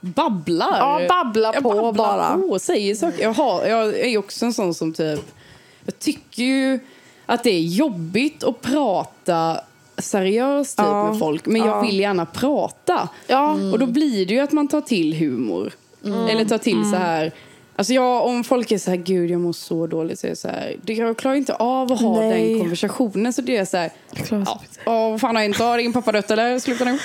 babblar. 0.00 0.78
ja, 0.78 1.00
babblar 1.08 1.54
Jag 1.54 1.62
på 1.62 1.70
babblar 1.82 1.92
bara. 1.92 2.34
på 2.48 2.58
säger 2.58 2.94
saker. 2.94 3.22
Jag, 3.22 3.32
har, 3.32 3.66
jag 3.66 3.94
är 3.98 4.18
också 4.18 4.44
en 4.46 4.52
sån 4.54 4.74
som 4.74 4.92
typ... 4.92 5.20
Jag 5.84 5.98
tycker 5.98 6.42
ju 6.42 6.78
att 7.26 7.44
det 7.44 7.50
är 7.50 7.60
jobbigt 7.60 8.44
att 8.44 8.60
prata 8.60 9.60
seriöst 9.98 10.76
typ, 10.78 10.86
Ja. 10.86 11.10
med 11.10 11.18
folk. 11.18 11.46
Men 11.46 11.56
jag 11.62 11.68
Ja. 11.68 11.80
vill 11.82 12.00
gärna 12.00 12.26
prata. 12.26 13.08
Ja, 13.26 13.52
Och 13.52 13.78
då 13.78 13.86
blir 13.86 14.26
det 14.26 14.34
ju 14.34 14.40
att 14.40 14.52
man 14.52 14.68
tar 14.68 14.80
till 14.80 15.14
humor. 15.14 15.72
Eller 16.04 16.44
tar 16.44 16.58
till 16.58 16.90
så 16.90 16.96
här... 16.96 17.32
Alltså 17.76 17.94
jag, 17.94 18.26
om 18.26 18.44
folk 18.44 18.72
är 18.72 18.78
så 18.78 18.90
här, 18.90 18.96
gud 18.96 19.30
jag 19.30 19.40
mår 19.40 19.52
så 19.52 19.86
dåligt, 19.86 20.18
så 20.18 20.26
är 20.26 20.28
jag 20.28 20.38
så 20.38 20.48
här, 20.48 20.76
jag 20.86 21.16
klarar 21.16 21.36
inte 21.36 21.54
av 21.54 21.92
att 21.92 22.00
ha 22.00 22.20
Nej. 22.20 22.50
den 22.50 22.60
konversationen. 22.60 23.32
Så 23.32 23.42
det 23.42 23.56
är 23.56 23.64
så 23.64 23.76
här, 23.76 23.90
ja, 24.30 24.60
åh, 24.86 25.10
vad 25.10 25.20
fan 25.20 25.36
har 25.36 25.42
hänt? 25.42 25.58
Har 25.58 25.78
din 25.78 25.92
pappa 25.92 26.12
dött 26.12 26.30
eller? 26.30 26.58
Sluta 26.58 26.84
nu. 26.84 26.98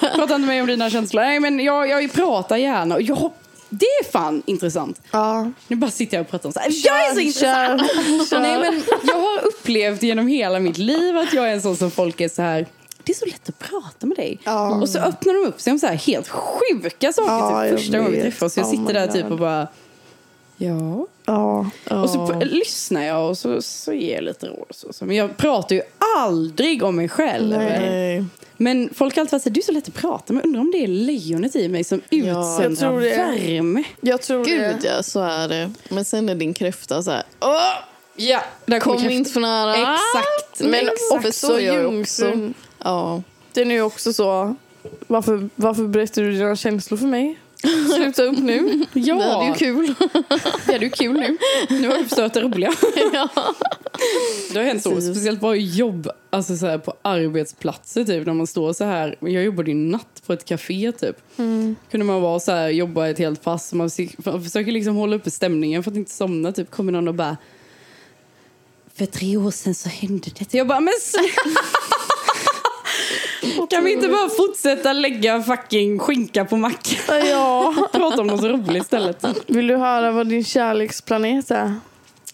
Prata 0.00 0.22
inte 0.22 0.38
med 0.38 0.46
mig 0.46 0.60
om 0.60 0.66
dina 0.66 0.90
känslor. 0.90 1.22
Nej 1.22 1.40
men 1.40 1.60
jag, 1.60 1.88
jag 1.88 2.12
pratar 2.12 2.56
gärna. 2.56 2.94
Och 2.94 3.02
jag, 3.02 3.32
det 3.68 3.86
är 3.86 4.10
fan 4.10 4.42
intressant. 4.46 5.00
ja. 5.10 5.50
Nu 5.68 5.76
bara 5.76 5.90
sitter 5.90 6.16
jag 6.16 6.24
och 6.24 6.30
pratar 6.30 6.48
om 6.48 6.52
så 6.52 6.60
här, 6.60 6.70
jag 6.84 7.06
är 7.06 7.14
så 7.14 7.20
intressant. 7.20 7.80
Kör, 7.80 8.26
kör. 8.26 8.40
Nej, 8.40 8.58
men 8.58 8.82
jag 9.02 9.14
har 9.14 9.46
upplevt 9.46 10.02
genom 10.02 10.26
hela 10.26 10.58
mitt 10.58 10.78
liv 10.78 11.16
att 11.16 11.32
jag 11.32 11.48
är 11.48 11.52
en 11.52 11.62
sån 11.62 11.76
som 11.76 11.90
folk 11.90 12.20
är 12.20 12.28
så 12.28 12.42
här 12.42 12.66
det 13.04 13.12
är 13.12 13.16
så 13.16 13.26
lätt 13.26 13.48
att 13.48 13.58
prata 13.58 14.06
med 14.06 14.16
dig. 14.16 14.38
Ja. 14.44 14.80
Och 14.80 14.88
så 14.88 14.98
öppnar 14.98 15.34
de 15.42 15.48
upp 15.48 15.60
sig 15.60 15.72
om 15.72 15.78
så 15.78 15.86
här 15.86 15.94
helt 15.94 16.28
sjuka 16.28 17.12
saker 17.12 17.32
Ja, 17.32 17.62
typ, 17.62 17.78
första 17.78 17.98
gången 17.98 18.12
vi 18.12 18.20
träffas. 18.22 18.54
Så 18.54 18.60
jag 18.60 18.66
Oh 18.66 18.70
sitter 18.70 18.94
där 18.94 19.06
typ 19.06 19.30
och 19.30 19.38
bara, 19.38 19.68
ja. 20.56 21.06
Ja. 21.24 21.70
Och 22.02 22.10
så 22.10 22.40
lyssnar 22.44 23.04
jag 23.04 23.28
och 23.30 23.38
så, 23.38 23.62
så 23.62 23.92
ger 23.92 24.14
jag 24.14 24.24
lite 24.24 24.46
råd. 24.46 24.66
Så. 24.70 24.92
så. 24.92 25.04
Men 25.04 25.16
jag 25.16 25.36
pratar 25.36 25.76
ju 25.76 25.82
aldrig 26.16 26.82
om 26.82 26.96
mig 26.96 27.08
själv. 27.08 27.58
Nej. 27.58 28.24
Men 28.56 28.90
folk 28.94 29.16
har 29.16 29.20
alltid 29.20 29.32
varit 29.32 29.42
så 29.42 29.48
här, 29.48 29.54
du 29.54 29.60
är 29.60 29.64
så 29.64 29.72
lätt 29.72 29.88
att 29.88 29.94
prata 29.94 30.32
med. 30.32 30.44
Undrar 30.44 30.60
om 30.60 30.70
det 30.70 30.84
är 30.84 30.88
lejonet 30.88 31.56
i 31.56 31.68
mig 31.68 31.84
som 31.84 32.00
jag 32.10 32.18
utsöndrar 32.20 32.92
värme. 33.00 33.84
Jag 34.00 34.22
tror 34.22 34.44
Gud 34.44 34.76
det. 34.80 34.88
ja, 34.88 35.02
så 35.02 35.20
är 35.20 35.48
det. 35.48 35.72
Men 35.88 36.04
sen 36.04 36.28
är 36.28 36.34
din 36.34 36.54
kräfta 36.54 37.02
så 37.02 37.10
här. 37.10 37.22
Åh, 37.40 37.60
Ja, 38.16 38.40
där 38.66 38.80
kommer 38.80 38.96
kom 38.96 39.02
kräftan. 39.02 39.12
inte 39.12 39.30
för 39.30 39.40
nära. 39.40 39.72
Exakt. 39.74 40.60
Men 40.60 40.74
Exakt, 40.88 41.26
också 41.26 41.60
jungfrun. 41.60 42.54
Ja. 42.84 43.22
Den 43.52 43.70
är 43.70 43.74
ju 43.74 43.82
också 43.82 44.12
så. 44.12 44.54
Varför, 45.06 45.48
varför 45.56 45.82
berättar 45.88 46.22
du 46.22 46.32
dina 46.32 46.56
känslor 46.56 46.98
för 46.98 47.06
mig? 47.06 47.38
Sluta 47.96 48.22
upp 48.22 48.38
nu. 48.38 48.84
Ja, 48.92 49.14
Det 49.16 49.44
är 49.44 49.48
ju 49.48 49.54
kul. 49.54 49.94
det 50.66 50.74
är 50.74 50.80
ju 50.80 50.90
kul 50.90 51.12
nu. 51.12 51.38
Nu 51.70 51.88
har 51.88 51.98
du 51.98 52.04
förstört 52.04 52.34
det 52.34 52.40
roliga. 52.40 52.72
ja. 53.12 53.28
Det 54.52 54.58
har 54.58 54.64
hänt 54.66 54.82
så, 54.82 55.00
speciellt 55.00 55.40
bara 55.40 55.56
jobb, 55.56 56.10
alltså 56.30 56.56
så 56.56 56.66
här 56.66 56.78
på 56.78 56.94
arbetsplatser 57.02 58.04
typ, 58.04 58.26
när 58.26 58.34
man 58.34 58.46
står 58.46 58.72
så 58.72 58.84
här. 58.84 59.16
Jag 59.20 59.30
jobbade 59.44 59.70
ju 59.70 59.76
natt 59.76 60.22
på 60.26 60.32
ett 60.32 60.44
café 60.44 60.92
typ. 60.92 61.16
Kunde 61.90 62.04
man 62.06 62.22
vara 62.22 62.40
så 62.40 62.52
här, 62.52 62.68
jobba 62.68 63.08
ett 63.08 63.18
helt 63.18 63.42
pass, 63.42 63.72
man 63.72 63.90
försöker- 63.90 64.72
liksom 64.72 64.96
hålla 64.96 65.16
uppe 65.16 65.30
stämningen 65.30 65.82
för 65.82 65.90
att 65.90 65.96
inte 65.96 66.10
somna. 66.10 66.52
Typ 66.52 66.70
kommer 66.70 66.92
någon 66.92 67.08
och 67.08 67.14
bara, 67.14 67.36
för 68.94 69.06
tre 69.06 69.36
år 69.36 69.50
sedan 69.50 69.74
så 69.74 69.88
hände 69.88 70.30
det. 70.38 70.54
Jag 70.54 70.66
bara, 70.66 70.80
men. 70.80 70.94
Kan 73.70 73.84
vi 73.84 73.92
inte 73.92 74.08
bara 74.08 74.28
fortsätta 74.28 74.92
lägga 74.92 75.42
fucking 75.42 75.98
skinka 75.98 76.44
på 76.44 76.56
mackan? 76.56 77.26
Ja. 77.30 77.74
Prata 77.92 78.20
om 78.20 78.26
något 78.26 78.42
roligt 78.44 78.82
istället. 78.82 79.24
Vill 79.46 79.66
du 79.66 79.76
höra 79.76 80.10
vad 80.12 80.26
din 80.26 80.44
kärleksplanet 80.44 81.50
är? 81.50 81.74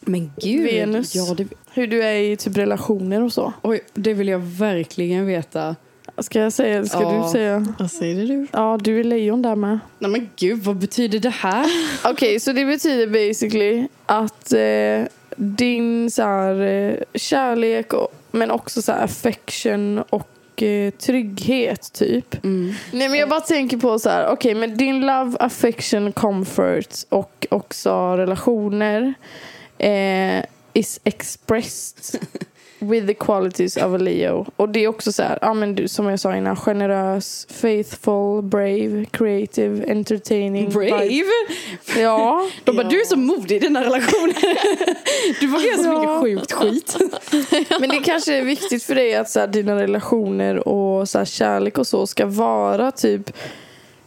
Men 0.00 0.32
gud. 0.42 0.62
Venus. 0.72 1.14
Ja, 1.14 1.34
det, 1.34 1.46
Hur 1.72 1.86
du 1.86 2.02
är 2.02 2.14
i 2.14 2.36
typ 2.36 2.56
relationer 2.56 3.22
och 3.22 3.32
så. 3.32 3.52
oj, 3.62 3.80
det 3.94 4.14
vill 4.14 4.28
jag 4.28 4.38
verkligen 4.38 5.26
veta. 5.26 5.76
Ska 6.18 6.40
jag 6.40 6.52
säga 6.52 6.76
eller 6.76 6.86
ska 6.88 7.02
Ja. 7.02 7.22
du 7.24 7.32
säga? 7.32 7.74
Vad 7.78 7.90
säger 7.90 8.26
du? 8.26 8.46
Ja, 8.52 8.78
du 8.82 9.00
är 9.00 9.04
lejon 9.04 9.42
där 9.42 9.56
med. 9.56 9.78
Nej 9.98 10.10
men 10.10 10.30
gud, 10.36 10.58
vad 10.64 10.76
betyder 10.76 11.18
det 11.18 11.28
här? 11.30 11.66
Okej, 12.04 12.40
så 12.40 12.52
det 12.52 12.64
betyder 12.64 13.06
basically 13.28 13.88
att 14.06 14.52
eh, 14.52 15.02
din 15.36 16.10
så 16.10 16.22
här, 16.22 16.60
eh, 16.62 16.94
kärlek 17.14 17.92
och, 17.92 18.08
men 18.30 18.50
också 18.50 18.82
så 18.82 18.92
här, 18.92 19.04
affection 19.04 19.98
och 19.98 20.28
eh, 20.62 20.90
trygghet 20.90 21.92
typ. 21.92 22.44
Mm. 22.44 22.74
Nej 22.92 23.08
men 23.08 23.18
jag 23.18 23.28
bara 23.28 23.40
tänker 23.40 23.76
på 23.76 23.98
så 23.98 24.10
här, 24.10 24.28
okej 24.28 24.54
men 24.54 24.76
din 24.76 25.00
love, 25.00 25.36
affection, 25.40 26.12
comfort 26.12 26.94
och 27.08 27.46
också 27.50 28.16
relationer 28.16 29.14
eh, 29.78 30.44
is 30.72 31.00
expressed 31.04 32.20
with 32.78 33.06
the 33.06 33.14
qualities 33.14 33.76
of 33.76 33.82
a 33.94 33.96
Leo. 33.96 34.46
Och 34.56 34.68
det 34.68 34.84
är 34.84 34.88
också 34.88 35.12
så 35.12 35.22
här, 35.22 35.38
ja 35.40 35.54
men 35.54 35.74
du, 35.74 35.88
som 35.88 36.06
jag 36.06 36.20
sa 36.20 36.36
innan, 36.36 36.56
generös, 36.56 37.46
faithful, 37.50 38.42
brave, 38.42 39.04
creative, 39.10 39.90
entertaining. 39.92 40.70
Brave? 40.70 41.22
Ja. 41.98 42.48
De 42.64 42.76
bara, 42.76 42.82
Ja. 42.82 42.88
du 42.88 43.00
är 43.00 43.04
så 43.04 43.16
modig 43.16 43.56
i 43.56 43.58
den 43.58 43.76
här 43.76 43.84
relationen. 43.84 44.34
Du 45.40 45.46
vågar 45.46 45.64
göra 45.64 45.76
så 45.76 45.84
Ja. 45.84 46.20
mycket 46.20 46.20
sjukt 46.22 46.52
skit. 46.52 46.96
Men 47.80 47.88
det 47.88 48.00
kanske 48.04 48.34
är 48.38 48.42
viktigt 48.44 48.82
för 48.82 48.94
dig 48.94 49.14
att 49.16 49.30
så 49.30 49.40
här, 49.40 49.46
dina 49.46 49.76
relationer 49.82 50.68
och 50.68 51.08
så 51.08 51.18
här, 51.18 51.24
kärlek 51.24 51.78
och 51.78 51.86
så 51.86 52.06
ska 52.06 52.26
vara 52.26 52.90
typ 52.90 53.30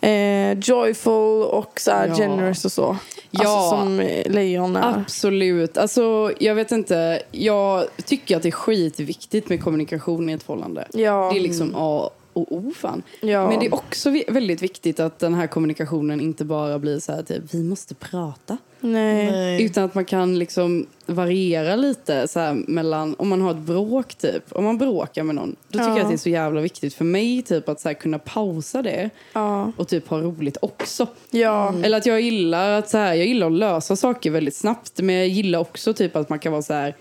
eh, 0.02 0.60
joyful 0.60 1.44
och 1.44 1.80
så 1.80 1.92
Ja. 1.92 2.16
generous 2.16 2.66
och 2.66 2.72
så. 2.72 2.98
Ja. 3.32 3.40
Alltså 3.50 3.70
som 3.78 4.00
eh, 4.00 4.32
lejon 4.32 4.76
är. 4.76 4.98
Absolut. 5.00 5.78
Alltså, 5.78 6.32
jag 6.40 6.56
vet 6.56 6.72
inte. 6.72 7.22
Jag 7.32 7.86
tycker 8.06 8.38
att 8.38 8.44
det 8.44 8.50
är 8.50 8.52
skitviktigt 8.52 9.50
med 9.50 9.64
kommunikation 9.64 10.30
i 10.30 10.34
ett 10.34 10.44
förhållande. 10.44 10.88
Ja. 10.94 11.30
Det 11.34 11.40
är 11.40 11.42
liksom 11.42 11.74
A 11.78 12.10
och 12.34 12.46
O 12.52 12.72
fan. 12.76 13.04
ja. 13.22 13.50
Men 13.50 13.60
det 13.60 13.66
är 13.66 13.74
också 13.74 14.10
väldigt 14.28 14.62
viktigt 14.62 15.00
att 15.00 15.20
den 15.20 15.34
här 15.34 15.48
kommunikationen 15.48 16.22
inte 16.22 16.46
bara 16.46 16.80
blir 16.80 17.00
så 17.00 17.12
här 17.12 17.24
typ, 17.24 17.44
vi 17.54 17.64
måste 17.64 17.96
prata. 17.96 18.58
Nej. 18.82 19.32
Nej. 19.32 19.64
Utan 19.64 19.84
att 19.84 19.96
man 19.96 20.06
kan 20.06 20.40
liksom 20.40 20.86
variera 21.06 21.76
lite 21.76 22.28
så 22.28 22.40
här, 22.40 22.54
mellan, 22.68 23.16
om 23.18 23.28
man 23.30 23.42
har 23.42 23.52
ett 23.52 23.58
bråk 23.58 24.16
typ, 24.16 24.44
om 24.52 24.64
man 24.64 24.78
bråkar 24.78 25.24
med 25.24 25.36
någon, 25.36 25.56
då 25.68 25.80
tycker 25.80 25.90
Ja. 25.90 25.98
jag 25.98 26.02
att 26.04 26.10
det 26.10 26.16
är 26.16 26.18
så 26.18 26.30
jävla 26.30 26.62
viktigt 26.62 26.94
för 26.94 27.06
mig 27.06 27.42
typ 27.42 27.70
att 27.70 27.80
så 27.80 27.90
här, 27.90 27.94
kunna 27.94 28.20
pausa 28.20 28.82
det 28.82 29.10
Ja. 29.34 29.72
och 29.78 29.88
typ 29.88 30.08
ha 30.08 30.18
roligt 30.22 30.58
också. 30.62 31.08
Ja. 31.32 31.74
Eller 31.84 31.98
att 31.98 32.06
jag 32.06 32.22
gillar 32.22 32.70
att 32.72 32.90
så 32.90 32.98
här, 32.98 33.14
jag 33.14 33.26
gillar 33.28 33.48
att 33.48 33.54
lösa 33.54 33.96
saker 33.96 34.32
väldigt 34.32 34.56
snabbt 34.56 35.02
men 35.02 35.16
jag 35.16 35.28
gillar 35.28 35.60
också 35.60 35.94
typ 35.94 36.16
att 36.16 36.30
man 36.30 36.40
kan 36.40 36.52
vara 36.52 36.62
så 36.62 36.74
här 36.74 36.96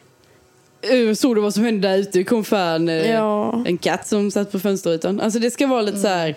"Uh, 0.93 1.15
Såg 1.15 1.35
du 1.37 1.41
vad 1.41 1.55
som 1.55 1.65
hände 1.65 1.89
där 1.89 1.99
ute? 1.99 2.25
kom 2.25 2.45
fan 2.45 2.89
eh, 2.89 3.11
Ja. 3.11 3.65
en 3.67 3.79
katt 3.79 4.07
som 4.07 4.31
satt 4.31 4.53
på 4.53 4.59
fönsterrutan. 4.59 5.21
Alltså 5.21 5.39
det 5.39 5.51
ska 5.51 5.67
vara 5.67 5.83
lite 5.83 5.99
så 5.99 6.09
här 6.09 6.35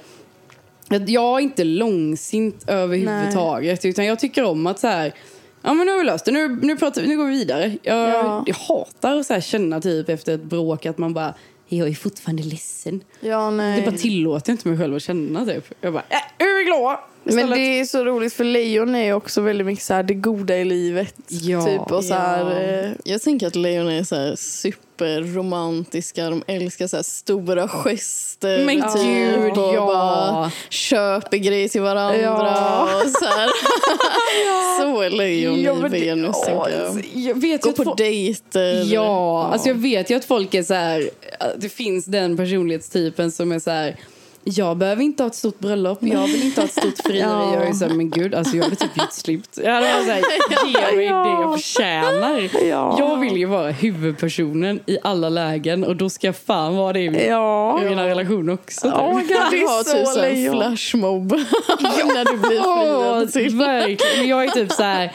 jag 1.08 1.40
är 1.40 1.44
inte 1.44 1.64
långsint 1.64 2.64
överhuvudtaget 2.68 3.86
utan 3.86 4.06
jag 4.06 4.20
tycker 4.20 4.44
om 4.44 4.68
att 4.68 4.80
så 4.80 4.88
här 4.88 5.14
Ja 5.62 5.74
men 5.74 5.86
nu 5.86 5.92
har 5.92 6.00
vi 6.00 6.06
löst 6.06 6.26
det, 6.26 6.32
nu, 6.32 6.60
nu, 6.62 6.78
pratar 6.78 7.02
vi, 7.02 7.08
nu 7.08 7.18
går 7.18 7.26
vi 7.26 7.32
vidare. 7.32 7.78
Jag, 7.84 8.10
Ja. 8.10 8.44
jag 8.46 8.56
hatar 8.56 9.18
att 9.18 9.26
så 9.26 9.34
här 9.34 9.42
känna 9.42 9.82
typ 9.82 10.10
efter 10.10 10.36
ett 10.36 10.44
bråk 10.44 10.86
att 10.86 10.98
man 10.98 11.14
bara 11.14 11.34
jag 11.68 11.88
är 11.88 11.94
fortfarande 11.94 12.44
ledsen. 12.44 13.04
Ja, 13.20 13.50
nej. 13.52 13.82
Det 13.82 13.92
bara 13.92 13.98
tillåter 13.98 14.52
inte 14.52 14.68
mig 14.68 14.78
själv 14.78 14.96
att 14.96 15.02
känna 15.02 15.46
typ. 15.46 15.74
Jag 15.82 15.94
bara, 15.94 16.04
äh, 16.10 16.18
nu 16.40 16.46
är 16.46 16.58
vi 16.58 16.64
glada! 16.64 17.00
Men 17.24 17.50
det 17.50 17.60
är 17.80 17.86
så 17.86 18.04
roligt 18.06 18.34
för 18.34 18.44
lejon 18.44 18.96
är 18.96 19.14
också 19.14 19.42
väldigt 19.42 19.68
mycket 19.68 19.84
så 19.86 19.94
här, 19.94 20.04
det 20.04 20.14
goda 20.14 20.58
i 20.58 20.66
livet. 20.66 21.14
Ja. 21.28 21.66
Typ, 21.66 21.92
och 21.92 22.04
så 22.06 22.14
här, 22.14 22.62
eh, 22.86 22.92
Jag 23.04 23.22
tänker 23.22 23.48
att 23.48 23.56
lejon 23.56 23.90
är 23.90 24.04
så 24.04 24.16
här 24.16 24.36
superromantiska. 24.36 26.30
De 26.30 26.44
älskar 26.48 26.88
så 26.88 26.96
här 26.96 27.04
stora 27.04 27.68
gester. 27.68 28.66
Men 28.66 28.82
typ, 28.94 29.04
gud, 29.04 29.58
och 29.58 29.76
ja. 29.76 29.86
bara 29.88 30.52
köper 30.70 31.38
grejer 31.38 31.68
till 31.68 31.82
varandra. 31.82 32.22
Ja. 32.22 32.84
Och 33.04 33.10
så, 33.10 33.26
här. 33.26 33.50
så 34.82 35.02
är 35.02 35.10
lejon 35.10 35.62
Ja, 35.62 35.78
i 35.78 35.82
det- 35.82 35.88
Venus, 35.90 36.36
åh, 36.40 36.46
tänker 36.46 36.80
jag. 36.84 37.06
Jag 37.14 37.42
vet 37.42 37.62
Gå 37.62 37.70
att 37.70 37.76
på 37.76 37.84
folk- 37.84 37.98
dejter. 37.98 38.94
Ja, 38.94 39.48
alltså 39.54 39.68
jag 39.68 39.76
vet 39.76 40.10
ju 40.10 40.16
att 40.16 40.26
folk 40.26 40.54
är 40.54 40.64
så 40.64 40.74
här, 40.74 41.10
det 41.58 41.70
finns 41.70 42.06
den 42.06 42.38
personlighetstypen 42.38 43.32
som 43.32 43.52
är 43.52 43.60
så 43.60 43.72
här 43.72 43.96
jag 44.44 44.78
behöver 44.78 45.04
inte 45.04 45.24
ha 45.24 45.28
ett 45.28 45.36
stort 45.36 45.60
bröllop, 45.60 45.98
jag 46.02 46.28
vill 46.28 46.44
inte 46.46 46.62
ha 46.62 46.66
ett 46.66 46.72
stort 46.72 46.98
frieri. 47.06 47.20
Ja. 47.20 47.54
Jag 47.54 47.68
är 47.68 47.74
så 47.74 47.86
här, 47.88 47.94
men 47.94 48.10
gud, 48.10 48.36
alltså 48.36 48.56
jag 48.58 48.64
hade 48.64 48.76
typ 48.76 48.98
gjort 48.98 49.14
slut. 49.14 49.50
Jag 49.64 49.72
hade 49.74 49.94
varit 49.94 50.06
så 50.06 50.12
här, 50.12 50.22
ge 50.92 50.96
mig 50.96 51.06
det 51.06 51.32
jag 51.42 51.54
förtjänar. 51.62 52.50
Ja. 52.66 52.96
Jag 53.00 53.20
vill 53.20 53.38
ju 53.38 53.46
vara 53.46 53.72
huvudpersonen 53.72 54.80
i 54.86 54.98
alla 55.04 55.30
lägen 55.30 55.84
och 55.84 55.96
då 55.96 56.10
ska 56.10 56.28
jag 56.28 56.36
fan 56.36 56.76
vara 56.76 56.94
det 56.94 57.00
i 57.00 57.10
min- 57.10 57.26
ja. 57.28 57.82
i 57.82 57.86
mina 57.90 58.08
relationer 58.08 58.54
också. 58.54 58.82
typ. 58.82 58.94
Oh 59.00 59.14
God, 59.14 59.28
det 59.28 59.58
Du 59.58 59.66
har 59.68 59.84
typ 59.84 60.08
så 60.08 60.20
en 60.24 60.52
flashmob 60.52 61.32
när 61.32 62.26
du 62.32 62.38
blir 62.38 62.62
friad 62.62 63.32
till. 63.32 63.58
verkligen. 63.58 64.18
Men 64.18 64.28
Jag 64.28 64.44
är 64.44 64.50
typ 64.50 64.72
så 64.72 64.84
här. 64.84 65.12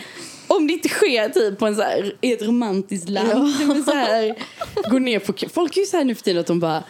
Om 0.49 0.67
det 0.67 0.73
inte 0.73 0.89
sker 0.89 1.29
typ 1.29 1.59
på 1.59 1.67
en 1.67 1.77
så 1.77 1.83
här, 1.83 2.15
i 2.21 2.33
ett 2.33 2.43
romantiskt 2.43 3.09
land. 3.09 3.55
Men 3.67 3.85
så 3.85 3.93
här, 3.93 4.35
gå 4.91 4.99
ner 4.99 5.19
på, 5.19 5.33
folk 5.55 5.77
är 5.77 5.81
ju 5.81 5.87
så 5.87 5.97
här 5.97 6.05
nu 6.05 6.15
för 6.15 6.23
tiden 6.23 6.41
att 6.41 6.47
de 6.47 6.61
bara 6.61 6.83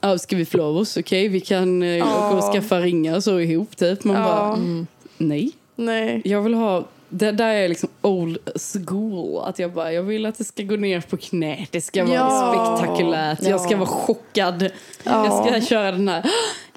Ja, 0.00 0.18
ska 0.18 0.36
vi 0.36 0.44
förlova 0.44 0.80
oss? 0.80 0.96
Okej, 0.96 1.28
vi 1.28 1.40
kan 1.40 1.82
eh, 1.82 2.06
åka 2.06 2.36
och 2.46 2.52
skaffa 2.54 2.80
ringar 2.80 3.20
så 3.20 3.40
ihop 3.40 3.76
typ. 3.76 4.04
Man 4.04 4.16
Ja. 4.16 4.22
bara, 4.22 4.52
mm, 4.54 4.86
nej. 5.18 5.52
Nej. 5.76 6.22
Jag 6.24 6.42
vill 6.42 6.54
ha, 6.54 6.84
det 7.08 7.32
där 7.32 7.54
är 7.54 7.68
liksom 7.68 7.88
old 8.02 8.38
school. 8.74 9.42
Att 9.44 9.58
jag 9.58 9.72
bara, 9.72 9.92
jag 9.92 10.02
vill 10.02 10.26
att 10.26 10.38
det 10.38 10.44
ska 10.44 10.62
gå 10.62 10.76
ner 10.76 11.00
på 11.00 11.16
knä. 11.16 11.66
Det 11.70 11.80
ska 11.80 12.04
vara 12.04 12.14
Ja. 12.14 12.76
spektakulärt. 12.78 13.42
Jag 13.42 13.60
ska 13.60 13.70
Ja. 13.70 13.78
vara 13.78 13.88
chockad. 13.88 14.62
Ja. 15.04 15.24
Jag 15.26 15.46
ska 15.60 15.66
köra 15.68 15.92
den 15.92 16.08
här, 16.08 16.22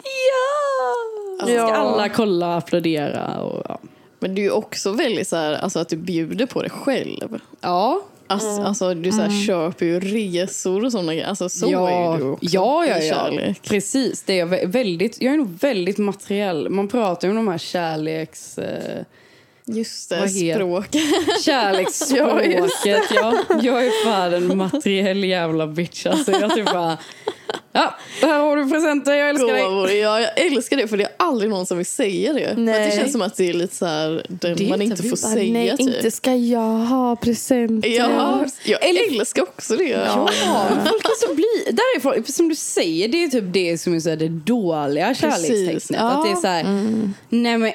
ja! 0.03 1.39
Så 1.39 1.45
ska 1.45 1.53
Ja. 1.55 1.73
alla 1.75 2.09
kolla 2.09 2.47
och 2.47 2.53
applådera. 2.57 3.41
Och, 3.41 3.61
ja. 3.69 3.79
Men 4.19 4.35
du 4.35 4.45
är 4.45 4.51
också 4.51 4.91
väldigt 4.91 5.27
så 5.27 5.35
här, 5.35 5.53
alltså 5.53 5.79
att 5.79 5.89
du 5.89 5.95
bjuder 5.95 6.45
på 6.45 6.61
det 6.63 6.69
själv. 6.69 7.39
ja. 7.61 8.01
Alltså, 8.27 8.61
alltså 8.61 8.93
du 8.93 9.11
så 9.11 9.21
här, 9.21 9.45
köper 9.45 9.85
ju 9.85 9.99
resor 9.99 10.85
och 10.85 10.91
sådana 10.91 11.13
grejer. 11.13 11.27
Alltså 11.27 11.49
så 11.49 11.71
ja, 11.71 11.89
är 11.89 12.17
du 12.17 12.23
också 12.23 12.45
ja, 12.45 12.85
ja, 12.85 12.99
ja. 12.99 13.13
kärlek. 13.15 13.61
Precis. 13.61 14.23
Det 14.23 14.39
är 14.39 14.67
väldigt, 14.67 15.21
jag 15.21 15.33
är 15.33 15.37
nog 15.37 15.59
väldigt 15.59 15.97
materiell. 15.97 16.69
Man 16.69 16.87
pratar 16.87 17.27
ju 17.27 17.29
om 17.29 17.35
de 17.35 17.47
här 17.47 17.57
kärleks... 17.57 18.57
Eh, 18.57 19.05
Just 19.65 20.09
det, 20.09 20.29
språk. 20.29 20.87
kärleksspråket. 21.45 23.03
ja, 23.15 23.43
jag 23.61 23.85
är 23.85 24.05
fan 24.05 24.33
en 24.33 24.57
materiell 24.57 25.23
jävla 25.23 25.67
bitch. 25.67 26.05
Alltså, 26.05 26.31
jag 26.31 26.55
typ 26.55 26.65
bara... 26.65 26.97
Ja, 27.75 27.95
här 28.21 28.39
har 28.39 28.57
du 28.57 28.69
presenter, 28.69 29.13
jag 29.13 29.29
älskar 29.29 29.53
dig. 29.53 29.63
Gåvor. 29.63 29.91
Ja, 29.91 30.19
jag 30.21 30.39
älskar 30.39 30.77
det 30.77 30.87
för 30.87 30.97
det 30.97 31.03
är 31.03 31.11
aldrig 31.17 31.49
någon 31.49 31.65
som 31.65 31.77
vill 31.77 31.85
säga 31.85 32.33
det. 32.33 32.53
Nej. 32.57 32.85
det 32.85 32.95
känns 32.95 33.11
som 33.11 33.21
att 33.21 33.37
det 33.37 33.49
är 33.49 33.53
lite 33.53 33.75
så 33.75 33.85
här, 33.85 34.25
det 34.29 34.53
Det 34.53 34.69
man 34.69 34.81
inte 34.81 34.93
inte 34.93 35.09
får 35.09 35.15
säga 35.15 35.53
Nej, 35.53 35.77
typ. 35.77 35.79
inte 35.79 36.11
ska 36.11 36.35
jag 36.35 36.77
ha 36.77 37.15
presenter. 37.15 37.89
Ja, 37.89 38.45
jag 38.65 38.79
älskar 38.89 39.41
också 39.41 39.75
det. 39.75 39.89
Ja, 39.89 40.29
men 40.69 40.85
folk 40.85 41.05
är 41.05 41.27
så 41.27 41.33
bly. 41.33 41.71
Där 41.71 41.95
är 41.95 41.99
folk, 41.99 42.29
som 42.29 42.49
du 42.49 42.55
säger, 42.55 43.07
det 43.07 43.23
är 43.23 43.27
typ 43.27 43.43
det 43.47 43.77
som 43.77 43.93
är 43.93 43.99
så 43.99 44.09
här, 44.09 44.15
det 44.15 44.29
dåliga 44.29 45.13
kärlekstecknet. 45.13 46.01
Ja. 46.01 46.09
Att 46.09 46.25
det 46.25 46.31
är 46.31 46.35
så 46.35 46.47
här, 46.47 46.63
nej 47.29 47.57
men... 47.57 47.71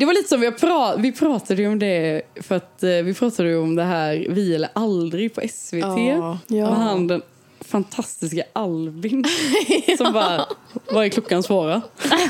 Det 0.00 0.06
var 0.06 0.14
lite 0.14 0.28
som 0.28 0.40
vi, 0.40 0.50
pra, 0.50 0.96
vi 0.96 1.12
pratade 1.12 1.66
om 1.68 1.78
det, 1.78 2.22
för 2.36 2.56
att 2.56 2.82
eh, 2.82 2.90
vi 2.90 3.14
pratade 3.14 3.56
om 3.56 3.76
det 3.76 3.82
här 3.82 4.26
Vi 4.30 4.54
eller 4.54 4.68
aldrig 4.72 5.34
på 5.34 5.40
SVT. 5.48 5.82
Ja. 5.82 6.38
Ja. 6.46 6.68
Och 6.68 6.76
han 6.76 7.06
den 7.06 7.22
fantastiska 7.70 8.42
Albin 8.52 9.24
som 9.98 10.12
bara, 10.12 10.44
vad 10.92 11.04
är 11.04 11.08
klockan 11.08 11.42
svara? 11.42 11.82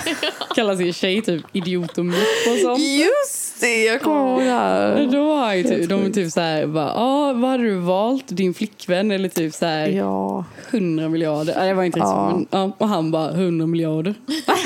Kallar 0.54 0.76
sin 0.76 0.92
tjej 0.92 1.22
typ 1.22 1.44
idiot 1.52 1.98
och 1.98 2.04
mupp 2.04 2.16
och 2.52 2.58
sånt. 2.62 2.78
Just 2.80 3.60
det, 3.60 3.84
jag 3.84 4.00
kommer 4.02 4.30
ihåg 4.30 4.40
det 4.40 4.50
här. 4.50 5.08
Då 5.12 5.24
var 5.24 5.54
ju 5.54 5.62
typ, 5.62 5.88
de 5.88 6.06
är 6.06 6.10
typ 6.10 6.32
så 6.32 6.40
här, 6.40 6.66
bara, 6.66 6.92
ah, 6.94 7.32
vad 7.32 7.50
hade 7.50 7.62
du 7.62 7.74
valt? 7.74 8.24
Din 8.28 8.54
flickvän 8.54 9.10
eller 9.10 9.28
typ 9.28 9.54
så 9.54 9.66
här 9.66 9.88
Ja. 9.88 10.44
100 10.70 11.08
miljarder. 11.08 11.54
Nej, 11.56 11.68
det 11.68 11.74
var 11.74 11.82
inte 11.84 11.98
riktigt 11.98 12.10
Ja. 12.10 12.30
så, 12.30 12.36
men, 12.36 12.46
ja, 12.50 12.72
Och 12.78 12.88
han 12.88 13.10
bara 13.10 13.30
100 13.30 13.66
miljarder. 13.66 14.14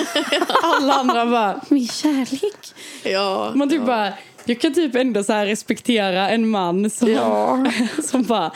Alla 0.63 0.93
andra 0.95 1.27
bara, 1.27 1.61
min 1.69 1.89
kärlek. 1.89 2.57
Ja. 3.03 3.53
Man 3.55 3.71
typ 3.71 3.87
bara, 3.87 4.13
jag 4.45 4.61
kan 4.61 4.75
typ 4.75 4.95
ändå 4.95 5.25
så 5.25 5.33
här 5.33 5.47
respektera 5.47 6.31
en 6.31 6.49
man 6.49 6.91
som, 6.91 7.09
Ja. 7.13 7.65
som 8.05 8.23
bara, 8.23 8.53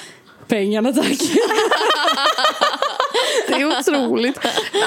pengarna 0.48 0.92
tack. 0.92 1.18
Det 3.48 3.54
är 3.54 3.78
otroligt. 3.80 4.38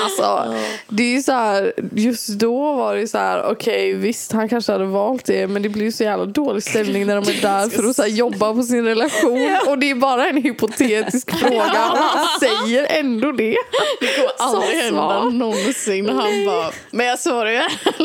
Alltså, 0.04 0.56
det 0.88 1.04
är 1.04 1.08
ju 1.16 1.22
så 1.22 1.32
här, 1.32 1.74
just 1.96 2.28
då 2.28 2.74
var 2.74 2.96
det 2.96 3.08
så 3.08 3.18
här, 3.18 3.44
okej 3.52 3.94
visst 3.94 4.32
han 4.32 4.50
kanske 4.50 4.72
hade 4.72 4.86
valt 4.86 5.26
det 5.26 5.48
men 5.48 5.62
det 5.62 5.70
blir 5.70 5.84
ju 5.84 5.92
så 5.92 6.04
jävla 6.04 6.26
dålig 6.26 6.64
stämning 6.64 7.06
när 7.08 7.16
de 7.22 7.30
är 7.32 7.42
där 7.42 7.70
för 7.70 7.90
att 7.90 7.96
så 7.96 8.02
här, 8.02 8.10
jobba 8.10 8.54
på 8.54 8.64
sin 8.64 8.86
relation 8.86 9.58
och 9.68 9.78
det 9.78 9.90
är 9.90 9.96
bara 9.96 10.28
en 10.30 10.38
hypotetisk 10.38 11.32
fråga 11.40 11.92
och 11.92 11.98
han 11.98 12.28
säger 12.40 13.00
ändå 13.00 13.32
det. 13.32 13.56
Det 14.00 14.08
kommer 14.16 14.32
aldrig 14.38 14.78
Så 14.78 14.84
hända 14.84 15.24
någonsin. 15.24 16.10
Han 16.10 16.46
bara, 16.46 16.72
men 16.92 17.06
jag 17.06 17.20
svarar 17.20 17.52
ju 17.52 17.62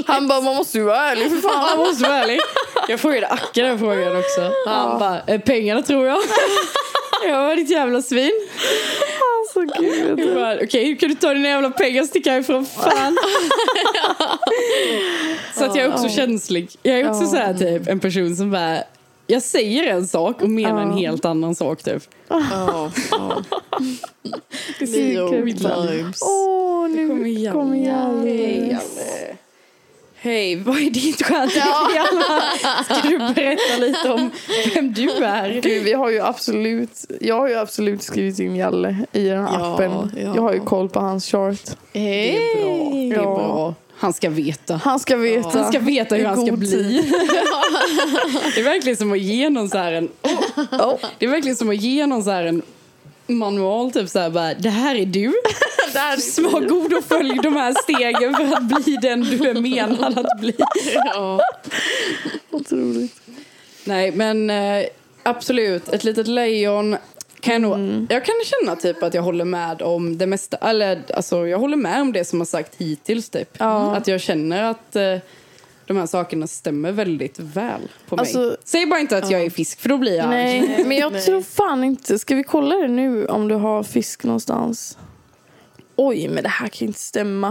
Han 0.07 0.29
bara, 0.29 0.41
man 0.41 0.57
måste 0.57 0.79
ju 0.79 0.85
vara 0.85 1.11
ärlig 1.11 1.31
för 1.31 1.49
fan. 1.49 1.67
Jag 1.71 1.79
måste 1.79 2.03
vara 2.09 2.19
ärlig. 2.19 2.41
Jag 2.89 3.01
frågade 3.01 3.27
Acke 3.27 3.63
den 3.63 3.79
frågan 3.79 4.17
också. 4.17 4.53
Han 4.67 4.99
bara, 4.99 5.21
"Eh, 5.27 5.41
pengarna 5.41 5.83
tror 5.83 6.07
jag. 6.07 6.19
Jag 7.25 7.47
var 7.47 7.57
ditt 7.57 7.71
jävla 7.71 8.03
svin. 8.03 8.33
Alltså 9.41 9.81
gud. 9.81 10.39
Okej, 10.63 10.87
hur 10.87 10.97
kan 10.97 11.09
du 11.09 11.15
ta 11.15 11.35
dina 11.35 11.49
jävla 11.49 11.71
pengar 11.71 12.03
och 12.03 12.09
sticka 12.09 12.31
härifrån? 12.31 12.67
Fan. 12.67 13.19
Så 15.55 15.65
att 15.65 15.77
jag 15.77 15.85
är 15.85 15.93
också 15.93 16.09
känslig. 16.09 16.71
Jag 16.83 17.01
är 17.01 17.11
också 17.11 17.27
så 17.27 17.37
här 17.37 17.55
typ 17.55 17.89
en 17.89 18.01
person 18.01 18.37
som 18.37 18.51
bara 18.51 18.79
jag 19.27 19.43
säger 19.43 19.87
en 19.93 20.07
sak 20.07 20.43
och 20.43 20.51
menar 20.51 20.83
en 20.83 20.93
helt 20.93 21.25
annan 21.25 21.55
sak 21.55 21.83
typ. 21.83 22.03
Ja. 22.29 22.91
Det 24.79 24.87
Leo 24.87 25.45
vibes. 25.45 26.23
Åh, 26.23 26.89
nu 26.89 27.09
Kommer 27.53 27.77
Jalle. 27.77 28.79
Hej 30.21 30.57
vad 30.57 30.77
är 30.77 30.91
ditt 30.91 31.23
stjärntecken? 31.23 32.23
Ska 32.85 33.09
du 33.09 33.19
berätta 33.19 33.77
lite 33.79 34.11
om 34.13 34.31
vem 34.75 34.93
du 34.93 35.11
är? 35.11 35.61
Gud, 35.63 35.83
vi 35.85 35.93
har 35.93 36.11
ju 36.11 36.21
absolut, 36.21 37.05
jag 37.21 37.35
har 37.41 37.49
ju 37.49 37.55
absolut 37.55 38.03
skrivit 38.03 38.39
in 38.39 38.57
Jalle 38.57 38.97
i 39.13 39.25
den 39.25 39.45
här 39.45 39.59
Ja, 39.59 39.75
appen. 39.75 39.91
ja. 40.17 40.33
Jag 40.37 40.43
har 40.43 40.53
ju 40.53 40.61
koll 40.61 40.89
på 40.89 41.01
hans 41.01 41.27
chart. 41.31 41.61
Hej! 41.95 42.33
Det 42.33 42.57
är 42.57 42.63
bra. 42.65 42.91
Det 42.93 43.15
är 43.15 43.15
Ja. 43.15 43.23
bra. 43.23 43.75
Han 43.99 44.13
ska 44.13 44.31
veta. 44.31 44.81
Han 44.85 44.99
ska 45.01 45.17
veta. 45.17 45.49
Han 45.59 45.73
ska 45.73 45.79
veta 45.79 46.15
hur 46.17 46.25
han 46.25 46.37
ska 46.37 46.51
god 46.51 46.59
bli. 46.59 46.71
tid. 46.71 47.05
Det 48.55 48.61
är 48.61 48.65
verkligen 48.65 48.97
som 48.97 49.13
att 49.13 49.19
ge 49.21 49.49
någon 49.51 49.69
så 49.69 49.79
här 49.79 49.93
en... 49.93 50.09
Oh. 50.73 50.95
Det 51.19 51.27
är 51.27 51.31
verkligen 51.31 51.57
som 51.57 51.71
att 51.71 51.77
ge 51.77 52.07
någon 52.07 52.25
så 52.25 52.31
här 52.31 52.45
en 52.45 52.63
manual. 53.27 53.93
Typ 53.93 54.09
så 54.11 54.19
här 54.19 54.31
bara, 54.31 54.55
det 54.55 54.69
här 54.71 54.95
är 54.95 55.07
du. 55.07 55.27
Var 56.43 56.61
god 56.69 56.93
och 56.93 57.05
följ 57.05 57.39
de 57.43 57.57
här 57.57 57.75
stegen 57.83 58.35
för 58.35 58.57
att 58.57 58.63
bli 58.85 58.97
den 59.03 59.21
du 59.21 59.49
är 59.49 59.55
menad 59.55 60.19
att 60.19 60.41
bli. 60.41 60.55
Ja. 61.05 61.41
Otroligt. 62.51 63.21
Nej, 63.85 64.13
men 64.13 64.51
eh, 64.51 64.85
absolut. 65.23 65.89
Ett 65.89 66.05
litet 66.05 66.29
lejon. 66.29 66.97
Kan 67.41 67.53
jag, 67.53 67.63
nog, 67.63 67.75
Mm. 67.75 68.07
jag 68.11 68.25
kan 68.25 68.35
känna 68.45 68.77
typ 68.77 69.03
att 69.03 69.15
jag 69.15 69.23
håller 69.23 69.45
med 69.45 69.83
om 69.83 70.19
det 70.19 70.27
mesta. 70.27 70.57
Eller 70.57 71.03
alltså, 71.15 71.47
jag 71.47 71.59
håller 71.59 71.77
med 71.77 72.01
om 72.01 72.13
det 72.13 72.25
som 72.25 72.41
har 72.41 72.47
sagt 72.47 72.75
hittills. 72.79 73.29
Typ. 73.29 73.49
Ja. 73.59 73.97
Att 73.97 74.07
jag 74.09 74.21
känner 74.21 74.63
att 74.63 74.97
eh, 74.97 75.17
de 75.87 75.97
här 75.97 76.07
sakerna 76.07 76.47
stämmer 76.47 76.93
väldigt 76.93 77.39
väl 77.39 77.81
på 78.09 78.17
mig. 78.17 78.21
Alltså- 78.23 78.57
Säg 78.65 78.87
bara 78.87 79.01
inte 79.01 79.19
att 79.19 79.31
jag 79.31 79.43
är 79.43 79.51
fisk 79.51 79.81
för 79.81 79.89
då 79.89 79.99
blir 79.99 80.17
jag. 80.17 80.29
Nej, 80.29 80.85
men 80.87 80.97
jag 80.97 81.23
tror 81.25 81.43
fan 81.43 81.85
inte. 81.85 82.19
Ska 82.19 82.35
vi 82.35 82.43
kolla 82.45 82.75
det 82.77 82.89
nu 82.89 83.27
om 83.27 83.49
du 83.49 83.55
har 83.55 83.83
fisk 83.83 84.25
någonstans? 84.25 84.99
Oj, 85.97 86.29
men 86.29 86.43
det 86.43 86.49
här 86.49 86.69
kan 86.69 86.89
inte 86.89 87.01
stämma. 87.01 87.49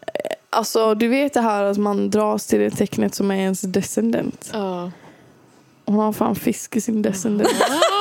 Eh, 0.00 0.12
Alltså, 0.50 0.94
du 0.94 1.08
vet 1.08 1.34
det 1.34 1.40
här 1.40 1.64
att 1.64 1.78
man 1.78 2.10
dras 2.10 2.46
till 2.46 2.58
det 2.60 2.70
tecknet 2.70 3.14
som 3.14 3.30
är 3.30 3.36
ens 3.36 3.60
descendent. 3.60 4.50
Ja. 4.52 4.90
Hon 5.84 5.94
har 5.98 6.12
fan 6.12 6.34
fisk 6.34 6.76
i 6.76 6.80
sin 6.80 7.02
descendent. 7.02 7.54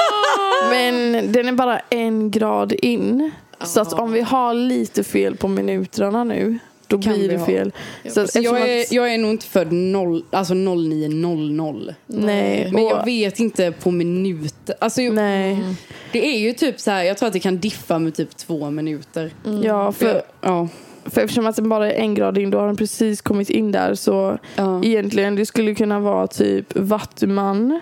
Men 0.70 1.12
den 1.32 1.48
är 1.48 1.52
bara 1.52 1.80
en 1.90 2.32
grad 2.32 2.72
in. 2.74 3.32
Så 3.64 3.82
att 3.82 3.94
om 3.94 4.12
vi 4.12 4.22
har 4.22 4.54
lite 4.54 5.04
fel 5.04 5.38
på 5.38 5.48
minuterna 5.48 6.24
nu, 6.24 6.60
då 6.88 6.98
Kan 7.02 7.14
blir 7.14 7.30
det 7.30 7.40
fel. 7.40 7.72
Så 8.10 8.28
Så 8.28 8.40
jag, 8.40 8.62
är, 8.70 8.82
att- 8.82 8.92
jag 8.92 9.14
är 9.14 9.18
nog 9.18 9.32
inte 9.32 9.46
född 9.46 9.72
noll, 9.72 10.24
alltså 10.32 10.54
0900. 10.54 11.94
Nej, 12.08 12.70
Men 12.74 12.84
jag 12.86 13.06
vet 13.06 13.40
inte 13.40 13.72
på 13.72 13.92
minuter. 13.92 14.76
Alltså, 14.80 15.02
jag- 15.02 15.14
Nej, 15.14 15.64
Det 16.12 16.26
är 16.36 16.40
ju 16.40 16.54
typ 16.54 16.80
så 16.80 16.92
här, 16.92 17.04
jag 17.04 17.18
tror 17.18 17.28
att 17.28 17.34
det 17.34 17.40
kan 17.40 17.58
diffa 17.58 18.00
med 18.00 18.16
typ 18.16 18.38
två 18.38 18.70
minuter. 18.70 19.32
ja, 19.64 19.92
för, 19.92 20.22
Ja. 20.42 20.68
för 21.06 21.22
eftersom 21.22 21.48
att 21.48 21.56
den 21.56 21.70
bara 21.70 21.92
är 21.92 22.00
en 22.00 22.16
grad 22.16 22.38
in, 22.38 22.50
då 22.52 22.60
har 22.60 22.68
den 22.68 22.76
precis 22.78 23.22
kommit 23.22 23.50
in 23.50 23.72
där. 23.72 23.96
Så 23.96 24.38
Ja. 24.56 24.84
egentligen, 24.84 25.36
det 25.36 25.46
skulle 25.46 25.76
kunna 25.76 26.00
vara 26.00 26.28
typ 26.28 26.76
vattuman. 26.78 27.80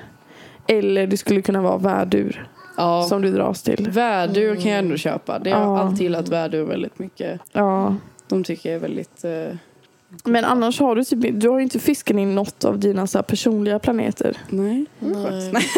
Eller 0.68 1.08
det 1.08 1.18
skulle 1.18 1.41
kunna 1.41 1.62
vara 1.62 1.78
värdur 1.78 2.47
Ja. 2.78 3.06
som 3.10 3.22
du 3.22 3.32
dras 3.32 3.64
till. 3.64 3.88
Värdur 3.89 4.56
kan 4.56 4.72
jag 4.72 4.80
ändå 4.80 4.97
köpa. 4.97 5.39
Det 5.39 5.49
har 5.51 5.62
jag 5.62 5.70
Ja. 5.70 5.80
alltid 5.80 6.01
gillat 6.01 6.30
värdur 6.30 6.64
väldigt 6.64 6.99
mycket. 6.99 7.41
Ja. 7.51 7.95
De 8.28 8.44
tycker 8.44 8.70
jag 8.70 8.76
är 8.76 8.80
väldigt... 8.80 9.24
Eh, 9.24 9.56
Men 10.24 10.46
annars 10.46 10.80
har 10.80 10.96
du 10.96 11.04
typ, 11.04 11.20
du 11.42 11.50
har 11.50 11.58
ju 11.58 11.64
inte 11.64 11.80
fiskat 11.80 12.18
in 12.18 12.36
något 12.36 12.66
av 12.66 12.80
dina 12.80 13.08
så 13.08 13.18
här 13.18 13.24
personliga 13.24 13.80
planeter. 13.80 14.38
nej. 14.50 14.86
Nej. 15.00 15.52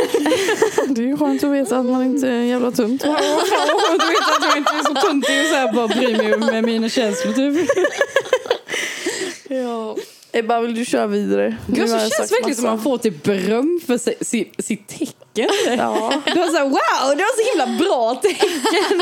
Det 0.89 1.01
är 1.01 1.05
ju 1.05 1.17
skönt 1.17 1.43
att 1.43 1.51
veta 1.51 1.77
att 1.79 1.85
man 1.85 2.03
inte 2.03 2.27
är 2.29 2.43
jävla 2.43 2.71
tunt. 2.71 3.01
Du 3.03 3.09
vet 3.09 3.17
att 4.37 4.43
jag 4.49 4.57
inte 4.57 4.71
är 4.71 4.83
så 4.83 4.93
tuntig 5.07 5.41
och 5.41 5.45
så 5.47 5.55
här 5.55 5.73
bara 5.73 5.87
bryr 5.87 6.17
mig 6.17 6.51
med 6.51 6.63
mina 6.63 6.89
känslor 6.89 7.33
typ. 7.33 7.69
Ja. 9.49 9.95
Ebba, 10.39 10.59
vill 10.61 10.75
du 10.75 10.85
köra 10.85 11.07
vidare? 11.07 11.55
Gud, 11.67 11.79
jag 11.89 11.89
känns 11.89 12.31
verkligen 12.31 12.55
som 12.55 12.65
man 12.65 12.81
får 12.81 12.97
till 12.97 13.13
beröm 13.23 13.79
för 13.87 13.97
si- 13.97 14.15
si- 14.21 14.51
sitt 14.59 14.87
tecken. 14.87 15.49
Ja. 15.77 16.13
Du 16.33 16.39
har 16.39 16.47
såhär 16.47 16.63
wow, 16.63 17.17
det 17.17 17.23
var 17.23 17.43
så 17.43 17.49
himla 17.65 17.79
bra 17.85 18.15
tecken. 18.15 19.01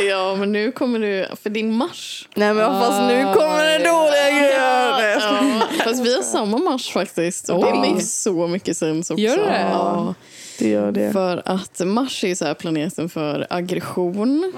Ja, 0.08 0.36
men 0.36 0.52
nu 0.52 0.72
kommer 0.72 0.98
du... 0.98 1.26
För 1.42 1.50
din 1.50 1.72
mars. 1.72 2.28
Nej 2.34 2.54
men 2.54 2.80
fast 2.80 3.00
nu 3.02 3.22
kommer 3.34 3.64
det 3.64 3.78
dåliga 3.84 4.28
grejer. 4.30 4.60
Ja, 4.60 5.62
fast 5.84 6.04
vi 6.04 6.14
har 6.14 6.22
samma 6.22 6.58
mars 6.58 6.92
faktiskt. 6.92 7.48
Och 7.48 7.64
det 7.64 7.74
makes 7.74 8.22
så 8.22 8.46
mycket 8.46 8.76
sens 8.76 9.10
också. 9.10 9.20
Gör 9.22 9.36
det? 9.36 9.60
Ja. 9.70 10.14
Det 10.58 10.90
det. 10.90 11.12
För 11.12 11.42
att 11.44 11.80
Mars 11.84 12.24
är 12.24 12.34
så 12.34 12.44
här 12.44 12.54
planeten 12.54 13.08
för 13.08 13.46
aggression 13.50 14.52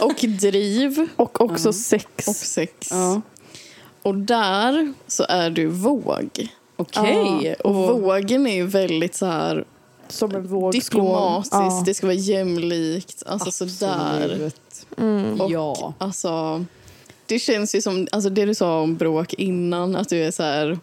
och 0.00 0.14
driv 0.40 1.08
Och 1.16 1.40
också 1.40 1.72
sex. 1.72 2.28
och 2.28 2.34
sex. 2.36 2.88
Ja. 2.90 3.20
Och 4.02 4.14
där 4.14 4.92
så 5.06 5.26
är 5.28 5.50
du 5.50 5.66
våg. 5.66 6.48
Okej. 6.76 7.54
Och 7.54 7.74
vågen 7.74 8.46
är 8.46 8.54
ju 8.54 8.66
väldigt 8.66 9.14
så 9.14 9.26
här 9.26 9.64
Som 10.08 10.34
en 10.34 10.46
vågskål. 10.46 10.72
diplomatiskt. 10.72 11.52
Ja. 11.54 11.82
Det 11.86 11.94
ska 11.94 12.06
vara 12.06 12.14
jämlikt. 12.14 13.22
Alltså 13.26 13.50
sådär. 13.50 14.22
Absolut. 14.24 14.86
Mm. 14.98 15.40
Och 15.40 15.50
Ja. 15.50 15.94
alltså, 15.98 16.64
det 17.26 17.38
känns 17.38 17.74
ju 17.74 17.82
som 17.82 18.08
alltså 18.12 18.30
det 18.30 18.44
du 18.44 18.54
sa 18.54 18.80
om 18.80 18.96
bråk 18.96 19.34
innan, 19.34 19.96
att 19.96 20.08
du 20.08 20.24
är 20.24 20.30
så 20.30 20.42
här... 20.42 20.78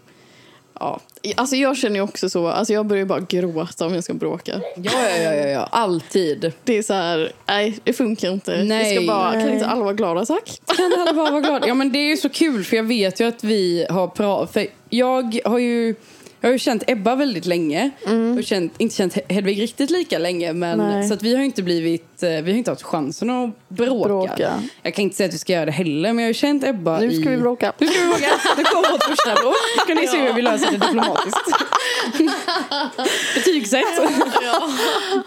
Ja. 0.79 0.99
Alltså 1.35 1.55
jag 1.55 1.77
känner 1.77 1.95
ju 1.95 2.01
också 2.01 2.29
så, 2.29 2.47
alltså 2.47 2.73
jag 2.73 2.85
börjar 2.85 3.05
bara 3.05 3.19
gråta 3.19 3.85
om 3.85 3.93
jag 3.93 4.03
ska 4.03 4.13
bråka. 4.13 4.61
Ja, 4.75 4.91
ja, 4.93 5.17
ja, 5.17 5.33
ja, 5.33 5.47
ja, 5.47 5.69
alltid. 5.71 6.53
Det 6.63 6.77
är 6.77 6.83
så 6.83 6.93
här, 6.93 7.31
nej 7.47 7.79
det 7.83 7.93
funkar 7.93 8.31
inte. 8.31 8.57
Vi 8.57 8.67
Nej. 8.67 8.95
ska 8.95 9.07
bara, 9.07 9.31
kan 9.31 9.41
Nej. 9.41 9.53
inte 9.53 9.65
alla 9.67 9.83
vara 9.83 9.93
glada 9.93 10.25
tack? 10.25 10.61
Kan 10.65 10.93
alla 11.01 11.13
bara 11.13 11.31
vara 11.31 11.41
glada? 11.41 11.67
Ja 11.67 11.73
men 11.73 11.91
det 11.91 11.99
är 11.99 12.07
ju 12.09 12.17
så 12.17 12.29
kul 12.29 12.63
för 12.63 12.75
jag 12.75 12.83
vet 12.83 13.19
ju 13.21 13.27
att 13.27 13.43
vi 13.43 13.85
har 13.89 14.07
pratat, 14.07 14.53
för 14.53 14.67
jag 14.89 15.39
har 15.45 15.59
ju 15.59 15.95
jag 16.41 16.49
har 16.49 16.53
ju 16.53 16.59
känt 16.59 16.83
Ebba 16.87 17.15
väldigt 17.15 17.45
länge 17.45 17.91
och 18.37 18.43
känt, 18.43 18.73
inte 18.77 18.95
känt 18.95 19.17
Hedvig 19.29 19.61
riktigt 19.61 19.89
lika 19.89 20.17
länge 20.17 20.53
men 20.53 20.77
Nej. 20.77 21.07
så 21.07 21.13
att 21.13 21.23
vi 21.23 21.35
har 21.35 21.43
inte 21.43 21.63
blivit, 21.63 22.23
eh, 22.23 22.29
vi 22.29 22.51
har 22.51 22.57
inte 22.57 22.71
haft 22.71 22.83
chansen 22.83 23.29
att 23.29 23.69
bråka. 23.69 24.07
Bråka. 24.07 24.61
Jag 24.81 24.93
kan 24.93 25.03
inte 25.03 25.15
säga 25.15 25.27
att 25.27 25.33
vi 25.33 25.37
ska 25.37 25.53
göra 25.53 25.65
det 25.65 25.71
heller 25.71 26.13
men 26.13 26.23
jag 26.23 26.29
har 26.29 26.33
känt 26.33 26.63
Ebba 26.63 26.99
Nu 26.99 27.11
i... 27.11 27.21
ska 27.21 27.29
vi 27.29 27.37
bråka. 27.37 27.73
Nu 27.77 27.87
ska 27.87 28.01
vi 28.01 28.07
bråka. 28.07 28.31
Nu 28.57 28.63
kommer 28.63 28.91
vårt 28.91 29.03
första 29.03 29.35
bråk. 29.35 29.55
Ska 29.83 29.93
ni 29.93 30.07
se 30.07 30.17
hur 30.17 30.33
vi 30.33 30.41
löser 30.41 30.71
det 30.71 30.77
diplomatiskt. 30.77 31.39
Betygsätt. 33.35 33.85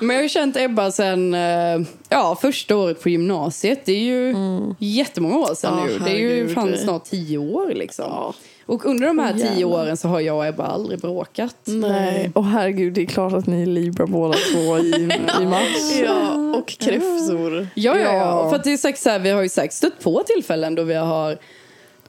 Men 0.00 0.16
jag 0.16 0.22
har 0.22 0.28
känt 0.28 0.56
Ebba 0.56 0.92
sen 0.92 1.34
eh, 1.34 1.80
ja, 2.08 2.38
första 2.40 2.76
året 2.76 3.02
på 3.02 3.08
gymnasiet. 3.08 3.80
Det 3.84 3.92
är 3.92 4.00
ju 4.00 4.30
mm. 4.30 4.74
jättemånga 4.78 5.38
år 5.38 5.54
sedan 5.54 5.78
Ja, 5.78 5.84
nu. 5.84 5.98
Det 5.98 6.10
är 6.10 6.18
ju 6.18 6.54
fan 6.54 6.78
snart 6.78 7.04
tio 7.04 7.38
år 7.38 7.72
liksom. 7.74 8.04
Ja. 8.08 8.34
Och 8.66 8.86
under 8.86 9.06
de 9.06 9.18
här 9.18 9.32
tio 9.32 9.44
jävlar. 9.44 9.66
åren 9.66 9.96
så 9.96 10.08
har 10.08 10.20
jag 10.20 10.36
och 10.36 10.46
Ebba 10.46 10.66
aldrig 10.66 11.00
bråkat. 11.00 11.56
Nej. 11.64 12.30
Och 12.34 12.44
herregud, 12.44 12.92
det 12.92 13.02
är 13.02 13.06
klart 13.06 13.32
att 13.32 13.46
ni 13.46 13.62
är 13.62 13.66
Libra 13.66 14.06
båda 14.06 14.38
två 14.52 14.78
i, 14.78 14.92
i 15.40 15.46
mars. 15.46 16.00
Ja, 16.04 16.34
och 16.58 16.68
kräftor. 16.68 17.68
Ja, 17.74 17.98
ja, 17.98 18.00
ja. 18.00 18.12
Ja. 18.12 18.48
För 18.50 18.56
att 18.56 18.64
det 18.64 18.72
är 18.72 18.96
så 18.96 19.10
här, 19.10 19.18
vi 19.18 19.30
har 19.30 19.42
ju 19.42 19.48
säkert 19.48 19.72
stött 19.72 20.00
på 20.00 20.22
tillfällen 20.26 20.74
då 20.74 20.82
vi 20.82 20.94
har 20.94 21.38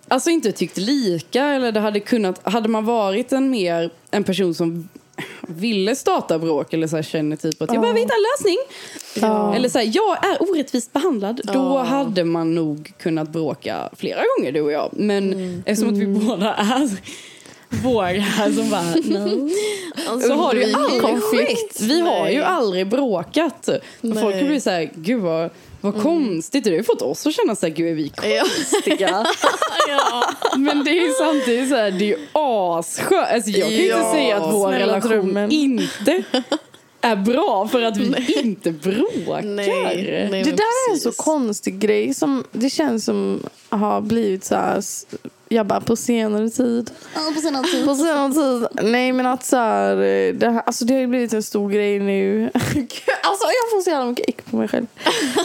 Alltså 0.08 0.30
inte 0.30 0.52
tyckt 0.52 0.78
lika 0.78 1.46
eller 1.46 1.72
det 1.72 1.80
hade 1.80 2.00
kunnat, 2.00 2.52
hade 2.52 2.70
man 2.70 2.86
varit 2.86 3.32
en 3.32 3.50
mer, 3.50 3.90
en 4.12 4.24
person 4.24 4.54
som 4.54 4.90
ville 5.48 5.96
starta 5.96 6.40
bråk 6.40 6.74
eller 6.74 6.88
så 6.88 6.96
här, 6.96 7.04
känner 7.04 7.36
typ 7.36 7.62
att 7.62 7.70
jag 7.70 7.78
Ja. 7.78 7.82
behöver 7.82 8.00
hitta 8.00 8.14
en 8.14 8.22
lösning. 8.40 8.58
Ja. 9.16 9.56
Eller 9.56 9.70
så 9.70 9.80
här, 9.80 9.92
jag 9.94 10.26
är 10.26 10.42
orättvist 10.42 10.94
behandlad. 10.94 11.42
Då 11.44 11.54
Ja. 11.54 11.84
hade 11.84 12.24
man 12.24 12.56
nog 12.56 12.94
kunnat 13.00 13.30
bråka 13.30 13.90
flera 13.98 14.22
gånger 14.38 14.52
du 14.52 14.62
och 14.62 14.72
jag. 14.72 14.90
Men 14.94 15.34
eftersom 15.66 15.94
att 15.94 15.98
vi 16.00 16.08
båda 16.08 16.54
är 16.54 16.90
vågar 17.76 18.52
som 18.56 18.70
bara 18.70 18.82
no. 19.20 19.50
Alltså, 20.08 20.28
Så 20.28 20.34
har 20.36 20.54
det 20.54 20.64
ju 20.64 20.74
aldrig 20.74 21.02
konflikt. 21.02 21.82
Vi 21.82 22.02
har 22.02 22.28
ju 22.30 22.38
Nej. 22.38 22.44
aldrig 22.44 22.88
bråkat. 22.88 23.68
Och 23.68 23.80
Nej. 24.02 24.24
folk 24.24 24.48
blir 24.48 24.60
så 24.60 24.70
här, 24.70 24.90
gud 24.96 25.22
vad, 25.22 25.50
vad 25.82 26.02
konstigt. 26.02 26.64
Det 26.64 26.70
har 26.70 26.78
ju 26.78 26.84
fått 26.84 27.02
oss 27.02 27.28
att 27.28 27.34
känna 27.36 27.56
så 27.56 27.66
här, 27.66 27.74
gud 27.74 27.88
är 27.90 27.94
vi 27.94 28.12
Ja. 28.24 28.44
konstiga? 28.44 29.26
ja. 29.88 30.24
Men 30.58 30.84
det 30.84 30.92
är 30.92 31.08
ju 31.08 31.14
samtidigt 31.14 31.70
så 31.70 31.76
här, 31.76 31.92
det 31.92 32.06
är 32.06 32.08
ju 32.08 32.18
asskönt. 32.34 33.28
Alltså 33.34 33.50
jag 33.52 33.62
kan 33.68 33.72
ju 33.78 33.84
inte 33.84 33.98
Ja, 33.98 34.12
säga 34.14 34.38
att 34.38 34.54
vår 34.54 34.72
relation 34.72 35.10
drömmen. 35.12 35.52
inte 35.52 36.24
är 37.02 37.16
bra 37.16 37.68
för 37.68 37.82
att 37.82 37.98
vi 37.98 38.40
inte 38.44 38.72
bråkar. 38.72 39.42
Nej, 39.42 40.28
nej, 40.32 40.44
Det 40.44 40.52
där 40.52 40.90
är 40.90 40.92
en 40.94 41.00
så 41.00 41.10
precis. 41.10 41.24
konstig 41.24 41.80
grej 41.80 42.14
som 42.14 42.44
det 42.52 42.70
känns 42.70 43.06
som 43.06 43.44
har 43.70 44.02
blivit 44.02 44.44
så 44.46 44.56
här, 44.56 44.82
jag 45.54 45.66
bara 45.66 45.82
på 45.82 45.96
senare 45.96 46.50
tid. 46.50 46.92
på 47.36 47.42
senare 47.42 47.64
tid. 47.64 47.86
På 47.86 47.96
senare 47.96 48.34
tid. 48.34 48.68
Nej 48.86 49.12
men 49.12 49.26
att 49.26 49.46
så 49.46 49.58
här, 49.58 49.98
eh, 49.98 50.34
det, 50.34 50.50
här, 50.50 50.64
alltså 50.66 50.86
det 50.86 50.94
har 50.94 51.02
ju 51.02 51.08
blivit 51.08 51.34
en 51.34 51.44
stor 51.44 51.70
grej 51.70 52.00
nu. 52.00 52.44
alltså 52.54 53.46
jag 53.46 53.72
får 53.72 53.82
så 53.84 53.90
jävla 53.90 54.06
mycket 54.06 54.30
äck 54.30 54.46
på 54.46 54.58
mig 54.58 54.68
själv. 54.68 54.86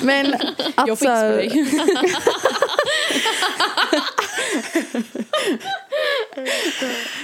Men 0.02 0.34
att 0.74 0.88
Jag 0.88 0.98
så 0.98 1.09
här. 1.09 1.32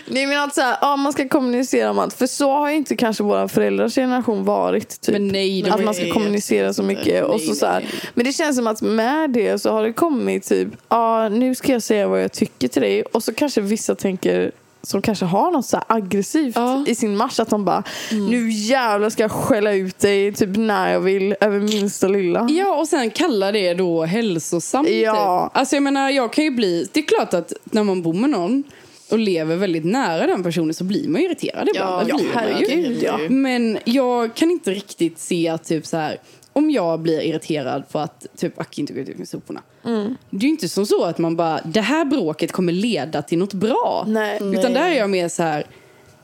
Nej 0.06 0.26
men 0.26 0.40
att 0.40 0.54
så 0.54 0.60
här, 0.60 0.76
ja, 0.80 0.96
man 0.96 1.12
ska 1.12 1.28
kommunicera 1.28 1.90
om 1.90 1.98
allt. 1.98 2.14
För 2.14 2.26
så 2.26 2.52
har 2.52 2.70
ju 2.70 2.76
inte 2.76 2.96
kanske 2.96 3.22
våra 3.22 3.48
föräldrars 3.48 3.94
generation 3.94 4.44
varit. 4.44 5.00
Typ. 5.00 5.12
Men 5.12 5.28
nej, 5.28 5.70
att 5.70 5.84
man 5.84 5.94
ska 5.94 6.12
kommunicera 6.12 6.72
så 6.72 6.82
mycket. 6.82 7.24
och 7.24 7.40
så, 7.40 7.54
så 7.54 7.66
här. 7.66 7.84
Men 8.14 8.24
det 8.24 8.32
känns 8.32 8.56
som 8.56 8.66
att 8.66 8.82
med 8.82 9.30
det 9.30 9.58
så 9.58 9.70
har 9.70 9.82
det 9.82 9.92
kommit 9.92 10.48
typ, 10.48 10.68
ja 10.88 11.28
nu 11.28 11.54
ska 11.54 11.72
jag 11.72 11.82
säga 11.82 12.08
vad 12.08 12.22
jag 12.22 12.32
tycker 12.32 12.68
till 12.68 12.82
dig. 12.82 13.02
Och 13.02 13.22
så 13.22 13.34
kanske 13.34 13.60
vissa 13.60 13.94
tänker 13.94 14.52
som 14.84 15.02
kanske 15.02 15.24
har 15.24 15.50
något 15.50 15.66
så 15.66 15.80
aggressivt 15.86 16.56
Ja. 16.56 16.84
i 16.86 16.94
sin 16.94 17.16
match. 17.16 17.40
Att 17.40 17.50
de 17.50 17.64
bara, 17.64 17.82
nu 18.12 18.50
jävlar 18.50 19.10
ska 19.10 19.22
jag 19.22 19.30
skälla 19.32 19.72
ut 19.72 19.98
dig 19.98 20.32
typ 20.32 20.56
när 20.56 20.92
jag 20.92 21.00
vill 21.00 21.34
över 21.40 21.60
minsta 21.60 22.08
lilla. 22.08 22.48
Ja, 22.50 22.76
och 22.76 22.88
sen 22.88 23.10
kalla 23.10 23.52
det 23.52 23.74
då 23.74 24.04
hälsosamt. 24.04 24.88
Ja. 24.88 25.48
Typ. 25.48 25.58
Alltså 25.58 25.76
jag 25.76 25.82
menar, 25.82 26.10
jag 26.10 26.32
kan 26.32 26.44
ju 26.44 26.50
bli... 26.50 26.88
Det 26.92 27.00
är 27.00 27.04
klart 27.04 27.34
att 27.34 27.52
när 27.64 27.82
man 27.82 28.02
bor 28.02 28.14
med 28.14 28.30
någon 28.30 28.62
och 29.10 29.18
lever 29.18 29.56
väldigt 29.56 29.84
nära 29.84 30.26
den 30.26 30.42
personen 30.42 30.74
så 30.74 30.84
blir 30.84 31.08
man 31.08 31.20
irriterad 31.20 31.68
ibland. 31.68 32.08
Ja, 32.08 32.18
ju. 32.20 32.26
herregud, 32.34 33.02
ja. 33.02 33.18
Men 33.28 33.78
jag 33.84 34.34
kan 34.34 34.50
inte 34.50 34.70
riktigt 34.70 35.18
se 35.18 35.48
att 35.48 35.64
typ 35.64 35.86
så 35.86 35.96
här 35.96 36.18
om 36.54 36.70
jag 36.70 37.00
blir 37.00 37.20
irriterad 37.20 37.88
på 37.88 37.98
att 37.98 38.26
typ 38.36 38.60
Aki 38.60 38.80
inte 38.80 38.92
går 38.92 39.02
ut 39.10 39.18
med 39.18 39.28
soporna. 39.28 39.62
Mm. 39.84 40.16
Det 40.30 40.36
är 40.36 40.42
ju 40.42 40.48
inte 40.48 40.68
som 40.68 40.86
så 40.86 41.04
att 41.04 41.18
man 41.18 41.36
bara, 41.36 41.60
det 41.64 41.80
här 41.80 42.04
bråket 42.04 42.52
kommer 42.52 42.72
leda 42.72 43.22
till 43.22 43.38
något 43.38 43.52
bra. 43.54 44.04
Nej. 44.08 44.38
Utan 44.42 44.72
där 44.72 44.88
är 44.90 44.94
jag 44.98 45.10
mer 45.10 45.28
så 45.28 45.42
här, 45.42 45.66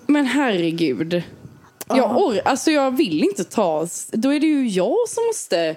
men 0.07 0.25
herregud. 0.27 1.23
Jag, 1.89 2.17
or- 2.17 2.41
alltså 2.45 2.71
jag 2.71 2.97
vill 2.97 3.25
inte 3.25 3.45
ta, 3.45 3.87
då 4.13 4.35
är 4.35 4.41
det 4.41 4.47
ju 4.47 4.69
jag 4.69 4.97
som 5.09 5.25
måste 5.27 5.77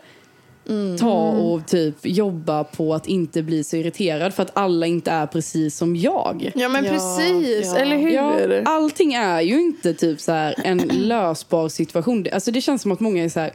ta 1.00 1.30
och 1.32 1.68
typ 1.68 1.96
jobba 2.02 2.64
på 2.64 2.94
att 2.94 3.08
inte 3.08 3.44
bli 3.44 3.64
så 3.64 3.76
irriterad 3.76 4.34
för 4.34 4.44
att 4.44 4.52
alla 4.58 4.86
inte 4.86 5.12
är 5.12 5.26
precis 5.28 5.78
som 5.78 5.96
jag. 5.96 6.52
Ja 6.56 6.70
men 6.70 6.86
Ja, 6.86 6.92
precis, 6.92 7.68
ja. 7.74 7.78
eller 7.78 7.98
hur? 7.98 8.12
Ja, 8.12 8.62
allting 8.66 9.14
är 9.14 9.42
ju 9.42 9.62
inte 9.62 9.94
typ 9.94 10.20
så 10.22 10.32
här 10.32 10.56
en 10.64 10.78
lösbar 10.92 11.70
situation. 11.70 12.24
Det- 12.24 12.32
Alltså 12.32 12.52
det 12.52 12.62
känns 12.62 12.82
som 12.82 12.92
att 12.92 13.00
många 13.00 13.24
är 13.24 13.30
så 13.30 13.40
här 13.40 13.54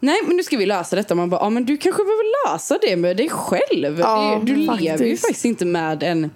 Nej 0.00 0.18
men 0.26 0.36
nu 0.36 0.42
ska 0.42 0.56
vi 0.56 0.66
lösa 0.66 0.96
detta. 0.96 1.14
Man 1.14 1.30
bara, 1.30 1.40
ja 1.40 1.50
men 1.50 1.64
du 1.64 1.76
kanske 1.76 2.02
behöver 2.02 2.48
lösa 2.48 2.78
det 2.82 2.96
med 2.96 3.16
dig 3.16 3.28
själv. 3.28 3.98
Ja, 3.98 4.42
du 4.44 4.56
lever 4.56 5.04
ju 5.04 5.16
faktiskt 5.16 5.44
inte 5.44 5.64
med 5.64 6.02
en, 6.02 6.30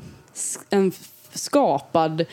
en 0.70 0.92
skapad 1.32 2.24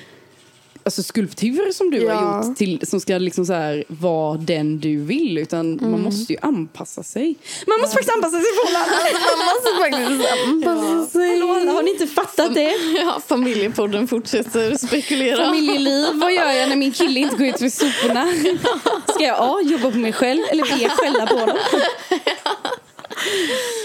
alltså 0.87 1.03
skulptur 1.03 1.71
som 1.71 1.91
du 1.91 1.97
Ja. 1.97 2.13
har 2.13 2.47
gjort 2.47 2.57
till, 2.57 2.87
som 2.87 2.99
ska 2.99 3.17
liksom 3.17 3.45
så 3.45 3.53
här 3.53 3.83
vara 3.87 4.37
den 4.37 4.79
du 4.79 4.97
vill. 5.03 5.37
Utan 5.37 5.79
man 5.81 6.01
måste 6.01 6.33
ju 6.33 6.39
anpassa 6.41 7.03
sig. 7.03 7.35
Man 7.67 7.79
måste 7.81 7.93
faktiskt 7.93 8.15
anpassa 8.15 8.37
sig 8.39 8.49
alla. 8.67 8.79
Man 9.37 9.45
måste 9.45 9.69
faktiskt 9.81 10.31
anpassa 10.47 11.11
sig. 11.11 11.29
Hallå 11.39 11.53
alla, 11.53 11.71
har 11.71 11.83
ni 11.83 11.91
inte 11.91 12.07
fattat 12.07 12.53
det? 12.53 12.73
Ja, 12.97 13.21
familjepodden 13.27 14.07
fortsätter 14.07 14.75
spekulera. 14.75 15.45
Familjeliv, 15.45 16.05
vad 16.13 16.33
gör 16.33 16.51
jag 16.51 16.69
när 16.69 16.75
min 16.75 16.91
kille 16.91 17.19
inte 17.19 17.35
går 17.35 17.47
ut 17.47 17.61
med 17.61 17.73
soporna? 17.73 18.33
Ska 19.07 19.23
jag 19.23 19.37
A. 19.39 19.55
Jobba 19.63 19.91
på 19.91 19.97
mig 19.97 20.13
själv 20.13 20.41
eller 20.51 20.63
B. 20.63 20.89
Skälla 20.89 21.25
på 21.27 21.35
honom? 21.35 21.57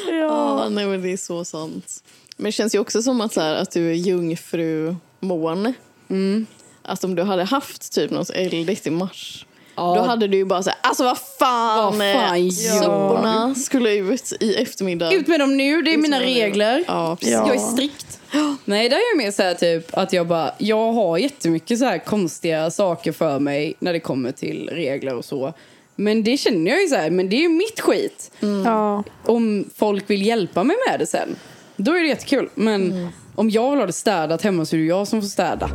Ja, 0.08 0.68
nej 0.68 0.86
men 0.86 1.02
det 1.02 1.12
är 1.12 1.16
så 1.16 1.44
sant. 1.44 2.04
Men 2.36 2.44
det 2.44 2.52
känns 2.52 2.74
ju 2.74 2.78
också 2.78 3.02
som 3.02 3.20
att, 3.20 3.32
så 3.32 3.40
här, 3.40 3.54
att 3.54 3.70
du 3.70 3.90
är 3.90 3.94
jungfru-måne. 3.94 5.72
Mm. 6.08 6.46
Att 6.82 7.04
om 7.04 7.14
du 7.14 7.22
hade 7.22 7.44
haft 7.44 7.92
typ 7.92 8.10
något 8.10 8.30
eldigt 8.30 8.86
i 8.86 8.90
mars. 8.90 9.46
Ja. 9.76 9.94
Då 9.94 10.02
hade 10.02 10.26
du 10.28 10.36
ju 10.36 10.44
bara 10.44 10.62
såhär, 10.62 10.78
alltså 10.82 11.04
vad 11.04 11.18
fan, 11.38 11.98
Vad 11.98 12.12
fan 12.12 12.46
eh, 12.46 12.50
soporna 12.80 13.54
skulle 13.54 13.94
ut 13.94 14.32
i 14.40 14.54
eftermiddag. 14.54 15.12
Ut 15.12 15.26
med 15.26 15.40
dem 15.40 15.56
nu, 15.56 15.82
det 15.82 15.90
är 15.90 15.94
Ut 15.94 16.02
mina 16.02 16.20
regler. 16.20 16.84
Ja. 16.86 17.16
Ja. 17.20 17.28
Jag 17.28 17.54
är 17.56 17.58
strikt. 17.58 18.18
Nej, 18.64 18.88
där 18.88 18.96
är 18.96 19.10
jag 19.12 19.24
mer 19.24 19.30
så 19.30 19.42
här 19.42 19.54
typ 19.54 19.98
att 19.98 20.12
jag 20.12 20.26
bara, 20.26 20.50
jag 20.58 20.92
har 20.92 21.18
jättemycket 21.18 21.78
så 21.78 21.84
här 21.84 21.98
konstiga 21.98 22.70
saker 22.70 23.12
för 23.12 23.38
mig 23.38 23.74
när 23.78 23.92
det 23.92 24.00
kommer 24.00 24.32
till 24.32 24.70
regler 24.72 25.14
och 25.14 25.24
så. 25.24 25.54
Men 25.96 26.24
det 26.24 26.36
känner 26.36 26.70
jag 26.70 26.82
ju 26.82 26.88
så 26.88 26.96
här, 26.96 27.10
men 27.10 27.28
det 27.28 27.36
är 27.36 27.40
ju 27.40 27.48
mitt 27.48 27.80
skit. 27.80 28.30
Ja. 28.64 29.04
Om 29.26 29.70
folk 29.76 30.10
vill 30.10 30.26
hjälpa 30.26 30.64
mig 30.64 30.76
med 30.88 31.00
det 31.00 31.06
sen, 31.06 31.36
då 31.76 31.92
är 31.92 32.02
det 32.02 32.08
jättekul. 32.08 32.48
Men 32.54 33.08
om 33.34 33.50
jag 33.50 33.70
vill 33.70 33.78
ha 33.78 33.86
det 33.86 33.92
städat 33.92 34.42
hemma 34.42 34.64
så 34.64 34.76
är 34.76 34.80
det 34.80 34.86
jag 34.86 35.08
som 35.08 35.20
får 35.20 35.28
städa. 35.28 35.70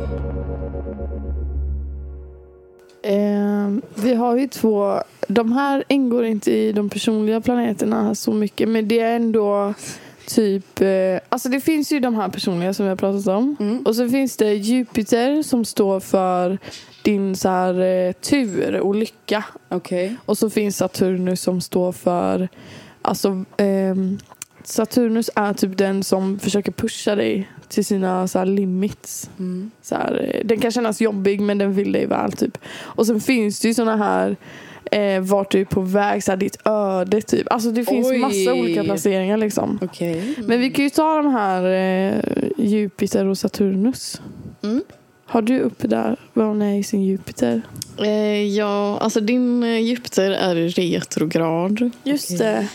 Ehm, 3.10 3.82
vi 3.94 4.14
har 4.14 4.36
ju 4.36 4.48
två, 4.48 5.02
de 5.28 5.52
här 5.52 5.84
ingår 5.88 6.24
inte 6.24 6.50
i 6.52 6.72
de 6.72 6.88
personliga 6.88 7.40
planeterna 7.40 8.14
så 8.14 8.32
mycket 8.32 8.68
men 8.68 8.88
det 8.88 9.00
är 9.00 9.16
ändå 9.16 9.74
typ, 10.26 10.80
eh, 10.80 11.20
alltså 11.28 11.48
det 11.48 11.60
finns 11.60 11.92
ju 11.92 12.00
de 12.00 12.14
här 12.14 12.28
personliga 12.28 12.74
som 12.74 12.84
vi 12.86 12.88
har 12.88 12.96
pratat 12.96 13.26
om 13.26 13.56
Mm. 13.60 13.78
och 13.86 13.96
så 13.96 14.08
finns 14.08 14.36
det 14.36 14.54
Jupiter 14.54 15.42
som 15.42 15.64
står 15.64 16.00
för 16.00 16.58
din 17.02 17.36
så 17.36 17.48
här, 17.48 17.80
eh, 17.80 18.12
tur 18.12 18.80
och 18.80 18.94
lycka 18.94 19.44
Okej. 19.68 20.16
och 20.26 20.38
så 20.38 20.50
finns 20.50 20.76
Saturnus 20.76 21.40
som 21.42 21.60
står 21.60 21.92
för, 21.92 22.48
alltså 23.02 23.44
ehm, 23.56 24.18
Saturnus 24.64 25.30
är 25.34 25.52
typ 25.52 25.78
den 25.78 26.04
som 26.04 26.38
försöker 26.38 26.72
pusha 26.72 27.14
dig 27.14 27.48
till 27.68 27.84
sina 27.84 28.28
så 28.28 28.44
limits. 28.44 29.30
Mm. 29.38 29.70
Så 29.82 29.94
här, 29.94 30.30
eh, 30.34 30.46
den 30.46 30.60
kan 30.60 30.70
kännas 30.70 31.00
jobbig 31.00 31.40
men 31.40 31.58
den 31.58 31.72
vill 31.72 31.92
dig 31.92 32.06
väl 32.06 32.32
typ. 32.32 32.58
Och 32.76 33.06
sen 33.06 33.20
finns 33.20 33.60
det 33.60 33.68
ju 33.68 33.74
såna 33.74 33.96
här 33.96 34.36
eh, 34.92 35.20
vart 35.20 35.50
du 35.50 35.60
är 35.60 35.64
på 35.64 35.80
väg, 35.80 36.24
så 36.24 36.32
här, 36.32 36.36
ditt 36.36 36.58
öde 36.64 37.22
typ. 37.22 37.52
Alltså 37.52 37.70
det 37.70 37.84
finns 37.84 38.10
Oj. 38.10 38.18
massa 38.18 38.54
olika 38.54 38.84
placeringar 38.84 39.36
liksom. 39.36 39.78
Okej. 39.82 40.34
Men 40.46 40.60
vi 40.60 40.70
kan 40.70 40.84
ju 40.84 40.90
ta 40.90 41.16
de 41.16 41.32
här 41.32 41.64
eh, 41.64 42.20
Jupiter 42.58 43.26
och 43.26 43.38
Saturnus. 43.38 44.20
Mm. 44.62 44.82
Har 45.26 45.42
du 45.42 45.60
uppe 45.60 45.88
där 45.88 46.16
vad 46.32 46.46
hon 46.46 46.62
är 46.62 46.78
i 46.78 46.82
sin 46.82 47.04
Jupiter? 47.04 47.62
Eh, 47.98 48.44
ja, 48.44 48.98
alltså 48.98 49.20
din 49.20 49.62
eh, 49.62 49.80
Jupiter 49.80 50.30
är 50.30 50.54
retrograd 50.54 51.90
Just 52.04 52.30
Okej. 52.30 52.38
det. 52.46 52.68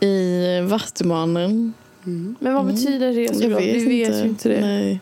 I 0.00 0.60
Vattumannen. 0.60 1.72
Mm. 2.06 2.36
Men 2.40 2.54
vad 2.54 2.62
Mm. 2.62 2.74
betyder 2.74 3.06
Jag 3.10 3.16
retrograd? 3.30 3.62
vet, 3.62 3.74
Vi 3.74 3.84
vet 3.88 4.08
inte. 4.08 4.18
ju 4.18 4.28
inte 4.28 4.48
det. 4.48 4.60
Nej. 4.60 5.00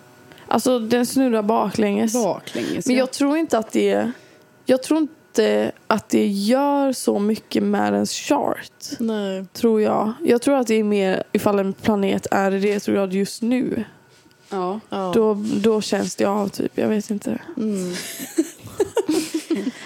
Alltså 0.49 0.79
den 0.79 1.07
snurrar 1.07 1.43
baklänges. 1.43 2.13
Baklänges. 2.25 2.87
Men 2.87 2.97
ja. 2.97 3.03
jag 3.03 3.11
tror 3.13 3.37
inte 3.37 3.59
att 3.59 3.73
det 3.73 4.13
Jag 4.65 4.83
tror 4.83 5.01
inte 5.01 5.73
att 5.87 6.09
det 6.09 6.27
gör 6.27 6.93
så 6.93 7.19
mycket 7.19 7.63
med 7.63 7.93
ens 7.95 8.13
chart. 8.13 8.73
Nej. 8.99 9.45
Tror 9.53 9.83
jag. 9.83 10.13
Jag 10.25 10.43
tror 10.43 10.55
att 10.57 10.67
det 10.67 10.75
är 10.75 10.85
mer 10.85 11.23
ifall 11.33 11.59
en 11.59 11.73
planet 11.73 12.27
är 12.31 12.53
i 12.53 12.59
retrograd 12.61 13.13
just 13.13 13.43
nu. 13.43 13.85
Ja. 14.51 14.81
Ja. 14.89 15.13
Då, 15.15 15.45
då 15.57 15.81
känns 15.81 16.17
det 16.17 16.25
av 16.25 16.49
typ. 16.49 16.73
Jag 16.79 16.89
vet 16.89 17.11
inte. 17.11 17.39
Mm. 17.57 17.93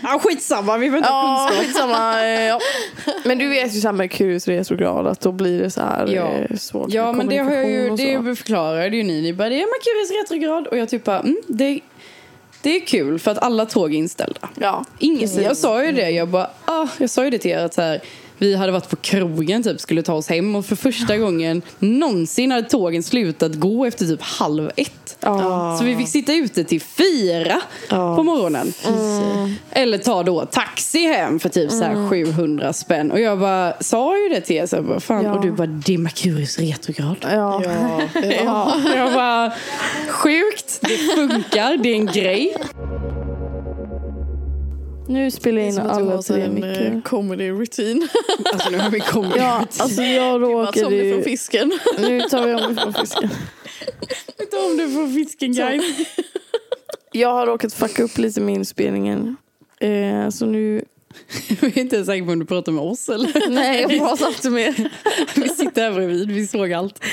Ah, 0.03 0.19
skitsamma, 0.19 0.77
vi 0.79 0.91
behöver 0.91 0.99
inte 0.99 1.09
ha 1.11 1.43
Ja, 1.45 1.49
kunskap. 1.49 1.67
skitsamma. 1.67 2.25
eh, 2.25 2.47
Ja. 2.47 2.59
Men 3.25 3.39
du 3.39 3.49
vet 3.49 3.77
ju 3.77 3.81
så 3.81 3.89
här 3.89 3.93
Merkurius 3.93 4.49
retrograd 4.49 5.07
att 5.07 5.21
då 5.21 5.33
blir 5.33 5.63
det 5.63 5.71
så 5.71 5.81
här 5.81 6.07
Ja. 6.09 6.29
eh, 6.33 6.57
svårt 6.57 6.87
Ja 6.93 7.07
med 7.07 7.15
men 7.17 7.29
det 7.29 7.39
har 7.39 7.53
jag 7.53 7.71
ju, 7.71 7.89
kommunikation 7.89 8.19
och 8.19 8.25
det 8.25 8.37
förklarade 8.37 8.97
ju 8.97 9.03
ni. 9.03 9.23
Ni 9.23 9.33
bara, 9.33 9.49
det 9.49 9.55
är 9.63 9.67
Merkurius 9.67 10.23
retrograd. 10.23 10.67
Och 10.67 10.77
jag 10.79 10.89
typ 10.89 11.05
bara, 11.05 11.19
mm, 11.21 11.37
det, 11.47 11.81
det 12.63 12.77
är 12.77 12.81
kul 12.81 13.19
för 13.19 13.31
att 13.31 13.39
alla 13.39 13.67
tåg 13.67 13.95
är 13.95 13.99
inställda. 13.99 14.49
Ja. 14.61 14.85
Ingen, 14.99 15.43
Jag 15.43 15.57
sa 15.57 15.85
ju 15.85 15.93
det, 15.93 16.11
jag 16.11 16.29
bara, 16.29 16.51
ah, 16.65 16.87
jag 16.99 17.11
sa 17.11 17.25
ju 17.25 17.31
det 17.31 17.39
till 17.39 17.51
er 17.51 17.59
att 17.59 17.75
så 17.75 17.83
här, 17.83 18.01
vi 18.41 18.55
hade 18.57 18.73
varit 18.73 18.91
på 18.91 18.97
krogen 18.97 19.63
typ, 19.63 19.81
skulle 19.81 20.03
ta 20.03 20.15
oss 20.15 20.29
hem 20.29 20.55
och 20.55 20.67
för 20.67 20.77
första 20.77 21.17
gången 21.17 21.63
någonsin 21.79 22.51
hade 22.51 22.69
tågen 22.69 23.03
slutat 23.03 23.55
gå 23.55 23.85
efter 23.87 24.07
typ 24.07 24.23
halv 24.23 24.71
ett. 24.77 25.17
Ja. 25.21 25.77
Så 25.79 25.85
vi 25.85 25.97
fick 25.97 26.09
sitta 26.09 26.33
ute 26.35 26.65
till 26.65 26.81
fyra 26.81 27.61
Ja. 27.89 28.17
på 28.17 28.23
morgonen. 28.23 28.73
Mm. 28.87 29.55
Eller 29.71 29.99
ta 29.99 30.23
då 30.23 30.47
taxi 30.47 31.07
hem 31.07 31.41
för 31.41 31.49
typ 31.49 31.71
så 31.71 31.83
här 31.85 32.09
700 32.11 32.73
spänn. 32.73 33.11
Och 33.11 33.21
jag 33.21 33.39
bara 33.39 33.73
sa 33.81 34.19
ju 34.19 34.29
det 34.29 34.41
till 34.41 34.57
er. 34.57 34.67
Så 34.67 34.77
jag 34.77 34.85
bara, 34.85 35.01
fan. 35.01 35.25
Ja. 35.25 35.33
Och 35.33 35.43
du 35.43 35.53
bara, 35.53 35.67
det 35.67 35.95
är 35.95 35.99
Merkurius 35.99 36.59
retrograd. 36.59 37.17
Ja. 37.23 37.63
Ja. 37.65 38.01
ja. 38.15 38.31
Ja, 38.45 38.75
jag 38.97 39.13
bara, 39.13 39.53
sjukt, 40.09 40.79
det 40.81 40.97
funkar, 41.17 41.77
det 41.83 41.89
är 41.89 41.95
en 41.95 42.07
grej. 42.07 42.55
Nu 45.11 45.31
spelar 45.31 45.59
jag 45.59 45.69
in 45.69 45.75
Som 45.75 45.87
att 45.87 45.99
du 45.99 46.05
alla 46.05 46.23
tre 46.23 46.43
en 46.43 46.65
eh, 46.65 47.03
comedy 47.03 47.51
routine. 47.51 48.09
Alltså 48.53 48.71
nu 48.71 48.79
har 48.79 48.91
vi 48.91 49.01
kommit 49.01 49.37
Ja, 49.37 49.67
alltså 49.79 50.03
jag 50.03 50.43
råkade 50.43 50.91
det 50.91 51.11
från 51.11 51.19
ju... 51.19 51.23
fisken. 51.23 51.73
Nu 51.99 52.21
tar 52.21 52.47
vi 52.47 52.55
om 52.55 52.75
det 52.75 52.83
från 52.83 52.95
fisken. 52.95 53.29
Vet 54.39 54.55
om 54.55 54.77
du 54.77 54.91
får 54.91 55.15
fisken 55.15 55.53
guys. 55.53 55.85
Jag 57.13 57.29
har 57.29 57.47
råkat 57.47 57.73
fucka 57.73 58.03
upp 58.03 58.19
lite 58.19 58.41
med 58.41 58.55
inspelningen. 58.55 59.37
Eh, 59.81 60.29
så 60.29 60.47
nu... 60.47 60.85
Jag 61.61 61.77
är 61.77 61.79
inte 61.79 61.97
ens 61.97 62.07
säker 62.09 62.25
på 62.27 62.33
om 62.33 62.39
du 62.39 62.45
pratar 62.47 62.73
med 62.73 62.83
oss 62.85 63.09
eller? 63.09 63.51
Nej, 63.51 63.81
jag 63.83 63.99
pratar 63.99 64.29
inte 64.29 64.51
mer. 64.51 64.91
Vi 65.41 65.49
sitter 65.49 65.83
här 65.83 65.93
bredvid, 65.93 66.31
vi 66.31 66.47
såg 66.47 66.73
allt. 66.73 67.05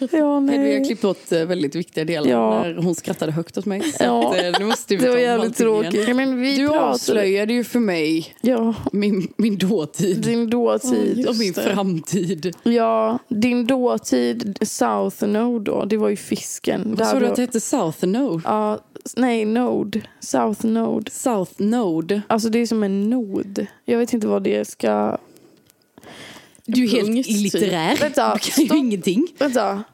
Ja, 0.00 0.06
Vi 0.10 0.18
har 0.20 0.40
nej. 0.40 0.84
klippt 0.84 1.02
bort 1.02 1.32
eh, 1.32 1.44
väldigt 1.44 1.74
viktiga 1.74 2.04
delar 2.04 2.30
Ja. 2.30 2.62
när 2.62 2.74
hon 2.74 2.94
skrattade 2.94 3.32
högt 3.32 3.58
åt 3.58 3.66
mig. 3.66 3.82
Så 3.82 4.04
Ja. 4.04 4.36
eh, 4.36 4.54
nu 4.58 4.64
måste 4.64 4.96
vi 4.96 5.04
Det 5.04 5.10
var 5.10 5.18
jävligt 5.18 5.56
tråkigt. 5.56 6.08
Ja, 6.08 6.14
men 6.14 6.40
vi 6.40 6.56
Du 6.56 6.66
pratade... 6.68 6.84
avslöjade 6.90 7.52
ju 7.52 7.64
för 7.64 7.80
mig 7.80 8.34
Ja, 8.42 8.74
min, 8.92 9.28
min 9.36 9.58
dåtid 9.58 10.16
din 10.22 10.50
dåtid. 10.50 11.16
Just 11.18 11.28
och 11.28 11.36
min 11.36 11.52
det. 11.52 11.62
framtid. 11.62 12.56
Ja, 12.62 13.18
din 13.28 13.66
dåtid, 13.66 14.58
South 14.62 15.24
Node 15.26 15.64
då, 15.70 15.84
det 15.84 15.96
var 15.96 16.08
ju 16.08 16.16
fisken. 16.16 16.94
Vad 16.98 17.08
sa 17.08 17.18
du 17.20 17.26
att 17.26 17.36
det 17.36 17.42
hette? 17.42 17.60
South 17.60 18.06
Node? 18.06 18.42
Ja, 18.44 18.78
nej, 19.16 19.44
Node. 19.44 20.02
South 20.20 20.66
Node. 20.66 21.10
South 21.10 21.52
Node. 21.56 22.22
Alltså 22.26 22.48
det 22.48 22.58
är 22.58 22.66
som 22.66 22.82
en 22.82 23.10
nod. 23.10 23.66
Jag 23.84 23.98
vet 23.98 24.12
inte 24.12 24.26
vad 24.26 24.42
det 24.42 24.68
ska... 24.68 25.18
Du 26.66 26.84
är 26.84 26.88
helt 26.88 27.06
Punkt, 27.06 27.26
typ. 27.26 27.36
illitterär. 27.36 27.96
Vänta, 27.96 28.34
Du 28.44 28.66
kan 28.66 28.76
ju 28.76 28.76
ingenting. 28.78 29.26
Vänta. 29.38 29.84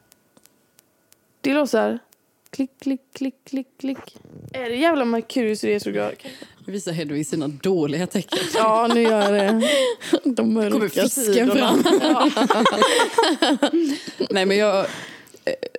Det 1.41 1.53
låter. 1.53 1.99
Klick, 2.49 2.71
klick, 2.79 3.01
klick, 3.13 3.35
klick, 3.45 3.67
klick. 3.79 4.17
Är 4.53 4.69
det 4.69 4.75
jävla 4.75 5.05
Merkurius 5.05 5.63
retrograd? 5.63 6.13
Nu 6.65 6.73
visar 6.73 6.91
Hedvig 6.91 7.27
sina 7.27 7.47
dåliga 7.47 8.07
tecken. 8.07 8.39
Ja, 8.55 8.89
nu 8.93 9.01
gör 9.01 9.33
jag 9.33 9.61
det. 9.61 9.69
De 10.23 10.35
kommer 10.35 10.69
mörka 10.69 11.01
fisken 11.01 11.33
sidorna. 11.33 11.75
fram. 11.83 12.31
Nej 14.29 14.45
men 14.45 14.57
jag, 14.57 14.85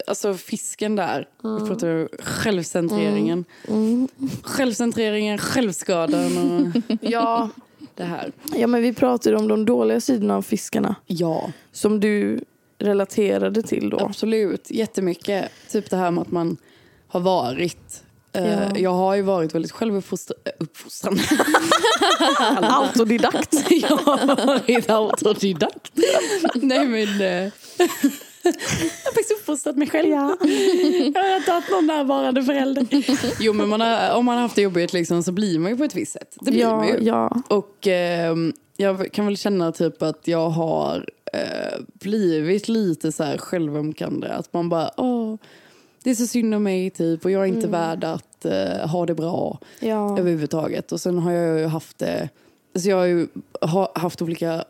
alltså 0.07 0.35
fisken 0.35 0.97
där, 0.97 1.29
vi 1.43 1.67
pratar 1.69 1.89
om 1.89 2.09
självcentreringen. 2.19 3.45
Mm. 3.69 4.09
Självcentreringen, 4.43 5.39
självskadan 5.39 6.39
och 6.39 6.97
Ja. 7.01 7.49
det 7.95 8.05
här. 8.05 8.33
ja, 8.57 8.67
men 8.67 8.83
vi 8.83 8.93
pratade 8.93 9.37
om 9.37 9.49
de 9.49 9.65
dåliga 9.65 10.01
sidorna 10.01 10.37
av 10.37 10.43
fiskarna. 10.43 10.95
Ja, 11.07 11.53
Som 11.73 12.01
du 12.01 12.41
relaterade 12.79 13.63
till 13.63 13.91
då. 13.91 13.99
absolut. 14.01 14.71
Jättemycket. 14.71 15.51
Typ 15.71 15.91
det 15.91 15.97
här 15.97 16.11
med 16.11 16.23
att 16.23 16.31
man 16.31 16.57
har 17.09 17.21
varit 17.21 18.03
eh, 18.33 18.49
Ja. 18.53 18.79
Jag 18.79 18.93
har 18.93 19.15
ju 19.15 19.23
varit 19.23 19.55
väldigt 19.55 19.73
självuppfostrande. 19.73 21.23
Autodidakt. 22.63 23.55
jag 23.71 23.97
har 23.97 24.47
varit 24.47 24.91
autodidakt. 24.91 25.93
Nej 26.55 26.87
men... 26.87 27.51
Eh, 28.45 28.53
jag 28.81 29.05
har 29.05 29.13
faktiskt 29.13 29.33
uppfostrat 29.41 29.77
mig 29.77 29.89
själv. 29.91 30.09
Ja. 30.09 30.37
Jag 31.15 31.23
har 31.23 31.37
inte 31.37 31.53
haft 31.53 31.71
någon 31.71 31.87
närvarande 31.87 32.43
förälder. 32.43 32.87
Jo 33.41 33.53
men 33.53 33.69
man 33.69 33.81
har, 33.81 34.15
om 34.15 34.25
man 34.25 34.35
har 34.35 34.43
haft 34.43 34.57
det 34.57 34.63
jobbigt 34.63 34.93
liksom, 34.93 35.23
så 35.23 35.33
blir 35.33 35.59
man 35.59 35.71
ju 35.71 35.77
på 35.77 35.85
ett 35.85 35.95
visst 35.95 36.13
sätt. 36.13 36.37
Det 36.41 36.51
blir 36.51 36.67
man 36.67 36.89
Ja, 36.89 36.95
ju. 36.95 37.05
ja. 37.05 37.43
Och 37.49 37.87
ehm, 37.87 38.53
jag 38.77 39.13
kan 39.13 39.27
väl 39.27 39.37
känna 39.37 39.73
typ 39.73 40.03
att 40.03 40.29
jag 40.29 40.49
har 40.51 41.09
eh, 41.33 41.81
blivit 41.95 42.69
lite 42.69 43.13
så 43.13 43.25
här 43.25 43.39
självömkande. 43.39 44.29
Att 44.29 44.53
man 44.53 44.69
bara, 44.69 44.91
åh, 44.97 45.37
det 46.05 46.11
är 46.11 46.15
så 46.15 46.27
synd 46.27 46.55
om 46.55 46.63
mig 46.63 46.91
typ 46.91 47.25
och 47.25 47.31
jag 47.31 47.43
är 47.43 47.47
inte 47.47 47.69
värd 47.69 48.05
att 48.05 48.45
eh, 48.45 48.89
ha 48.89 49.07
det 49.07 49.15
bra 49.15 49.59
ja. 49.81 50.19
överhuvudtaget. 50.19 50.93
Och 50.93 51.01
sen 51.01 51.19
har 51.19 51.33
jag 51.33 51.59
ju 51.61 51.67
haft 51.67 51.99
det, 51.99 52.29
alltså 52.75 52.89
jag 52.89 52.97
har 52.97 53.05
ju 53.07 53.27
ha, 53.61 53.93
haft 53.95 54.23
olika 54.23 54.65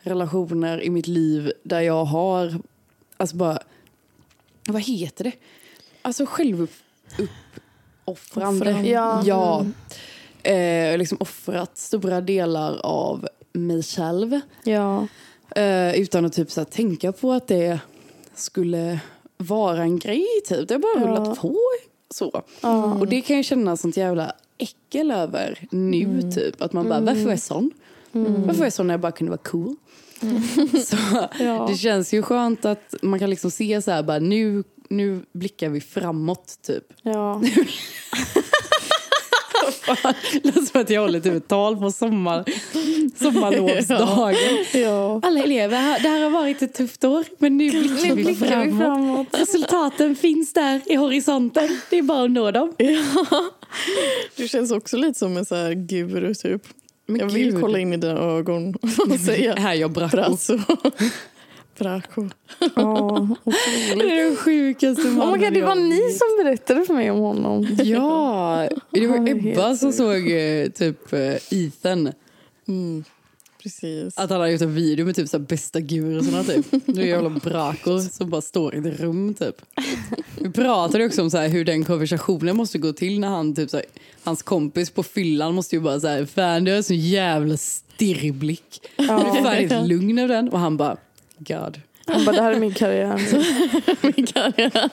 relationer 0.00 0.82
i 0.82 0.90
mitt 0.90 1.06
liv 1.06 1.52
där 1.62 1.80
jag 1.80 2.04
har, 2.04 2.54
alltså 3.18 3.36
bara, 3.36 3.58
vad 4.68 4.82
heter 4.82 5.24
det? 5.24 5.32
Alltså 6.02 6.26
självuppoffrande. 6.26 7.30
Offrande. 8.04 8.70
Ja. 8.88 9.22
ja. 9.24 9.64
Eh, 10.50 10.98
liksom 10.98 11.18
offrat 11.20 11.78
stora 11.78 12.20
delar 12.20 12.78
av 12.86 13.28
mig 13.52 13.82
själv. 13.82 14.40
ja. 14.64 15.06
Eh, 15.56 16.00
utan 16.00 16.24
att 16.24 16.32
typ 16.32 16.50
så 16.50 16.60
här, 16.60 16.64
tänka 16.64 17.12
på 17.12 17.32
att 17.32 17.46
det 17.46 17.80
skulle 18.34 19.00
vara 19.36 19.82
en 19.82 19.98
grej 19.98 20.26
typ. 20.48 20.68
Det 20.68 20.74
har 20.74 20.78
bara 20.78 21.00
Ja. 21.00 21.06
rullat 21.06 21.40
på 21.40 21.56
så. 22.10 22.42
Ja. 22.60 22.94
Och 22.94 23.06
det 23.08 23.20
kan 23.20 23.36
jag 23.36 23.44
känna 23.44 23.76
sånt 23.76 23.96
jävla 23.96 24.32
äckel 24.58 25.10
över 25.10 25.66
nu 25.70 26.02
Mm. 26.04 26.32
typ. 26.32 26.62
Att 26.62 26.72
man 26.72 26.88
bara, 26.88 27.00
varför 27.00 27.20
är 27.26 27.28
jag 27.30 27.40
sån? 27.40 27.70
Varför 28.12 28.60
är 28.60 28.64
jag 28.66 28.72
sån 28.72 28.86
när 28.86 28.94
jag 28.94 29.00
bara 29.00 29.12
kunde 29.12 29.30
vara 29.30 29.40
cool? 29.42 29.76
Så 30.86 30.96
Ja. 31.38 31.66
det 31.70 31.76
känns 31.76 32.14
ju 32.14 32.22
skönt 32.22 32.64
att 32.64 32.94
man 33.02 33.18
kan 33.18 33.30
liksom 33.30 33.50
se 33.50 33.82
så 33.82 33.90
här, 33.90 34.02
bara 34.02 34.18
nu, 34.18 34.64
nu 34.88 35.20
blickar 35.32 35.68
vi 35.68 35.80
framåt 35.80 36.58
typ. 36.66 36.84
Ja. 37.02 37.42
Det 40.32 40.44
låter 40.44 40.60
som 40.62 40.80
att 40.80 40.90
jag 40.90 41.00
håller 41.00 41.20
typ 41.20 41.34
ett 41.34 41.48
tal 41.48 41.76
på 41.76 41.90
sommar, 41.90 42.44
sommarlovsdagen. 43.18 44.36
ja. 44.82 45.20
Alla 45.22 45.42
elever, 45.42 46.02
det 46.02 46.08
här 46.08 46.22
har 46.22 46.30
varit 46.30 46.62
ett 46.62 46.74
tufft 46.74 47.04
år 47.04 47.24
men 47.38 47.56
nu 47.56 47.70
blickar 47.70 48.14
vi 48.14 48.34
framåt. 48.34 48.78
framåt. 48.78 49.26
Resultaten 49.30 50.16
finns 50.16 50.52
där 50.52 50.80
i 50.86 50.94
horisonten. 50.94 51.80
Det 51.90 51.98
är 51.98 52.02
bara 52.02 52.24
att 52.24 52.30
nå 52.30 52.50
dem. 52.50 52.74
Du 54.36 54.48
känns 54.48 54.72
också 54.72 54.96
lite 54.96 55.18
som 55.18 55.36
en 55.36 55.46
så 55.46 55.54
här 55.54 55.72
guru 55.72 56.34
typ. 56.34 56.62
Men 57.08 57.20
jag 57.20 57.28
vill 57.28 57.52
gud. 57.52 57.60
kolla 57.60 57.78
in 57.78 57.92
i 57.92 57.96
dina 57.96 58.20
ögon 58.20 58.74
och 59.10 59.20
säga 59.20 59.54
Här 59.54 59.74
jag 59.74 59.90
braco. 59.90 60.16
brasso. 60.16 60.58
Braco. 61.78 62.28
Ja. 62.74 63.28
Det 63.96 64.10
är 64.20 64.24
den 64.24 64.36
sjukaste 64.36 65.02
Oh 65.02 65.12
mannen 65.14 65.32
my 65.40 65.44
God, 65.44 65.54
det 65.54 65.62
var 65.62 65.74
ni 65.74 66.12
som 66.12 66.44
berättade 66.44 66.84
för 66.84 66.94
mig 66.94 67.10
om 67.10 67.18
honom. 67.18 67.66
Ja, 67.84 68.68
det 68.90 69.06
var 69.06 69.28
Ebba 69.28 69.76
som 69.76 69.92
såg 69.92 70.30
eh, 70.30 70.68
typ 70.68 71.12
eh, 71.12 71.34
Ethan. 71.50 72.12
Mm. 72.68 73.04
Precis. 73.62 74.18
Att 74.18 74.30
han 74.30 74.40
hade 74.40 74.52
gjort 74.52 74.60
en 74.60 74.74
video 74.74 75.06
med 75.06 75.16
typ 75.16 75.28
så 75.28 75.38
bästa 75.38 75.80
gurusarna 75.80 76.44
typ. 76.44 76.66
Det 76.86 77.02
är 77.02 77.06
jävla 77.06 77.30
braco 77.30 78.00
som 78.00 78.30
bara 78.30 78.40
står 78.40 78.74
i 78.74 78.78
ett 78.78 79.00
rum 79.00 79.34
typ. 79.34 79.62
Vi 80.40 80.50
pratade 80.50 81.06
också 81.06 81.22
om 81.22 81.30
så 81.30 81.38
hur 81.38 81.64
den 81.64 81.84
konversationen 81.84 82.56
måste 82.56 82.78
gå 82.78 82.92
till 82.92 83.20
när 83.20 83.28
han 83.28 83.54
typ 83.54 83.70
så 83.70 83.76
här, 83.76 83.86
hans 84.24 84.42
kompis 84.42 84.90
på 84.90 85.02
fyllan 85.02 85.54
måste 85.54 85.76
ju 85.76 85.82
bara 85.82 86.00
så 86.00 86.08
här, 86.08 86.26
fan 86.26 86.64
du 86.64 86.72
har 86.74 86.82
så 86.82 86.94
jävla 86.94 87.56
stirrig 87.56 88.34
blick. 88.34 88.80
Ja. 88.96 89.04
Du 89.04 89.38
är 89.38 89.42
fan 89.42 89.54
helt 89.54 89.88
lugn 89.88 90.18
av 90.18 90.28
den. 90.28 90.48
Och 90.48 90.58
han 90.58 90.76
bara, 90.76 90.96
God. 91.38 91.80
Han 92.08 92.24
bara, 92.24 92.36
det 92.36 92.42
här 92.42 92.52
är 92.52 92.60
min 92.60 92.74
karriär. 92.74 93.20
Min 94.16 94.26
karriär. 94.26 94.90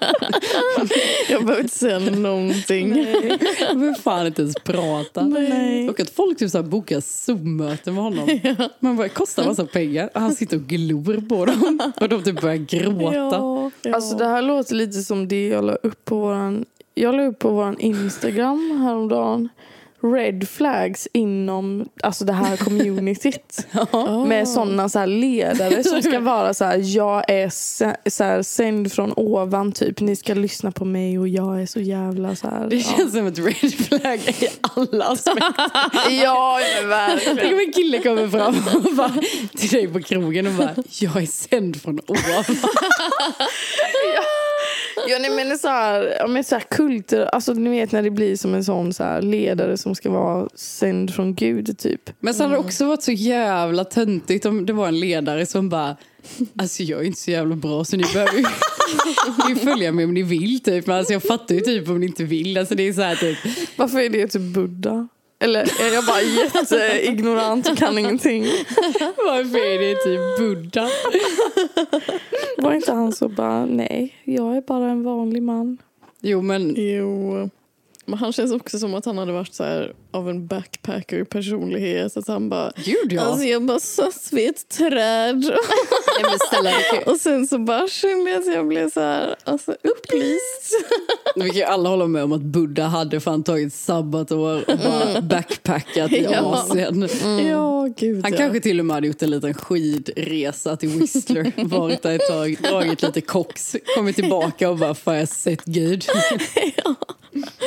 jag 1.29 1.45
behöver 1.45 1.61
inte 1.61 1.75
säga 1.75 1.99
någonting. 1.99 2.97
Jag 3.59 3.77
behöver 3.77 4.01
fan 4.01 4.27
inte 4.27 4.41
ens 4.41 4.55
prata. 4.55 5.25
Nej. 5.25 5.89
Och 5.89 5.99
att 5.99 6.09
folk 6.09 6.37
typ 6.37 6.51
så 6.51 6.57
här 6.57 6.65
bokar 6.65 7.01
Zoom-möten 7.01 7.93
med 7.93 8.03
honom. 8.03 8.39
Man 8.79 8.95
bara, 8.97 9.03
det 9.03 9.13
kostar 9.13 9.45
massa 9.45 9.65
pengar. 9.65 10.09
Och 10.13 10.21
han 10.21 10.35
sitter 10.35 10.57
och 10.57 10.63
glor 10.63 11.29
på 11.29 11.45
dem. 11.45 11.91
Och 12.01 12.09
de 12.09 12.23
typ 12.23 12.41
börjar 12.41 12.55
gråta. 12.55 13.37
Ja. 13.81 13.95
Alltså 13.95 14.17
det 14.17 14.25
här 14.25 14.41
låter 14.41 14.75
lite 14.75 15.01
som 15.01 15.27
det 15.27 15.47
jag 15.47 15.63
la 15.65 15.73
upp 15.73 16.05
på 16.05 16.19
våran, 16.19 16.65
jag 16.93 17.15
la 17.15 17.23
upp 17.23 17.39
på 17.39 17.49
våran 17.49 17.79
Instagram 17.79 18.81
häromdagen. 18.83 19.49
Red 20.13 20.49
flags 20.49 21.07
inom 21.13 21.89
alltså 22.03 22.25
det 22.25 22.33
här 22.33 22.57
communityt. 22.57 23.67
Med 24.27 24.47
sådana 24.47 24.89
så 24.89 24.99
här 24.99 25.07
ledare 25.07 25.83
som 25.83 26.01
ska 26.01 26.19
vara 26.19 26.53
så 26.53 26.65
här, 26.65 26.81
jag 26.83 27.29
är 27.29 27.49
så, 28.09 28.23
här, 28.23 28.41
sänd 28.41 28.91
från 28.91 29.13
ovan 29.15 29.71
typ. 29.71 29.99
Ni 29.99 30.15
ska 30.15 30.33
lyssna 30.33 30.71
på 30.71 30.85
mig 30.85 31.19
och 31.19 31.27
jag 31.27 31.61
är 31.61 31.65
så 31.65 31.79
jävla 31.79 32.35
så 32.35 32.47
här. 32.47 32.67
Det 32.69 32.75
ja. 32.75 32.83
känns 32.97 33.13
som 33.13 33.27
ett 33.27 33.39
red 33.39 33.73
flag 33.73 34.19
i 34.19 34.47
alla 34.61 35.05
aspekter. 35.05 35.53
Ja, 36.23 36.59
verkligen. 36.85 37.37
Tänk 37.37 37.53
om 37.53 37.59
en 37.59 37.73
kille 37.73 37.99
kommer 37.99 38.27
fram 38.27 38.55
och 38.85 38.95
bara, 38.95 39.13
till 39.57 39.69
dig 39.69 39.87
på 39.87 40.01
krogen 40.01 40.47
och 40.47 40.53
bara, 40.53 40.75
jag 40.99 41.21
är 41.21 41.25
sänd 41.25 41.81
från 41.81 41.99
ovan. 42.07 42.43
Ja, 44.15 44.23
nej, 45.19 45.45
men 45.45 45.57
så 45.57 45.67
här, 45.67 46.15
ja, 46.19 46.27
men 46.27 46.43
så 46.43 46.55
här 46.55 46.63
kulter, 46.69 47.25
alltså 47.25 47.53
ni 47.53 47.69
vet 47.69 47.91
när 47.91 48.03
det 48.03 48.11
blir 48.11 48.35
som 48.35 48.53
en 48.53 48.63
sån 48.63 48.93
så 48.93 49.03
här 49.03 49.21
ledare 49.21 49.77
som 49.77 49.95
ska 49.95 50.09
vara 50.09 50.49
sänd 50.55 51.13
från 51.13 51.35
Gud 51.35 51.77
typ. 51.77 52.09
Men 52.19 52.33
så 52.33 52.43
hade 52.43 52.55
det 52.55 52.59
också 52.59 52.85
varit 52.85 53.03
så 53.03 53.11
jävla 53.11 53.83
töntigt 53.83 54.45
om 54.45 54.65
det 54.65 54.73
var 54.73 54.87
en 54.87 54.99
ledare 54.99 55.45
som 55.45 55.69
bara, 55.69 55.97
alltså 56.59 56.83
jag 56.83 57.01
är 57.01 57.03
inte 57.03 57.19
så 57.19 57.31
jävla 57.31 57.55
bra 57.55 57.85
så 57.85 57.97
ni 57.97 58.03
behöver 58.13 58.37
ju 58.37 58.45
ni 59.49 59.55
följa 59.55 59.91
mig 59.91 60.05
om 60.05 60.13
ni 60.13 60.23
vill 60.23 60.59
typ. 60.63 60.87
Men 60.87 60.97
alltså 60.97 61.13
jag 61.13 61.23
fattar 61.23 61.55
ju 61.55 61.61
typ 61.61 61.89
om 61.89 61.99
ni 61.99 62.05
inte 62.05 62.23
vill. 62.23 62.57
Alltså 62.57 62.75
det 62.75 62.87
är 62.87 62.93
så 62.93 63.01
här 63.01 63.15
typ, 63.15 63.37
Varför 63.75 63.99
är 63.99 64.09
det 64.09 64.27
typ 64.27 64.41
Buddha? 64.41 65.07
Eller 65.45 65.61
är 65.61 65.93
jag 65.93 66.05
bara 66.05 66.21
jätteignorant 66.21 67.69
och 67.69 67.77
kan 67.77 67.97
ingenting? 67.97 68.43
varför 69.17 69.57
är 69.57 69.79
det 69.79 69.95
typ 69.95 70.39
Buddha? 70.39 70.89
Var 72.57 72.73
inte 72.73 72.91
han 72.91 73.11
så 73.13 73.29
bara, 73.29 73.65
nej, 73.65 74.15
jag 74.23 74.57
är 74.57 74.61
bara 74.61 74.89
en 74.89 75.03
vanlig 75.03 75.43
man. 75.43 75.77
Jo 76.21 76.41
men 76.41 76.73
Jo. 76.77 77.49
Men 78.05 78.19
han 78.19 78.33
känns 78.33 78.51
också 78.51 78.79
som 78.79 78.95
att 78.95 79.05
han 79.05 79.17
hade 79.17 79.31
varit 79.31 79.53
så 79.53 79.63
här 79.63 79.93
av 80.11 80.29
en 80.29 80.47
backpacker-personlighet. 80.47 82.17
Att 82.17 82.27
han 82.27 82.49
bara... 82.49 82.71
gud 82.75 83.13
ja. 83.13 83.21
Alltså 83.21 83.45
jag 83.45 83.65
bara 83.65 83.79
satt 83.79 84.29
vid 84.31 84.49
ett 84.49 84.69
träd. 84.69 85.45
Nej, 86.63 87.03
Och 87.05 87.17
sen 87.17 87.47
så 87.47 87.59
bara 87.59 87.87
kände 87.87 88.31
jag 88.31 88.39
att 88.39 88.53
jag 88.53 88.67
blev 88.67 88.89
så 88.89 88.99
här, 88.99 89.35
alltså 89.43 89.71
upplyst. 89.71 90.85
Vi 91.35 91.41
kan 91.49 91.57
ju 91.57 91.63
alla 91.63 91.89
hålla 91.89 92.07
med 92.07 92.23
om 92.23 92.31
att 92.31 92.41
Buddha 92.41 92.83
hade 92.83 93.19
fan 93.19 93.43
tagit 93.43 93.73
sabbatår 93.73 94.69
och 94.71 94.77
bara 94.77 95.21
backpackat 95.21 96.11
i 96.11 96.23
Ja. 96.31 96.39
Asien. 96.39 97.09
Ja, 97.47 97.89
gud 97.97 98.23
Han 98.23 98.31
ja. 98.31 98.37
kanske 98.37 98.59
till 98.59 98.79
och 98.79 98.85
med 98.85 98.93
hade 98.95 99.07
gjort 99.07 99.21
en 99.21 99.31
liten 99.31 99.53
skidresa 99.53 100.75
till 100.77 100.89
Whistler. 100.89 101.51
Varit 101.65 102.01
där 102.01 102.15
ett 102.15 102.27
tag, 102.29 102.57
dragit 102.61 103.01
lite 103.01 103.21
koks, 103.21 103.75
kommit 103.95 104.15
tillbaka 104.15 104.69
och 104.69 104.77
bara, 104.77 104.93
får 104.95 105.13
jag 105.13 105.27
sett 105.29 105.65
Gud? 105.65 106.05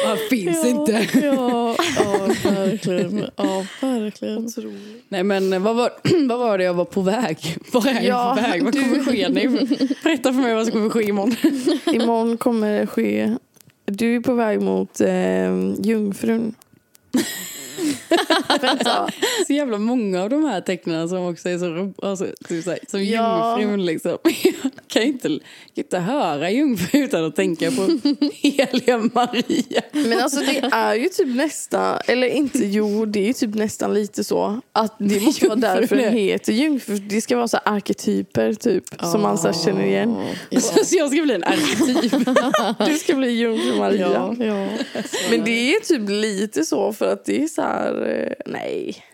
Han 0.06 0.18
finns 0.30 0.64
inte. 0.64 1.08
Ja, 1.22 1.76
ja, 1.96 2.28
verkligen. 2.50 3.24
Ja, 3.36 3.64
verkligen. 3.80 4.48
Nej 5.08 5.22
men 5.22 5.62
vad 5.62 5.76
var, 5.76 5.90
vad 6.28 6.38
var 6.38 6.58
det 6.58 6.64
jag 6.64 6.74
var 6.74 6.84
på 6.84 7.00
väg? 7.00 7.56
Var 7.72 7.86
är 7.86 7.94
jag 7.94 8.04
Ja, 8.04 8.34
på 8.36 8.42
väg? 8.42 8.64
Vad 8.64 8.74
kommer 8.74 9.04
ske 9.04 9.28
nu? 9.28 9.48
Berätta 10.02 10.32
för 10.32 10.40
mig 10.40 10.54
vad 10.54 10.64
som 10.64 10.72
kommer 10.72 10.90
ske 10.90 11.02
imorgon. 11.02 11.36
Imorgon 12.02 12.36
kommer 12.38 12.80
det 12.80 12.86
ske, 12.86 13.36
du 13.86 14.16
är 14.16 14.20
på 14.20 14.34
väg 14.34 14.62
mot 14.62 15.00
eh, 15.00 15.74
Jungfrun. 15.82 16.54
Vänta. 18.60 19.08
Så 19.46 19.52
jävla 19.52 19.78
många 19.78 20.22
av 20.22 20.30
de 20.30 20.44
här 20.44 20.60
tecknen 20.60 21.08
som 21.08 21.26
också 21.26 21.48
är 21.48 21.58
så 21.58 22.06
alltså, 22.06 22.26
typ 22.48 22.64
så 22.64 22.70
här, 22.70 22.78
som 22.88 23.04
Ja. 23.04 23.60
jungfrun 23.60 23.86
liksom. 23.86 24.18
Jag 24.44 24.72
kan 24.88 25.02
inte, 25.02 25.28
kan 25.28 25.38
inte 25.74 25.98
höra 25.98 26.50
jungfru 26.50 26.98
utan 27.04 27.24
att 27.24 27.36
tänka 27.36 27.70
på 27.70 27.82
heliga 28.32 28.98
Maria. 28.98 29.82
Men 29.92 30.18
alltså 30.20 30.40
det 30.40 30.68
är 30.72 30.94
ju 30.94 31.08
typ 31.08 31.36
nästan, 31.36 31.98
eller 32.06 32.26
inte 32.26 32.58
jo, 32.66 33.06
det 33.06 33.20
är 33.20 33.26
ju 33.26 33.32
typ 33.32 33.54
nästan 33.54 33.94
lite 33.94 34.24
så 34.24 34.60
att 34.72 34.94
det 34.98 35.20
måste 35.20 35.46
vara 35.48 35.56
därför 35.56 35.96
är- 35.96 36.02
den 36.04 36.12
heter 36.12 36.52
jungfru. 36.52 36.96
Det 36.98 37.20
ska 37.20 37.36
vara 37.36 37.48
så 37.48 37.56
arketyper 37.64 38.52
typ, 38.54 38.84
som 39.02 39.22
man 39.22 39.38
så 39.38 39.52
känner 39.52 39.84
igen. 39.84 40.16
Ja, 40.50 40.60
Så 40.60 40.96
jag 40.96 41.10
ska 41.12 41.22
bli 41.22 41.34
en 41.34 41.44
arketyp. 41.44 42.12
Du 42.86 42.98
ska 42.98 43.14
bli 43.14 43.30
jungfru 43.30 43.78
Maria. 43.78 44.10
ja, 44.12 44.34
ja. 44.44 44.68
Men 45.30 45.44
det 45.44 45.74
är 45.74 45.80
typ 45.80 46.08
lite 46.08 46.64
så 46.64 46.92
för 46.92 47.12
att 47.12 47.24
det 47.24 47.42
är 47.42 47.46
så 47.48 47.62
här, 47.62 47.77
eh, 47.86 48.32
nej. 48.46 49.04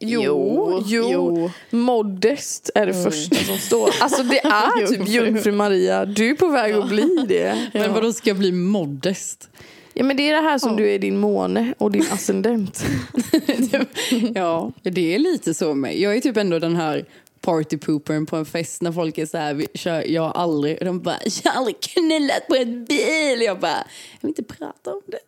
Jo, 0.00 0.82
jo, 0.86 1.50
modest 1.70 2.70
är 2.74 2.86
det 2.86 2.94
första 2.94 3.36
som 3.36 3.58
står. 3.58 3.90
Alltså 4.00 4.22
det 4.22 4.38
är 4.38 4.86
typ 4.86 5.08
Jungfru. 5.08 5.52
Maria, 5.52 6.04
du 6.04 6.30
är 6.30 6.34
på 6.34 6.48
väg 6.48 6.74
att 6.74 6.88
bli 6.88 7.24
det. 7.28 7.68
Men 7.74 7.92
vadå 7.92 8.12
ska 8.12 8.30
jag 8.30 8.36
bli 8.36 8.52
modest? 8.52 9.48
Ja 9.92 10.04
men 10.04 10.16
det 10.16 10.28
är 10.30 10.34
det 10.34 10.48
här 10.48 10.58
som 10.58 10.70
Ja. 10.70 10.76
du 10.76 10.90
är 10.90 10.98
din 10.98 11.18
måne 11.18 11.74
och 11.78 11.90
din 11.90 12.04
ascendent. 12.12 12.84
Ja, 14.34 14.72
det 14.82 15.14
är 15.14 15.18
lite 15.18 15.54
så 15.54 15.74
med. 15.74 15.98
Jag 15.98 16.16
är 16.16 16.20
typ 16.20 16.36
ändå 16.36 16.58
den 16.58 16.76
här 16.76 17.04
partypoopern 17.44 18.26
på 18.26 18.36
en 18.36 18.44
fest 18.44 18.82
när 18.82 18.92
folk 18.92 19.18
är 19.18 19.26
så 19.26 19.38
här, 19.38 19.54
vi 19.54 19.66
kör, 19.74 20.02
jag 20.02 20.22
har 20.22 20.32
aldrig, 20.32 20.78
de 20.80 21.00
bara, 21.00 21.18
jag 21.44 21.52
har 21.52 21.58
aldrig 21.58 21.80
knullat 21.80 22.48
på 22.48 22.54
en 22.54 22.84
bil. 22.84 23.42
Jag 23.42 23.60
bara, 23.60 23.86
jag 24.12 24.20
vill 24.20 24.28
inte 24.28 24.42
prata 24.42 24.92
om 24.92 25.00
det. 25.06 25.18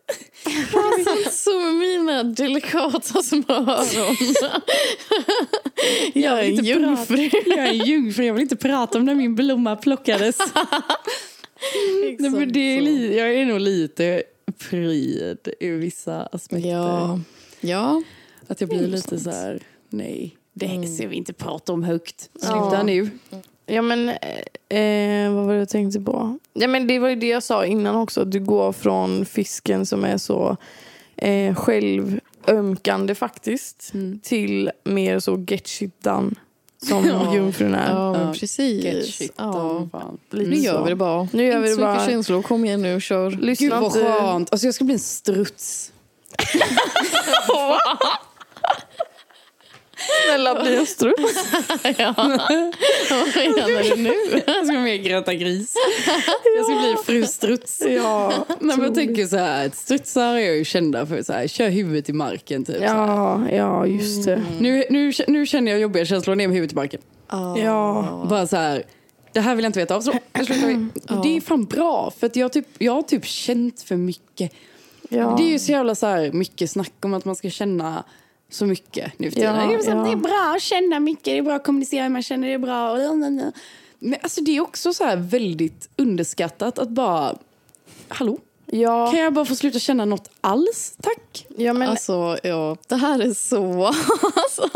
Så 1.31 1.59
med 1.59 1.75
mina 1.75 2.23
delikata 2.23 3.23
små 3.23 3.43
öron. 3.49 4.15
Jag 6.13 6.39
är 6.39 6.43
en 6.43 6.65
jungfru. 6.65 7.29
Jag 7.45 7.57
är 7.57 7.67
en 7.67 7.85
jungfru, 7.85 8.25
jag 8.25 8.33
vill 8.33 8.43
inte 8.43 8.55
prata 8.55 8.97
om 8.97 9.05
när 9.05 9.15
min 9.15 9.35
blomma 9.35 9.75
plockades. 9.75 10.37
Nej, 12.19 12.29
men 12.29 12.53
det 12.53 12.59
är 12.59 12.81
li, 12.81 13.17
jag 13.17 13.33
är 13.33 13.45
nog 13.45 13.59
lite 13.59 14.23
pryd 14.69 15.49
i 15.59 15.69
vissa 15.69 16.25
aspekter. 16.25 16.69
Ja. 16.69 17.19
Ja. 17.59 18.03
Att 18.47 18.61
jag 18.61 18.69
blir 18.69 18.87
lite 18.87 19.19
så 19.19 19.29
här, 19.29 19.61
nej, 19.89 20.37
det 20.57 20.67
här 20.67 20.83
ska 20.83 21.07
vi 21.07 21.15
inte 21.15 21.33
prata 21.33 21.73
om 21.73 21.83
högt. 21.83 22.29
Sluta 22.39 22.69
Ja. 22.73 22.83
nu. 22.83 23.09
Ja 23.65 23.81
men, 23.81 24.09
eh, 24.09 24.77
eh, 24.79 25.31
vad 25.33 25.45
var 25.45 25.53
det 25.53 25.59
jag 25.59 25.69
tänkte 25.69 25.99
på? 26.01 26.39
Ja 26.53 26.67
men 26.67 26.87
det 26.87 26.99
var 26.99 27.09
ju 27.09 27.15
det 27.15 27.27
jag 27.27 27.43
sa 27.43 27.65
innan 27.65 27.95
också, 27.95 28.21
att 28.21 28.31
du 28.31 28.39
går 28.39 28.71
från 28.71 29.25
fisken 29.25 29.85
som 29.85 30.03
är 30.05 30.17
så 30.17 30.57
eh, 31.15 31.55
självömkande 31.55 33.15
faktiskt, 33.15 33.91
Mm. 33.93 34.19
till 34.23 34.71
mer 34.83 35.19
så 35.19 35.45
get 35.47 35.67
shit 35.67 36.03
done. 36.03 36.31
som 36.87 37.05
Ja. 37.07 37.35
jungfrun 37.35 37.75
är. 37.75 37.89
Ja, 37.91 38.11
men 38.11 38.21
Ja, 38.21 38.27
Get 38.31 38.39
precis. 38.39 39.15
shit 39.15 39.33
Ja. 39.37 39.87
fan. 39.91 40.17
Lite 40.31 40.49
Nu 40.49 40.55
gör 40.55 40.73
så. 40.77 40.83
vi 40.83 40.89
det 40.89 40.95
bara. 40.95 41.27
Nu 41.33 41.43
gör 41.45 41.51
Inte 41.55 41.61
vi 41.61 41.67
det 41.69 41.75
så 41.75 41.81
mycket 41.81 41.95
bara. 41.97 42.05
känslor. 42.07 42.41
Kom 42.41 42.65
igen 42.65 42.81
nu, 42.81 43.01
kör. 43.01 43.31
Lyssna 43.31 43.63
Gud 43.65 43.73
vad 43.73 43.83
inte- 43.83 43.99
skönt. 44.11 44.51
Alltså 44.51 44.67
jag 44.67 44.73
ska 44.75 44.83
bli 44.85 44.93
en 44.93 44.99
struts. 44.99 45.91
Snälla 50.25 50.63
bli 50.63 50.75
en 50.75 50.85
struts. 50.85 51.45
ja. 51.97 52.13
Vad 52.17 53.35
menar 53.35 53.95
du 53.95 54.01
nu? 54.01 54.41
Jag 54.47 54.65
ska 54.65 54.79
med 54.79 55.03
Gröta 55.03 55.33
Gris. 55.33 55.73
Jag 56.57 56.65
ska 56.65 56.75
bli 56.75 56.95
fru 57.05 57.25
struts. 57.25 57.81
Ja, 57.87 58.33
Nej, 58.47 58.77
men 58.77 58.85
jag 58.85 58.95
tänker 58.95 59.25
så 59.25 59.37
här, 59.37 59.71
strutsar 59.73 60.35
är 60.35 60.53
ju 60.53 60.65
kända 60.65 61.05
för 61.05 61.23
så 61.23 61.33
här, 61.33 61.47
kör 61.47 61.69
huvudet 61.69 62.09
i 62.09 62.13
marken 62.13 62.65
typ. 62.65 62.81
ja, 62.81 63.41
ja, 63.51 63.87
just 63.87 64.25
det. 64.25 64.43
Nu, 64.59 64.83
nu, 64.89 65.11
nu 65.27 65.45
känner 65.45 65.71
jag 65.71 65.81
jobbiga 65.81 66.05
känslor 66.05 66.35
ner 66.35 66.47
med 66.47 66.55
huvudet 66.55 66.73
i 66.73 66.75
marken. 66.75 67.01
Ja. 67.57 68.25
Bara 68.29 68.47
så 68.47 68.55
här, 68.55 68.83
det 69.33 69.39
här 69.39 69.55
vill 69.55 69.63
jag 69.63 69.69
inte 69.69 69.79
veta 69.79 69.95
av. 69.95 70.01
Så, 70.01 70.11
Det 71.23 71.37
är 71.37 71.41
fan 71.41 71.65
bra, 71.65 72.11
för 72.19 72.27
att 72.27 72.35
jag, 72.35 72.53
typ, 72.53 72.67
jag 72.77 72.93
har 72.93 73.01
typ 73.01 73.25
känt 73.25 73.81
för 73.81 73.95
mycket. 73.95 74.51
Ja. 75.09 75.35
Det 75.37 75.43
är 75.43 75.49
ju 75.49 75.59
så 75.59 75.71
jävla 75.71 75.95
så 75.95 76.05
här, 76.05 76.31
mycket 76.31 76.71
snack 76.71 76.93
om 77.01 77.13
att 77.13 77.25
man 77.25 77.35
ska 77.35 77.49
känna 77.49 78.03
så 78.49 78.65
mycket 78.65 79.19
nu 79.19 79.29
för 79.31 79.35
tiden. 79.35 79.55
Ja, 79.55 79.67
det, 79.67 79.73
är 79.73 79.79
så, 79.79 79.89
ja. 79.89 79.95
det 79.95 80.11
är 80.11 80.15
bra 80.15 80.53
att 80.55 80.61
känna 80.61 80.99
mycket, 80.99 81.23
det 81.25 81.37
är 81.37 81.41
bra 81.41 81.53
att 81.55 81.63
kommunicera, 81.63 82.09
man 82.09 82.23
känner 82.23 82.47
det 82.47 82.53
är 82.53 82.57
bra. 82.57 82.91
och- 82.91 83.53
Men 83.99 84.15
alltså 84.21 84.41
det 84.41 84.57
är 84.57 84.61
också 84.61 84.93
så 84.93 85.03
väldigt 85.17 85.89
underskattat 85.95 86.79
att 86.79 86.89
bara, 86.89 87.37
hallå? 88.07 88.37
Ja, 88.65 89.11
Kan 89.11 89.19
jag 89.19 89.33
bara 89.33 89.45
få 89.45 89.55
sluta 89.55 89.79
känna 89.79 90.05
något 90.05 90.29
alls, 90.41 90.97
tack? 91.01 91.45
ja, 91.57 91.73
men 91.73 91.89
Alltså, 91.89 92.37
ja, 92.43 92.77
det 92.87 92.95
här 92.95 93.19
är 93.19 93.33
så... 93.33 93.85
Alltså, 94.35 94.69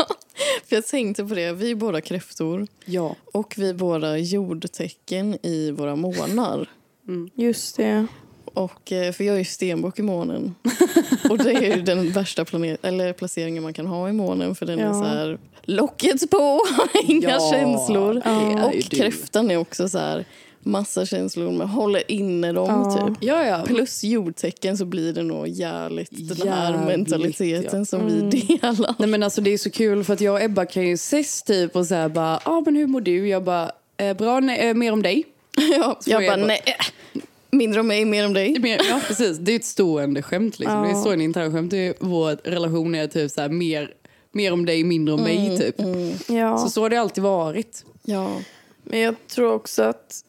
för 0.68 0.76
jag 0.76 0.86
tänkte 0.86 1.24
på 1.24 1.34
det, 1.34 1.52
vi 1.52 1.70
är 1.70 1.74
båda 1.74 2.00
kräftor 2.00 2.66
Ja. 2.84 3.16
och 3.32 3.54
vi 3.56 3.68
är 3.68 3.74
båda 3.74 4.18
jordtecken 4.18 5.46
i 5.46 5.70
våra 5.70 5.96
månar. 5.96 6.68
just 7.34 7.76
det. 7.76 8.06
Och, 8.54 8.92
eh, 8.92 9.12
för 9.12 9.24
jag 9.24 9.34
är 9.34 9.38
ju 9.38 9.44
stenbock 9.44 9.98
i 9.98 10.02
månen. 10.02 10.54
Och 11.30 11.38
det 11.38 11.50
är 11.52 11.76
ju 11.76 11.82
den 11.82 12.10
värsta 12.10 12.44
planet, 12.44 12.84
eller 12.84 13.12
placeringen 13.12 13.62
man 13.62 13.72
kan 13.74 13.86
ha 13.86 14.08
i 14.08 14.12
månen 14.12 14.54
för 14.54 14.66
den 14.66 14.78
är 14.78 14.84
Ja. 14.86 14.92
så 14.92 15.04
här 15.04 15.38
locket 15.62 16.30
på, 16.30 16.60
inga 17.04 17.30
Ja, 17.30 17.50
känslor. 17.52 18.22
är 18.24 18.64
Och 18.66 18.80
kräftan 18.90 19.50
är 19.50 19.56
också 19.56 19.88
så 19.88 19.98
här 19.98 20.24
massa 20.64 21.06
känslor 21.06 21.50
men 21.52 21.68
håller 21.68 22.10
inne 22.10 22.52
dem 22.52 22.68
Ja. 22.68 23.06
typ. 23.08 23.18
Ja, 23.20 23.44
ja. 23.46 23.62
Plus 23.66 24.04
jordtecken 24.04 24.78
så 24.78 24.84
blir 24.84 25.12
det 25.12 25.22
nog 25.22 25.48
jävligt 25.48 26.10
den 26.38 26.48
här 26.48 26.72
Jävligt, 26.72 26.86
mentaliteten 26.86 27.78
ja. 27.80 27.84
som 27.84 28.00
Mm. 28.00 28.30
vi 28.30 28.40
delar. 28.60 28.94
Nej 28.98 29.08
men 29.08 29.22
alltså 29.22 29.40
det 29.40 29.50
är 29.52 29.58
så 29.58 29.70
kul 29.70 30.04
för 30.04 30.12
att 30.14 30.20
jag 30.20 30.34
och 30.34 30.42
Ebba 30.42 30.64
kan 30.64 30.82
ju 30.88 30.94
ses 30.94 31.42
typ 31.42 31.76
och 31.76 31.86
säga 31.86 32.08
bara, 32.08 32.40
ja 32.44 32.50
ah, 32.50 32.62
men 32.64 32.76
hur 32.76 32.86
mår 32.86 33.00
du? 33.00 33.28
Jag 33.28 33.44
bara, 33.44 33.70
eh, 33.96 34.16
bra, 34.16 34.40
nej, 34.40 34.68
eh, 34.68 34.74
mer 34.74 34.92
om 34.92 35.02
dig. 35.02 35.24
Ja, 35.78 35.96
Så 36.00 36.10
jag 36.10 36.24
är 36.24 36.28
bara 36.30 36.38
jag 36.38 36.46
nej, 36.46 36.60
mindre 37.52 37.80
om 37.80 37.86
mig, 37.86 38.04
mer 38.04 38.26
om 38.26 38.32
dig. 38.32 38.58
Mer, 38.60 38.80
ja 38.88 39.00
precis, 39.06 39.38
det 39.38 39.52
är 39.52 39.56
ett 39.56 39.64
stående 39.64 40.22
skämt 40.22 40.58
liksom. 40.58 40.78
Ja. 40.78 40.82
Det 40.82 40.88
är 40.88 40.92
ett 40.92 41.00
stående 41.00 41.24
internskämt. 41.24 41.70
Det 41.70 41.86
är 41.86 41.94
vår 42.00 42.50
relation 42.50 42.94
är 42.94 43.06
typ 43.06 43.30
så 43.30 43.40
här, 43.40 43.48
mer, 43.48 43.94
mer 44.32 44.52
om 44.52 44.66
dig, 44.66 44.84
mindre 44.84 45.14
om 45.14 45.20
mig 45.20 45.58
typ. 45.58 45.74
Ja. 46.28 46.58
Så 46.58 46.70
så 46.70 46.82
har 46.82 46.90
det 46.90 46.96
alltid 46.96 47.24
varit. 47.24 47.84
Ja. 48.02 48.30
Men 48.84 49.00
jag 49.00 49.14
tror 49.28 49.52
också 49.52 49.82
att 49.82 50.24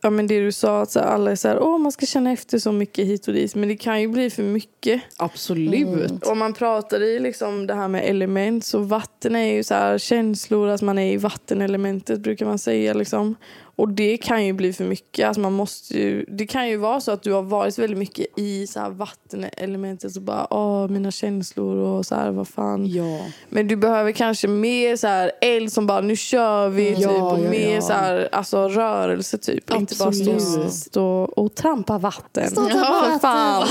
ja, 0.00 0.10
men 0.10 0.26
det 0.26 0.40
du 0.40 0.52
sa, 0.52 0.80
att 0.82 0.90
så 0.90 0.98
här, 0.98 1.06
alla 1.06 1.30
är 1.30 1.36
så 1.36 1.48
här, 1.48 1.62
åh 1.62 1.78
man 1.78 1.92
ska 1.92 2.06
känna 2.06 2.32
efter 2.32 2.58
så 2.58 2.72
mycket 2.72 3.06
hit 3.06 3.28
och 3.28 3.34
dit. 3.34 3.54
Men 3.54 3.68
det 3.68 3.76
kan 3.76 4.00
ju 4.00 4.08
bli 4.08 4.30
för 4.30 4.42
mycket. 4.42 5.02
Absolut. 5.16 6.26
Om 6.26 6.38
man 6.38 6.52
pratar 6.52 7.02
i 7.02 7.18
liksom 7.18 7.66
det 7.66 7.74
här 7.74 7.88
med 7.88 8.10
element 8.10 8.64
så 8.64 8.78
vatten 8.78 9.36
är 9.36 9.54
ju 9.54 9.62
så 9.64 9.74
här 9.74 9.98
känslor, 9.98 10.68
att 10.68 10.82
man 10.82 10.98
är 10.98 11.12
i 11.12 11.16
vattenelementet 11.16 12.20
brukar 12.20 12.46
man 12.46 12.58
säga 12.58 12.94
liksom. 12.94 13.34
Och 13.78 13.88
det 13.88 14.16
kan 14.16 14.44
ju 14.46 14.52
bli 14.52 14.72
för 14.72 14.84
mycket. 14.84 15.26
Alltså 15.26 15.40
man 15.40 15.52
måste 15.52 15.98
ju, 15.98 16.24
det 16.28 16.46
kan 16.46 16.68
ju 16.68 16.76
vara 16.76 17.00
så 17.00 17.10
att 17.12 17.22
du 17.22 17.32
har 17.32 17.42
varit 17.42 17.78
väldigt 17.78 17.98
mycket 17.98 18.26
i 18.38 18.66
så 18.66 18.80
här 18.80 18.90
vattenelementet 18.90 20.16
och 20.16 20.22
bara 20.22 20.54
åh 20.54 20.88
mina 20.88 21.10
känslor 21.10 21.76
och 21.76 22.06
så 22.06 22.14
här 22.14 22.30
vad 22.30 22.48
fan. 22.48 22.86
Ja. 22.86 23.20
Men 23.48 23.68
du 23.68 23.76
behöver 23.76 24.12
kanske 24.12 24.48
mer 24.48 24.96
så 24.96 25.06
här 25.06 25.32
eld 25.40 25.72
som 25.72 25.86
bara 25.86 26.00
nu 26.00 26.16
kör 26.16 26.68
vi 26.68 26.90
typ 26.94 27.02
Ja, 27.04 27.32
och 27.32 27.44
ja, 27.44 27.50
mer 27.50 27.74
ja. 27.74 27.80
så 27.80 27.92
här 27.92 28.28
alltså 28.32 28.68
rörelse 28.68 29.38
typ. 29.38 29.70
Inte 29.74 29.94
bara 29.98 30.12
stå, 30.12 30.32
Absolut. 30.32 30.72
stå 30.72 31.06
och 31.36 31.54
trampa 31.54 31.98
vatten. 31.98 32.50
Ja, 32.56 33.08
för 33.12 33.18
fan. 33.18 33.66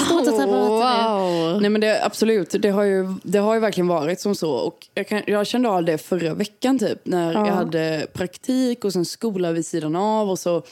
Wow. 0.48 1.62
Nej 1.62 1.70
men 1.70 1.82
det, 1.82 2.06
absolut, 2.06 2.56
det 2.60 2.70
har, 2.70 2.84
ju, 2.84 3.14
det 3.24 3.40
har 3.40 3.54
ju 3.54 3.60
verkligen 3.60 3.88
varit 3.88 4.22
som 4.22 4.36
så. 4.36 4.52
Och 4.52 4.88
jag, 4.94 5.08
kan, 5.08 5.22
jag 5.28 5.48
kände 5.48 5.70
av 5.70 5.84
det 5.86 5.98
förra 5.98 6.34
veckan 6.34 6.80
typ. 6.80 7.00
När 7.04 7.34
Ja. 7.34 7.48
jag 7.48 7.54
hade 7.54 8.08
praktik 8.14 8.86
och 8.86 8.94
sen 8.94 9.06
skola 9.06 9.52
vid 9.52 9.66
sidan 9.66 9.95
av. 9.96 10.30
Och 10.30 10.40
så 10.40 10.64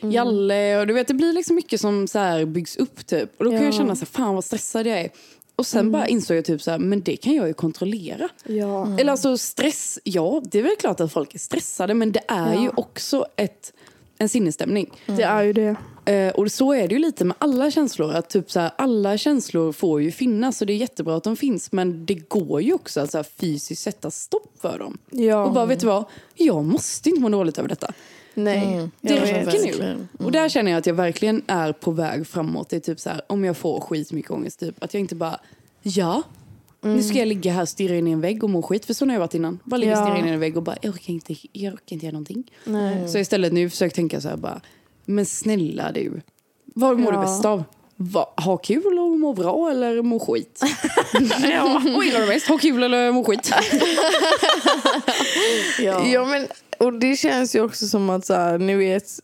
Jalle 0.00 0.80
och 0.80 0.86
du 0.86 0.92
vet 0.94 1.08
det 1.08 1.14
blir 1.14 1.32
liksom 1.32 1.56
mycket 1.56 1.80
som 1.80 2.08
så 2.08 2.18
här 2.18 2.44
byggs 2.44 2.76
upp 2.76 3.06
typ. 3.06 3.30
Och 3.38 3.44
då 3.44 3.50
kan 3.50 3.58
Ja. 3.60 3.64
jag 3.64 3.74
känna 3.74 3.96
så 3.96 4.00
här, 4.00 4.06
fan 4.06 4.34
vad 4.34 4.44
stressad 4.44 4.86
jag 4.86 4.98
är. 5.00 5.10
Och 5.56 5.66
sen 5.66 5.92
bara 5.92 6.06
insåg 6.08 6.36
jag 6.36 6.44
typ 6.44 6.62
så 6.62 6.70
här, 6.70 6.78
men 6.78 7.00
det 7.00 7.16
kan 7.16 7.34
jag 7.34 7.48
ju 7.48 7.54
kontrollera. 7.54 8.28
Ja. 8.46 8.98
Eller 8.98 9.10
alltså 9.12 9.36
stress, 9.38 9.98
ja 10.04 10.42
det 10.50 10.58
är 10.58 10.62
väl 10.62 10.76
klart 10.80 11.00
att 11.00 11.12
folk 11.12 11.34
är 11.34 11.38
stressade 11.38 11.94
men 11.94 12.12
det 12.12 12.20
är 12.28 12.54
Ja. 12.54 12.62
ju 12.62 12.68
också 12.76 13.26
ett, 13.36 13.72
en 14.18 14.28
sinnesstämning. 14.28 14.90
Det 15.06 15.22
är 15.22 15.42
ju 15.42 15.52
det. 15.52 15.76
Eh, 16.12 16.30
och 16.34 16.52
så 16.52 16.72
är 16.72 16.88
det 16.88 16.94
ju 16.94 16.98
lite 17.00 17.24
med 17.24 17.36
alla 17.38 17.70
känslor. 17.70 18.14
Att 18.14 18.30
typ 18.30 18.50
så 18.50 18.60
här, 18.60 18.70
alla 18.78 19.18
känslor 19.18 19.72
får 19.72 20.02
ju 20.02 20.10
finnas 20.12 20.60
och 20.60 20.66
det 20.66 20.72
är 20.72 20.76
jättebra 20.76 21.16
att 21.16 21.24
de 21.24 21.36
finns. 21.36 21.72
Men 21.72 22.06
det 22.06 22.14
går 22.14 22.62
ju 22.62 22.72
också 22.72 23.00
att 23.00 23.10
så 23.10 23.18
här, 23.18 23.26
fysiskt 23.40 23.82
sätta 23.82 24.10
stopp 24.10 24.52
för 24.60 24.78
dem. 24.78 24.98
Ja. 25.10 25.44
Och 25.44 25.52
bara, 25.52 25.66
vet 25.66 25.80
du 25.80 25.86
vad? 25.86 26.04
Jag 26.34 26.64
måste 26.64 27.08
inte 27.08 27.20
må 27.20 27.28
dåligt 27.28 27.58
över 27.58 27.68
detta. 27.68 27.92
Nej. 28.44 28.74
Mm. 28.74 28.90
Det 29.00 29.14
räcker 29.20 29.38
nu. 29.38 29.44
verkligen. 29.44 30.08
Och 30.18 30.32
där 30.32 30.48
känner 30.48 30.70
jag 30.70 30.78
att 30.78 30.86
jag 30.86 30.94
verkligen 30.94 31.42
är 31.46 31.72
på 31.72 31.90
väg 31.90 32.26
framåt. 32.26 32.68
Det 32.68 32.76
är 32.76 32.80
typ 32.80 33.00
så 33.00 33.10
här, 33.10 33.20
om 33.26 33.44
jag 33.44 33.56
får 33.56 33.80
skitmycket 33.80 34.30
ångest, 34.30 34.60
typ, 34.60 34.84
att 34.84 34.94
jag 34.94 35.00
inte 35.00 35.14
bara, 35.14 35.40
ja, 35.82 36.22
nu 36.82 37.02
ska 37.02 37.18
jag 37.18 37.28
ligga 37.28 37.52
här 37.52 37.62
och 37.62 37.68
stirra 37.68 37.96
in 37.96 38.06
i 38.08 38.10
en 38.10 38.20
vägg 38.20 38.44
och 38.44 38.50
må 38.50 38.62
skit. 38.62 38.84
För 38.84 38.94
så 38.94 39.06
har 39.06 39.12
jag 39.12 39.20
varit 39.20 39.34
innan. 39.34 39.58
Bara 39.64 39.76
ligga 39.76 39.92
och 40.00 40.06
stirra 40.08 40.18
in 40.18 40.26
i 40.26 40.30
en 40.30 40.40
vägg 40.40 40.56
och 40.56 40.62
bara, 40.62 40.76
jag 40.82 40.94
orkar 40.94 41.12
inte, 41.12 41.34
jag 41.52 41.74
orkar 41.74 41.94
inte 41.94 42.06
göra 42.06 42.12
någonting. 42.12 42.50
Nej. 42.64 43.08
Så 43.08 43.18
istället 43.18 43.52
nu 43.52 43.70
försöker 43.70 43.84
jag 43.84 43.94
tänka 43.94 44.20
så 44.20 44.28
här 44.28 44.36
bara, 44.36 44.60
men 45.04 45.26
snälla 45.26 45.92
du, 45.92 46.20
vad 46.64 46.98
mår 46.98 47.12
Ja. 47.14 47.20
du 47.20 47.26
bäst 47.26 47.44
av? 47.44 47.64
Va, 47.96 48.32
ha 48.36 48.56
kul 48.56 48.98
och 48.98 49.18
må 49.18 49.32
bra 49.34 49.70
eller 49.70 50.02
må 50.02 50.18
skit? 50.18 50.60
ja, 51.42 51.82
vad 51.96 52.04
gillar 52.04 52.20
du 52.20 52.26
mest? 52.26 52.46
Ha 52.48 52.58
kul 52.58 52.82
eller 52.82 53.12
må 53.12 53.24
skit? 53.24 53.50
Ja. 55.80 56.06
Ja, 56.06 56.24
men, 56.24 56.46
och 56.80 56.92
det 56.92 57.16
känns 57.16 57.54
ju 57.54 57.60
också 57.60 57.86
som 57.86 58.10
att 58.10 58.26
så 58.26 58.34
här, 58.34 58.58
ni 58.58 58.74
vet, 58.74 59.20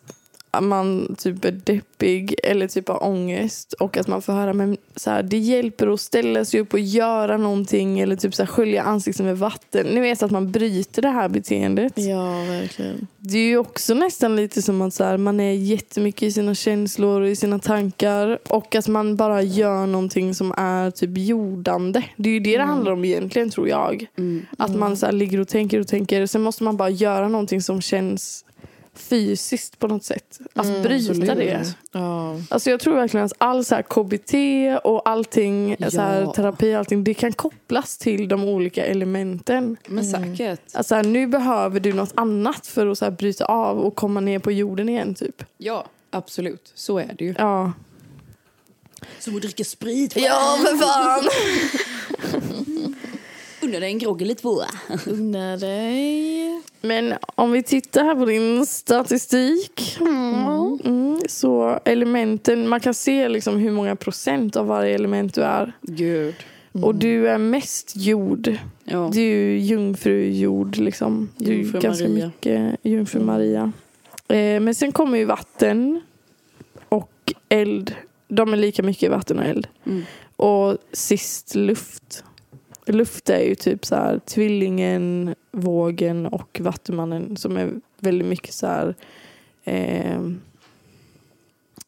man 0.61 1.16
typ 1.18 1.44
är 1.44 1.50
deppig 1.50 2.34
eller 2.42 2.68
typ 2.68 2.88
har 2.88 3.04
ångest 3.04 3.72
och 3.72 3.96
att 3.96 4.07
man 4.07 4.22
får 4.22 4.32
höra 4.32 4.52
men 4.52 4.76
så 4.96 5.11
här, 5.11 5.22
det 5.22 5.38
hjälper 5.38 5.94
att 5.94 6.00
ställa 6.00 6.44
sig 6.44 6.61
upp 6.61 6.72
och 6.72 6.80
göra 6.80 7.36
någonting 7.36 8.00
eller 8.00 8.16
typ 8.16 8.34
så 8.34 8.42
här, 8.42 8.46
skölja 8.46 8.82
ansiktet 8.82 9.26
med 9.26 9.38
vatten. 9.38 9.86
Ni 9.86 10.00
vet 10.00 10.22
att 10.22 10.30
man 10.30 10.52
bryter 10.52 11.02
det 11.02 11.09
här 11.09 11.28
beteendet. 11.28 11.92
ja, 11.96 12.44
verkligen. 12.44 13.07
Det 13.18 13.38
är 13.38 13.48
ju 13.48 13.59
också 13.59 13.94
nästan 13.94 14.36
lite 14.36 14.62
som 14.62 14.82
att 14.82 14.94
så 14.94 15.04
här, 15.04 15.16
man 15.16 15.40
är 15.40 15.52
jättemycket 15.52 16.22
i 16.22 16.32
sina 16.32 16.54
känslor 16.54 17.20
och 17.20 17.28
i 17.28 17.36
sina 17.36 17.59
tankar 17.59 18.38
och 18.48 18.74
att 18.74 18.88
man 18.88 19.16
bara 19.16 19.42
gör 19.42 19.86
någonting 19.86 20.34
som 20.34 20.52
är 20.57 20.90
typ 20.90 21.11
jordande. 21.18 22.02
Det 22.16 22.28
är 22.28 22.34
ju 22.34 22.40
det 22.40 22.57
det 22.57 22.64
handlar 22.64 22.92
om 22.92 23.04
egentligen 23.04 23.50
tror 23.50 23.68
jag. 23.68 24.07
Att 24.59 24.76
man 24.76 24.96
så 24.96 25.11
ligger 25.11 25.40
och 25.40 25.48
tänker 25.48 25.80
och 25.80 25.88
tänker. 25.88 26.26
Sen 26.26 26.42
måste 26.42 26.64
man 26.64 26.76
bara 26.76 26.90
göra 26.90 27.28
någonting 27.28 27.62
som 27.62 27.80
känns 27.80 28.45
fysiskt 28.97 29.78
på 29.78 29.86
något 29.88 30.05
sätt. 30.05 30.40
Att 30.55 30.82
bryta 30.82 31.11
absolut. 31.11 31.36
det. 31.38 31.74
Ja. 31.92 32.36
Alltså 32.49 32.70
jag 32.70 32.80
tror 32.80 32.94
verkligen 32.94 33.26
att 33.26 33.32
all 33.38 33.64
så 33.64 33.74
här 33.74 33.82
KBT 33.82 34.34
och 34.84 35.09
allting, 35.09 35.76
så 35.90 36.01
här, 36.01 36.20
Ja. 36.20 36.32
terapi 36.32 36.74
allting, 36.74 37.05
det 37.05 37.14
kan 37.14 37.32
kopplas 37.32 37.99
till 37.99 38.28
de 38.28 38.44
olika 38.44 38.86
elementen. 38.86 39.76
Men 39.86 40.05
säkert. 40.05 40.61
Alltså 40.72 40.94
här, 40.94 41.03
nu 41.03 41.26
behöver 41.26 41.80
du 41.80 41.92
något 41.92 42.12
annat 42.14 42.66
för 42.66 42.86
att 42.86 42.99
så 42.99 43.05
här, 43.05 43.12
bryta 43.12 43.44
av 43.44 43.78
och 43.78 43.97
komma 43.97 44.20
ner 44.20 44.38
på 44.38 44.53
jorden 44.53 44.88
igen 44.88 45.14
typ. 45.14 45.42
Ja, 45.59 45.86
absolut. 46.11 46.72
Så 46.74 46.99
är 46.99 47.14
det 47.18 47.24
ju. 47.24 47.34
Ja. 47.38 47.72
Som 49.18 49.36
att 49.36 49.42
dricka 49.42 49.64
sprit. 49.64 50.16
Ja 50.16 50.59
för 50.61 50.76
fan! 50.76 51.24
Unna 53.66 53.80
dig 53.80 53.88
en 53.92 53.98
grogg 53.98 54.22
eller 54.22 54.34
två. 54.34 54.60
Unna 55.06 55.56
dig. 55.56 56.62
Men 56.80 57.14
om 57.34 57.52
vi 57.52 57.62
tittar 57.62 58.04
här 58.04 58.14
på 58.14 58.24
din 58.24 58.66
statistik. 58.66 59.96
Mm, 60.00 61.20
så 61.28 61.80
elementen, 61.84 62.68
man 62.68 62.80
kan 62.80 62.94
se 62.94 63.28
liksom 63.28 63.56
hur 63.58 63.70
många 63.70 63.96
procent 63.96 64.56
av 64.56 64.66
varje 64.66 64.94
element 64.94 65.34
du 65.34 65.42
är. 65.42 65.72
Gud. 65.82 66.34
Och 66.72 66.94
du 66.94 67.28
är 67.28 67.38
mest 67.38 67.92
jord. 67.96 68.56
Ja. 68.84 69.10
Du 69.12 69.20
är 69.20 69.24
ju 69.24 69.58
jungfrujord 69.58 70.76
liksom. 70.76 71.28
Du 71.36 71.50
är 71.50 71.56
Jungfru 71.56 71.80
ganska 71.80 72.08
Maria. 72.08 72.26
mycket 72.26 72.76
jungfru 72.82 73.20
Maria. 73.20 73.72
Eh, 74.28 74.60
men 74.60 74.74
sen 74.74 74.92
kommer 74.92 75.18
ju 75.18 75.24
vatten 75.24 76.00
och 76.88 77.32
eld. 77.48 77.94
De 78.28 78.52
är 78.52 78.56
lika 78.56 78.82
mycket 78.82 79.10
vatten 79.10 79.38
och 79.38 79.44
eld. 79.44 79.66
Mm. 79.86 80.02
Och 80.36 80.76
sist 80.92 81.54
luft. 81.54 82.24
Luft 82.87 83.30
är 83.30 83.41
ju 83.41 83.55
typ 83.55 83.84
så 83.87 83.95
här 83.95 84.18
tvillingen, 84.18 85.34
vågen 85.53 86.26
och 86.26 86.61
vattumannen 86.62 87.37
som 87.37 87.57
är 87.57 87.70
väldigt 88.01 88.28
mycket 88.28 88.55
så 88.55 88.66
här 88.66 88.95
eh, 89.64 90.20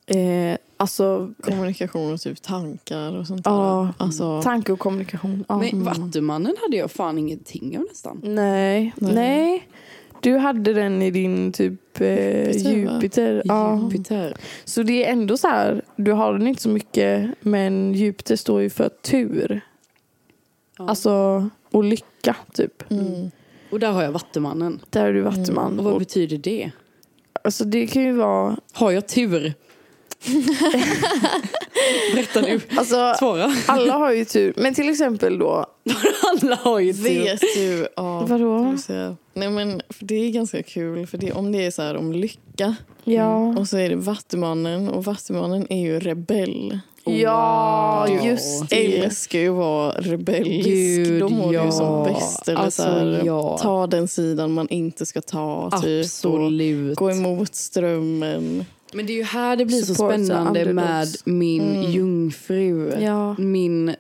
eh, 0.07 0.57
alltså 0.77 1.33
Kommunikation 1.43 2.13
och 2.13 2.21
typ 2.21 2.43
tankar 2.43 3.17
och 3.17 3.27
sånt 3.27 3.43
Ja. 3.45 3.93
där. 3.99 4.05
Alltså, 4.05 4.43
tanke 4.43 4.73
och 4.73 4.79
kommunikation. 4.79 5.45
Ja. 5.49 5.59
Men 5.59 5.85
Vattumannen 5.85 6.57
hade 6.63 6.77
jag 6.77 6.91
fan 6.91 7.19
ingenting 7.19 7.79
av 7.79 7.85
nästan. 7.89 8.21
Nej. 8.25 8.93
Nej. 8.97 9.15
Nej. 9.15 9.69
Du 10.21 10.37
hade 10.37 10.73
den 10.73 11.03
i 11.03 11.11
din 11.11 11.53
typ 11.53 12.01
eh, 12.01 12.51
Jupiter? 12.51 12.73
Jupiter. 12.73 13.43
Ja. 13.45 13.81
Jupiter. 13.83 14.37
Så 14.65 14.83
det 14.83 15.05
är 15.07 15.13
ändå 15.13 15.37
så 15.37 15.49
här, 15.49 15.83
du 15.97 16.13
har 16.13 16.33
den 16.33 16.47
inte 16.47 16.63
så 16.63 16.69
mycket 16.69 17.31
men 17.41 17.95
Jupiter 17.95 18.37
står 18.37 18.61
ju 18.63 18.71
för 18.71 18.89
tur. 18.89 19.61
Ja. 20.79 20.89
Alltså, 20.89 21.49
och 21.71 21.85
lycka 21.85 22.37
typ. 22.53 22.91
mm. 22.91 23.31
Och 23.71 23.81
där 23.81 23.93
har 23.93 24.03
jag 24.03 24.13
Vattumannen. 24.13 24.81
Där 24.91 25.07
är 25.07 25.13
du 25.13 25.21
vattuman. 25.21 25.79
Och 25.79 25.85
vad 25.85 25.93
Och, 25.95 25.99
betyder 25.99 26.39
det? 26.39 26.71
alltså 27.45 27.65
det 27.65 27.87
kan 27.87 28.03
ju 28.03 28.13
vara... 28.13 28.57
Har 28.73 28.91
jag 28.91 29.09
tur? 29.09 29.55
Berätta 32.15 32.41
nu. 32.41 32.61
Alltså, 32.77 33.15
Svara. 33.19 33.53
alla 33.67 33.93
har 33.93 34.13
ju 34.13 34.25
tur. 34.25 34.53
Men 34.57 34.75
till 34.75 34.89
exempel 34.89 35.39
då... 35.39 35.67
Alla 36.43 36.57
har 36.57 36.79
ju 36.79 36.93
tur. 36.93 37.03
Vet 37.25 37.41
du 37.41 37.89
av... 37.97 38.29
Vadå? 38.29 38.77
Nej 39.35 39.51
men 39.51 39.83
för 39.89 40.05
det 40.05 40.15
är 40.15 40.31
ganska 40.31 40.63
kul 40.63 41.07
för 41.07 41.19
det, 41.19 41.33
om 41.33 41.53
det 41.53 41.67
är 41.67 41.71
så 41.71 41.83
här 41.83 41.97
om 41.97 42.13
lycka 42.13 42.77
Ja, 43.05 43.37
och 43.59 43.69
så 43.69 43.77
är 43.79 43.89
det 43.89 43.97
Vattumannen 43.97 44.89
och 44.89 45.05
Vattumannen 45.05 45.67
är 45.73 45.81
ju 45.81 46.01
rebell. 46.01 46.79
Ja 47.11 48.07
Wow. 48.09 48.27
just 48.27 48.71
det. 48.71 48.99
Älskar 48.99 49.39
ju 49.39 49.49
att 49.51 49.57
vara 49.57 49.93
rebellisk. 49.93 50.69
Gud, 50.69 51.21
Då 51.21 51.29
mår 51.29 51.55
ja. 51.55 51.65
ju 51.65 51.73
som 51.73 52.05
bäst. 52.05 52.49
Eller 52.49 52.61
Alltså, 52.61 52.83
så 52.83 52.89
här, 52.89 53.23
ja. 53.25 53.59
Ta 53.63 53.87
den 53.87 54.09
sidan 54.09 54.53
man 54.53 54.69
inte 54.69 55.07
ska 55.07 55.21
ta. 55.21 55.71
Typ, 55.83 56.05
Absolut. 56.05 56.91
och 56.91 56.97
gå 56.97 57.11
emot 57.11 57.55
strömmen. 57.55 58.65
Men 58.93 59.07
det 59.07 59.13
är 59.13 59.17
ju 59.17 59.23
här 59.23 59.57
det 59.57 59.65
blir 59.65 59.79
så 59.83 59.95
Support 59.95 60.15
the 60.15 60.25
spännande 60.25 60.73
med 60.73 61.09
min 61.25 61.63
Mm. 61.77 61.91
jungfru. 61.91 62.93
Ja. 63.01 63.35
Min 63.39 63.95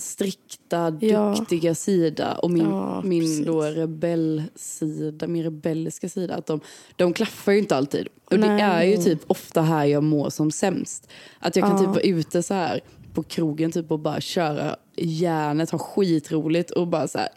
strikta, 0.00 0.98
Ja. 1.00 1.34
duktiga 1.38 1.74
sida 1.74 2.34
och 2.34 2.50
min, 2.50 2.70
Ja, 2.70 3.02
min 3.04 3.20
precis. 3.22 3.46
då 3.46 3.62
rebellsida, 3.62 5.26
min 5.26 5.42
rebelliska 5.42 6.08
sida. 6.08 6.34
Att 6.34 6.46
de, 6.46 6.60
de 6.96 7.12
klaffar 7.12 7.52
ju 7.52 7.58
inte 7.58 7.76
alltid. 7.76 8.08
Och 8.24 8.38
Nej. 8.38 8.48
det 8.48 8.62
är 8.62 8.82
ju 8.84 8.96
typ 8.96 9.20
ofta 9.26 9.62
här 9.62 9.84
jag 9.84 10.02
mår 10.02 10.30
som 10.30 10.50
sämst. 10.50 11.08
Att 11.38 11.56
jag 11.56 11.64
kan 11.68 11.72
Ja. 11.76 11.78
typ 11.78 11.88
vara 11.88 12.00
ute 12.00 12.42
så 12.42 12.54
här 12.54 12.80
på 13.14 13.22
krogen 13.22 13.72
typ 13.72 13.90
och 13.90 13.98
bara 13.98 14.20
köra 14.20 14.76
järnet, 14.96 15.70
ha 15.70 15.78
skitroligt 15.78 16.70
och 16.70 16.86
bara 16.88 17.08
så 17.08 17.18
här, 17.18 17.28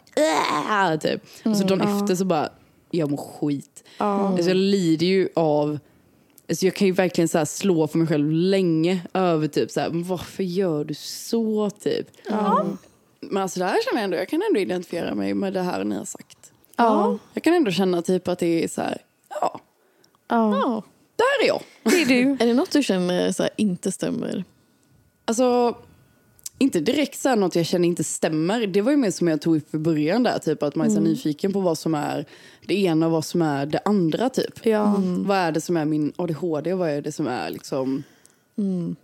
"Äh", 0.92 0.98
typ. 0.98 1.22
Och 1.44 1.56
så 1.56 1.64
dagen 1.64 1.80
Ja. 1.88 2.00
efter 2.00 2.14
så 2.14 2.24
bara, 2.24 2.48
jag 2.90 3.10
mår 3.10 3.16
skit. 3.16 3.84
Ja. 3.98 4.28
Alltså 4.28 4.48
jag 4.50 4.56
lider 4.56 5.06
ju 5.06 5.28
av... 5.36 5.78
Alltså 6.48 6.64
jag 6.64 6.74
kan 6.74 6.86
ju 6.86 6.92
verkligen 6.92 7.28
så 7.28 7.38
här 7.38 7.44
slå 7.44 7.86
för 7.86 7.98
mig 7.98 8.06
själv 8.06 8.30
länge 8.30 9.00
över 9.14 9.48
typ 9.48 9.70
så 9.70 9.80
här, 9.80 9.90
varför 9.92 10.42
gör 10.42 10.84
du 10.84 10.94
så 10.94 11.70
typ? 11.70 12.06
Ja. 12.28 12.66
Men 13.20 13.42
alltså 13.42 13.60
där 13.60 13.68
känner 13.84 14.00
jag 14.00 14.04
ändå, 14.04 14.16
jag 14.16 14.28
kan 14.28 14.42
ändå 14.48 14.60
identifiera 14.60 15.14
mig 15.14 15.34
med 15.34 15.52
det 15.52 15.62
här 15.62 15.84
ni 15.84 15.96
har 15.96 16.04
sagt. 16.04 16.52
Ja. 16.76 17.18
Jag 17.34 17.42
kan 17.42 17.54
ändå 17.54 17.70
känna 17.70 18.02
typ 18.02 18.28
att 18.28 18.38
det 18.38 18.64
är 18.64 18.68
så 18.68 18.80
här, 18.80 18.98
ja, 19.28 19.60
ja. 20.28 20.56
Ja. 20.56 20.82
där 21.16 21.44
är 21.44 21.48
jag. 21.48 21.62
Det 21.82 22.02
är 22.02 22.06
du. 22.06 22.30
Är 22.40 22.46
det 22.46 22.54
något 22.54 22.70
du 22.70 22.82
känner 22.82 23.32
så 23.32 23.42
här, 23.42 23.52
inte 23.56 23.92
stämmer? 23.92 24.44
Alltså, 25.24 25.76
inte 26.58 26.80
direkt 26.80 27.18
så 27.20 27.28
här 27.28 27.36
något 27.36 27.56
jag 27.56 27.66
känner 27.66 27.88
inte 27.88 28.04
stämmer. 28.04 28.66
Det 28.66 28.80
var 28.80 28.90
ju 28.90 28.96
mer 28.96 29.10
som 29.10 29.28
jag 29.28 29.40
tog 29.40 29.56
upp 29.56 29.74
i 29.74 29.78
början 29.78 30.22
där, 30.22 30.38
typ 30.38 30.62
att 30.62 30.74
man 30.74 30.86
är 30.86 30.90
så 30.90 30.96
här 30.96 31.02
nyfiken 31.02 31.52
på 31.52 31.60
vad 31.60 31.78
som 31.78 31.94
är 31.94 32.26
det 32.66 32.74
ena 32.74 33.06
och 33.06 33.12
vad 33.12 33.24
som 33.24 33.42
är 33.42 33.66
det 33.66 33.80
andra 33.84 34.28
typ. 34.28 34.66
Ja. 34.66 34.94
Vad 34.98 35.36
är 35.36 35.52
det 35.52 35.60
som 35.60 35.76
är 35.76 35.84
min 35.84 36.12
ADHD 36.16 36.72
och 36.72 36.78
vad 36.78 36.90
är 36.90 37.02
det 37.02 37.12
som 37.12 37.26
är 37.26 37.50
liksom 37.50 38.02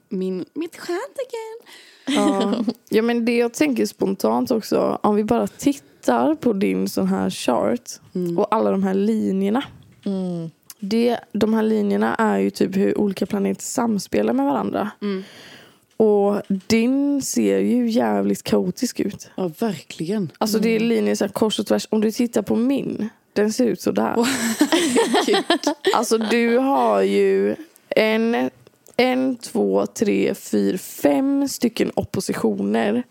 min, 0.08 0.44
mitt 0.54 0.76
stjärntecken? 0.76 1.74
Ja. 2.06 2.64
ja, 2.88 3.02
men 3.02 3.24
det 3.24 3.36
jag 3.36 3.54
tänker 3.54 3.86
spontant 3.86 4.50
också, 4.50 5.00
om 5.02 5.14
vi 5.16 5.24
bara 5.24 5.46
tittar 5.46 6.34
på 6.34 6.52
din 6.52 6.88
sån 6.88 7.06
här 7.06 7.30
chart 7.30 7.90
och 8.38 8.54
alla 8.54 8.70
de 8.70 8.82
här 8.82 8.94
linjerna. 8.94 9.62
Mm. 10.04 10.50
Det, 10.80 11.18
de 11.32 11.54
här 11.54 11.62
linjerna 11.62 12.14
är 12.14 12.38
ju 12.38 12.50
typ 12.50 12.76
hur 12.76 12.98
olika 12.98 13.26
planeter 13.26 13.62
samspelar 13.62 14.32
med 14.32 14.46
varandra. 14.46 14.90
Och 15.96 16.42
din 16.48 17.22
ser 17.22 17.58
ju 17.58 17.90
jävligt 17.90 18.42
kaotisk 18.42 19.00
ut. 19.00 19.30
Ja, 19.34 19.50
verkligen. 19.58 20.32
Alltså 20.38 20.58
det 20.58 20.68
är 20.68 20.80
linjer 20.80 21.14
så 21.14 21.28
kors 21.28 21.58
och 21.58 21.66
tvärs. 21.66 21.86
Om 21.90 22.00
du 22.00 22.12
tittar 22.12 22.42
på 22.42 22.56
min, 22.56 23.08
den 23.32 23.52
ser 23.52 23.66
ut 23.66 23.80
så 23.80 23.90
där. 23.90 24.16
alltså 25.94 26.18
du 26.18 26.58
har 26.58 27.02
ju 27.02 27.56
en, 27.88 28.50
en, 28.96 29.36
två, 29.36 29.86
tre, 29.86 30.34
fyra, 30.34 30.78
fem 30.78 31.48
stycken 31.48 31.92
oppositioner. 31.94 33.02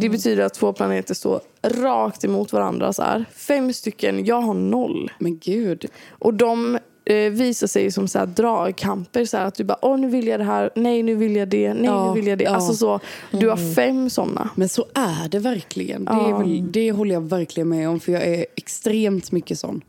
Det 0.00 0.08
betyder 0.08 0.44
att 0.44 0.54
två 0.54 0.72
planeter 0.72 1.14
står 1.14 1.40
rakt 1.62 2.24
emot 2.24 2.52
varandra. 2.52 2.92
Så 2.92 3.02
här. 3.02 3.24
Fem 3.34 3.72
stycken, 3.72 4.24
jag 4.24 4.40
har 4.40 4.54
noll. 4.54 5.10
Men 5.18 5.38
gud. 5.38 5.86
Och 6.10 6.34
de 6.34 6.78
eh, 7.04 7.30
visar 7.30 7.66
sig 7.66 7.90
som 7.90 8.08
så 8.08 8.18
här 8.18 8.26
dragkamper. 8.26 9.24
Så 9.24 9.36
här, 9.36 9.44
att 9.44 9.54
du 9.54 9.64
bara, 9.64 9.78
åh 9.82 9.98
nu 9.98 10.08
vill 10.08 10.26
jag 10.26 10.40
det 10.40 10.44
här, 10.44 10.70
nej 10.74 11.02
nu 11.02 11.14
vill 11.14 11.36
jag 11.36 11.48
det, 11.48 11.74
nej 11.74 11.84
Ja, 11.84 12.08
nu 12.14 12.20
vill 12.20 12.26
jag 12.28 12.38
det. 12.38 12.44
ja. 12.44 12.50
Alltså 12.50 12.74
så, 12.74 13.00
du 13.30 13.48
har 13.48 13.74
fem 13.74 14.10
sådana. 14.10 14.50
Men 14.54 14.68
så 14.68 14.84
är 14.94 15.28
det 15.28 15.38
verkligen. 15.38 16.04
Det, 16.04 16.10
är 16.12 16.38
väl, 16.38 16.72
det 16.72 16.92
håller 16.92 17.14
jag 17.14 17.20
verkligen 17.20 17.68
med 17.68 17.88
om. 17.88 18.00
För 18.00 18.12
jag 18.12 18.22
är 18.26 18.46
extremt 18.56 19.32
mycket 19.32 19.58
sån. 19.58 19.80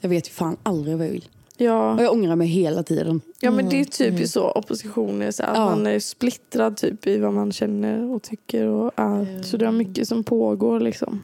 Jag 0.00 0.08
vet 0.10 0.28
ju 0.28 0.32
fan 0.32 0.56
aldrig 0.62 0.96
vad 0.96 1.06
jag 1.06 1.12
vill. 1.12 1.24
Ja. 1.60 1.94
Och 1.94 2.02
jag 2.02 2.12
ångrar 2.12 2.36
mig 2.36 2.46
hela 2.48 2.82
tiden. 2.82 3.20
Ja 3.40 3.50
men 3.50 3.68
det 3.68 3.80
är 3.80 3.84
typiskt 3.84 4.34
så 4.34 4.50
oppositioner, 4.50 5.30
så 5.30 5.42
att 5.42 5.56
Ja. 5.56 5.64
man 5.64 5.86
är 5.86 5.98
splittrad 6.00 6.76
typ 6.76 7.06
i 7.06 7.18
vad 7.18 7.32
man 7.32 7.52
känner 7.52 8.14
och 8.14 8.22
tycker 8.22 8.66
och 8.66 8.92
är. 8.96 9.42
Så 9.42 9.56
det 9.56 9.66
är 9.66 9.70
mycket 9.72 10.08
som 10.08 10.24
pågår 10.24 10.80
liksom 10.80 11.22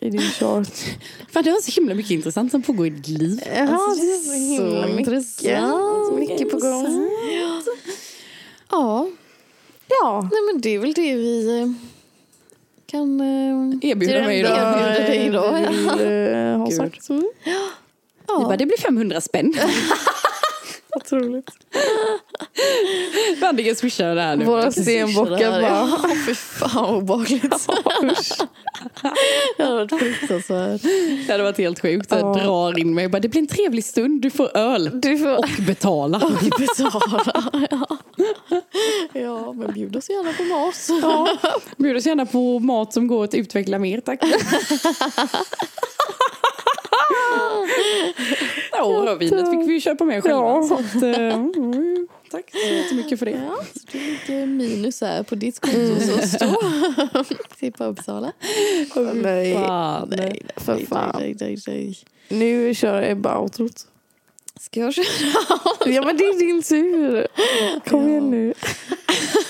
i 0.00 0.10
din 0.10 0.20
chart. 0.20 0.68
Fan, 1.32 1.42
det 1.44 1.50
var 1.50 1.60
så 1.60 1.80
himla 1.80 1.94
mycket 1.94 2.10
intressant 2.10 2.50
som 2.50 2.62
pågår 2.62 2.86
i 2.86 2.90
ditt 2.90 3.08
liv. 3.08 3.40
Jaha, 3.56 3.68
Alltså, 3.68 4.04
det 4.06 4.12
är 4.12 4.16
så 4.16 4.32
himla 4.62 4.82
så 4.82 4.88
mycket. 4.88 5.00
intressant. 5.08 6.18
Mycket 6.18 6.50
på 6.50 6.58
gång. 6.58 7.08
Ja, 8.70 9.08
Ja. 10.02 10.28
nej 10.32 10.40
men 10.52 10.60
det 10.60 10.74
är 10.74 10.78
väl 10.78 10.92
det 10.92 11.14
vi 11.16 11.60
eh, 11.60 11.66
kan... 12.86 13.20
eh, 13.20 13.90
Erbjuda 13.90 14.20
mig 14.26 14.40
idag. 14.40 14.52
erbjuder 14.58 15.08
dig 15.08 15.26
idag, 15.26 15.52
vi 15.70 15.76
vill 16.04 16.36
eh, 16.52 16.58
ha 16.58 16.70
sagt. 16.70 17.08
Mm. 18.30 18.40
Vi 18.40 18.44
bara, 18.44 18.56
det 18.56 18.66
blir 18.66 18.78
500 18.78 19.20
spänn. 19.20 19.54
Otroligt. 20.96 21.50
Antingen 23.42 23.76
swishar 23.76 24.14
det 24.14 24.20
här 24.22 24.36
nu. 24.36 24.44
Våra 24.44 24.72
stenbockar 24.72 25.50
bara. 25.50 25.62
Ja, 25.62 26.00
fy 26.26 26.34
fan 26.34 26.84
vad 26.84 26.96
obehagligt. 26.96 27.42
det 29.56 29.62
hade 29.64 29.74
varit 29.74 29.98
fruktansvärt. 30.00 30.82
Det 31.26 31.32
hade 31.32 31.42
varit 31.42 31.58
helt 31.58 31.80
sjukt. 31.80 32.10
Jag 32.10 32.20
Ja. 32.20 32.34
drar 32.34 32.78
in 32.78 32.94
mig 32.94 33.04
och 33.04 33.10
bara, 33.10 33.20
det 33.20 33.28
blir 33.28 33.40
en 33.40 33.46
trevlig 33.46 33.84
stund. 33.84 34.22
Du 34.22 34.30
får 34.30 34.56
öl. 34.56 34.90
Du 35.00 35.18
får... 35.18 35.38
Och 35.38 35.44
betala. 35.66 36.18
Betala. 36.58 37.44
Ja. 37.70 37.86
ja, 39.12 39.52
men 39.52 39.72
bjud 39.72 39.96
oss 39.96 40.10
gärna 40.10 40.32
på 40.32 40.42
mat. 40.42 40.88
Ja. 41.02 41.28
Bjud 41.76 41.96
oss 41.96 42.06
gärna 42.06 42.26
på 42.26 42.58
mat 42.58 42.92
som 42.92 43.06
går 43.06 43.24
att 43.24 43.34
utveckla 43.34 43.78
mer, 43.78 44.00
tack. 44.00 44.20
Ja, 48.72 49.14
vinet 49.14 49.50
fick 49.50 49.68
vi 49.68 49.72
ju 49.74 49.80
köpa 49.80 50.04
med 50.04 50.22
själva. 50.22 50.38
Ja. 50.40 50.62
Så 50.68 50.74
att, 50.74 51.02
eh, 51.02 51.34
mm, 51.34 52.08
tack 52.30 52.50
så 52.52 52.58
jättemycket 52.74 53.18
för 53.18 53.26
det. 53.26 53.32
Ja, 53.32 53.56
så 53.74 53.80
det 53.92 53.98
är 53.98 54.10
lite 54.10 54.46
minus 54.46 55.00
här 55.00 55.22
på 55.22 55.34
ditt 55.34 55.60
konto 55.60 56.00
som 56.00 56.28
står. 56.28 57.56
Tippa 57.60 57.86
Uppsala. 57.86 58.32
Nej, 59.14 59.54
Fan. 59.54 60.12
Nej, 60.16 60.42
för 60.56 60.78
fan. 60.86 61.16
nej, 61.18 61.36
nej, 61.40 61.56
nej. 61.66 61.98
Nu 62.28 62.74
kör 62.74 63.02
Ebba 63.02 63.38
outrot. 63.38 63.86
Ska 64.60 64.80
jag 64.80 64.94
köra? 64.94 65.04
Ja 65.86 66.02
men 66.04 66.16
det 66.16 66.24
är 66.24 66.38
din 66.38 66.62
tur. 66.62 67.26
Kom 67.90 68.08
igen 68.08 68.30
nu. 68.30 68.54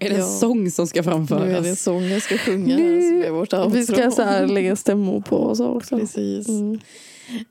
Är 0.00 0.08
det 0.10 0.16
en 0.16 0.28
sång 0.28 0.70
som 0.70 0.86
ska 0.86 1.02
Nu 1.02 1.10
är 1.10 1.16
det 1.16 1.20
en 1.20 1.26
framföras? 1.26 1.80
sång 1.80 2.04
jag 2.04 2.22
ska 2.22 2.38
sjunga 2.38 2.76
här 2.76 3.00
som 3.00 3.22
är 3.22 3.30
vårt 3.30 3.52
outro. 3.52 3.68
Vi 3.68 3.86
ska 3.86 4.10
så 4.10 4.22
här 4.22 4.46
lägga 4.46 4.76
stämmor 4.76 5.20
på 5.20 5.36
oss 5.36 5.60
också. 5.60 5.98
Precis. 5.98 6.48
Mm. 6.48 6.80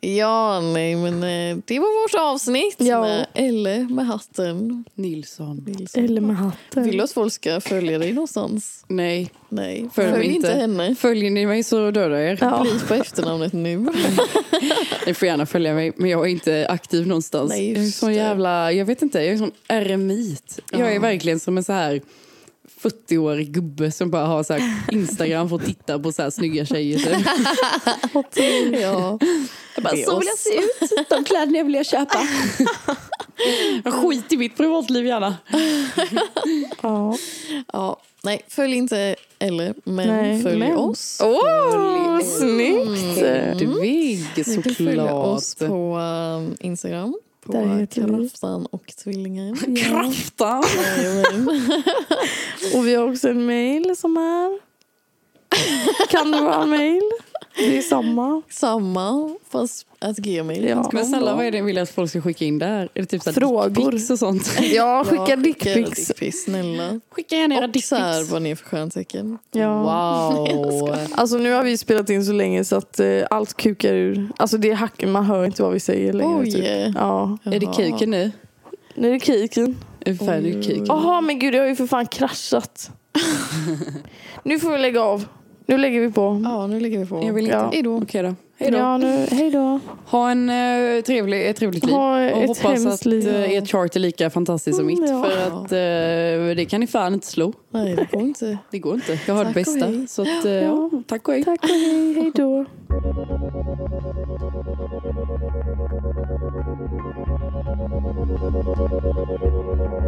Ja, 0.01 0.61
nej 0.61 0.95
men 0.95 1.13
eh, 1.13 1.57
det 1.65 1.79
var 1.79 2.03
vårt 2.03 2.31
avsnitt 2.33 2.75
Ja. 2.77 3.01
med 3.01 3.25
Elle 3.33 3.87
med 3.89 4.05
hatten. 4.07 4.83
Nilsson. 4.95 5.63
Nilsson. 5.67 6.03
Eller 6.05 6.21
med 6.21 6.35
hatten. 6.37 6.83
Vill 6.83 6.97
du 6.97 7.03
att 7.03 7.11
folk 7.11 7.33
ska 7.33 7.61
följa 7.61 7.97
dig 7.99 8.13
någonstans? 8.13 8.85
Nej, 8.87 9.31
Nej, 9.49 9.89
Följ 9.93 10.11
följ, 10.11 10.25
inte 10.25 10.51
henne. 10.53 10.95
följer 10.95 11.31
ni 11.31 11.45
mig 11.45 11.63
så 11.63 11.91
dödar 11.91 12.17
jag 12.17 12.31
er. 12.31 12.37
Ja. 12.41 12.61
Bli 12.61 12.79
på 12.87 12.93
efternamnet 12.93 13.53
nu. 13.53 13.77
Ni 15.05 15.13
får 15.13 15.27
gärna 15.27 15.45
följa 15.45 15.73
mig, 15.73 15.91
men 15.95 16.09
jag 16.09 16.25
är 16.25 16.29
inte 16.31 16.67
aktiv 16.69 17.07
någonstans. 17.07 17.49
Nej, 17.49 17.67
jag 17.71 17.77
är 17.81 17.85
just 17.85 17.97
sån 17.99 18.13
jävla, 18.13 18.71
jag 18.71 18.85
vet 18.85 19.01
inte, 19.01 19.19
jag 19.19 19.33
är 19.33 19.37
sån 19.37 19.51
eremit. 19.67 20.59
Jag 20.71 20.81
är 20.81 20.93
Ja. 20.93 20.99
verkligen 21.01 21.39
som 21.39 21.57
en 21.57 21.63
så 21.63 21.73
här 21.73 22.01
40-årig 22.81 23.51
gubbe 23.51 23.91
som 23.91 24.11
bara 24.11 24.25
har 24.25 24.43
så 24.43 24.53
här 24.53 24.73
Instagram 24.91 25.49
för 25.49 25.55
att 25.55 25.65
titta 25.65 25.99
på 25.99 26.11
så 26.11 26.21
här 26.21 26.29
snygga 26.29 26.65
tjejer. 26.65 26.99
Typ. 28.31 28.81
Ja. 28.81 29.19
Jag 29.75 29.83
bara, 29.83 29.95
så 30.05 30.19
vill 30.19 30.27
jag 30.27 30.37
se 30.37 30.55
ut. 30.57 31.09
De 31.09 31.23
kläderna 31.23 31.63
vill 31.63 31.73
jag 31.73 31.85
köpa. 31.85 32.19
Jag 33.83 33.93
skit 33.93 34.31
i 34.33 34.37
mitt 34.37 34.57
privatliv 34.57 35.05
gärna. 35.05 35.37
Ja. 36.81 37.17
ja. 37.73 37.97
Nej, 38.23 38.41
följ 38.47 38.73
inte 38.75 39.15
eller, 39.39 39.73
men 39.83 40.07
Nej, 40.07 40.41
följ 40.43 40.57
men. 40.59 40.77
oss. 40.77 41.21
Åh, 41.23 42.19
snyggt! 42.19 43.17
Hedvig 43.17 44.25
Ni 44.47 44.61
kan 44.63 44.75
följa 44.75 45.13
oss 45.13 45.45
såklart. 45.49 45.69
på 45.69 45.97
um, 45.97 46.57
Instagram. 46.59 47.15
På. 47.41 47.87
Kraftan 47.91 48.65
och 48.65 48.87
Tvillingen. 49.03 49.55
Krafta! 49.77 50.61
Jajamän. 50.77 51.49
Och 52.75 52.87
vi 52.87 52.95
har 52.95 53.11
också 53.11 53.29
en 53.29 53.45
mail 53.45 53.95
som 53.97 54.17
är... 54.17 54.59
Kan 56.09 56.31
det 56.31 56.41
vara 56.41 56.65
mail? 56.65 57.11
Det 57.55 57.77
är 57.77 57.81
samma. 57.81 58.41
Samma, 58.49 59.35
fast 59.49 59.87
att 60.01 60.17
gmail. 60.17 60.63
Ja. 60.63 60.89
Men 60.93 61.05
snälla, 61.05 61.35
vad 61.35 61.45
är 61.45 61.51
det 61.51 61.57
ni 61.59 61.65
vill 61.65 61.77
att 61.77 61.89
folk 61.89 62.09
ska 62.09 62.21
skicka 62.21 62.45
in 62.45 62.59
där? 62.59 62.89
Är 62.93 63.01
det 63.01 63.05
typ 63.05 63.23
så 63.23 63.33
Frågor. 63.33 63.69
dickpics 63.69 64.09
och 64.09 64.19
sånt? 64.19 64.51
Ja, 64.61 65.03
skicka 65.07 65.35
dickpics. 65.35 66.07
dickpics. 66.07 66.43
Snälla. 66.43 66.99
Skicka 67.11 67.35
gärna 67.35 67.55
era 67.55 67.65
Och 67.67 67.75
så 67.83 67.95
här, 67.95 68.13
dickpics. 68.13 68.31
vad 68.31 68.41
ni 68.41 68.49
är 68.51 68.55
för 68.55 68.65
stjärntecken. 68.65 69.37
Ja. 69.51 69.81
Wow. 69.83 70.95
Alltså 71.11 71.37
nu 71.37 71.51
har 71.53 71.63
vi 71.63 71.77
spelat 71.77 72.09
in 72.09 72.25
så 72.25 72.31
länge 72.33 72.63
så 72.63 72.75
att 72.75 72.99
eh, 72.99 73.07
allt 73.29 73.53
kukar 73.57 73.93
ur. 73.93 74.27
Alltså 74.37 74.57
det 74.57 74.69
är 74.71 74.75
hack, 74.75 75.03
man 75.07 75.25
hör 75.25 75.45
inte 75.45 75.63
vad 75.63 75.73
vi 75.73 75.79
säger 75.79 76.13
längre. 76.13 76.39
Oj. 76.39 76.51
Typ. 76.51 76.65
Ja. 76.95 77.37
Är 77.43 77.59
det 77.59 77.65
kuken 77.75 78.09
nu? 78.11 78.31
Nu 78.95 79.07
är 79.09 79.13
det 79.13 79.19
kiken. 79.19 79.77
Är 79.99 80.11
det 80.11 80.25
färdig 80.25 80.55
Oj, 80.57 80.63
kuk? 80.63 80.77
oj, 80.81 80.85
Jaha 80.87 81.21
men 81.21 81.39
gud 81.39 81.53
det 81.53 81.59
har 81.59 81.67
ju 81.67 81.75
för 81.75 81.87
fan 81.87 82.05
kraschat. 82.07 82.91
nu 84.43 84.59
får 84.59 84.71
vi 84.71 84.77
lägga 84.77 85.01
av. 85.01 85.25
Nu 85.65 85.77
lägger 85.77 85.99
vi 85.99 86.11
på. 86.11 86.41
Ja, 86.43 86.67
nu 86.67 86.79
lägger 86.79 86.99
vi 86.99 87.05
på. 87.05 87.23
Jag 87.25 87.33
vill 87.33 87.43
inte. 87.45 87.57
Ja. 87.57 87.69
Hej 87.73 87.81
då. 87.81 87.95
Okej 87.97 88.23
då. 88.23 88.35
Hej 88.61 88.71
då. 88.71 88.77
Ja, 88.77 88.97
nu, 88.97 89.25
hej 89.31 89.51
då. 89.51 89.79
Ha 90.05 90.31
en 90.31 90.49
uh, 90.49 91.01
trevlig, 91.01 91.49
ett 91.49 91.57
trevligt 91.57 91.85
liv. 91.85 91.95
Ha 91.95 92.15
och 92.31 92.43
ett 92.43 92.47
hoppas 92.47 92.85
att 92.85 93.05
liv. 93.05 93.27
uh, 93.27 93.51
ert 93.53 93.71
chart 93.71 93.95
är 93.95 93.99
lika 93.99 94.29
fantastiskt 94.29 94.77
som 94.77 94.87
Mm, 94.89 95.01
mitt. 95.01 95.09
ja. 95.11 95.23
För 95.23 95.47
att 95.47 95.71
eh, 95.71 96.55
det 96.55 96.65
kan 96.69 96.79
ni 96.79 96.87
fan 96.87 97.13
inte 97.13 97.27
slå. 97.27 97.53
Nej, 97.69 97.95
det 97.95 98.07
går 98.11 98.21
inte. 98.21 98.57
Det 98.71 98.79
går 98.79 98.93
inte. 98.95 99.19
Jag 99.27 99.33
har 99.35 99.43
Tack 99.43 99.55
det 99.55 99.61
bästa. 99.63 100.07
Så 100.07 100.21
att, 100.21 100.45
eh, 100.45 100.51
ja. 100.51 100.89
tack 101.07 101.27
och 101.27 101.33
hej. 101.33 101.43
Tack 101.43 101.63
och 101.63 101.69
hej, 101.69 102.13
hej 102.13 102.31
då. 102.35 102.65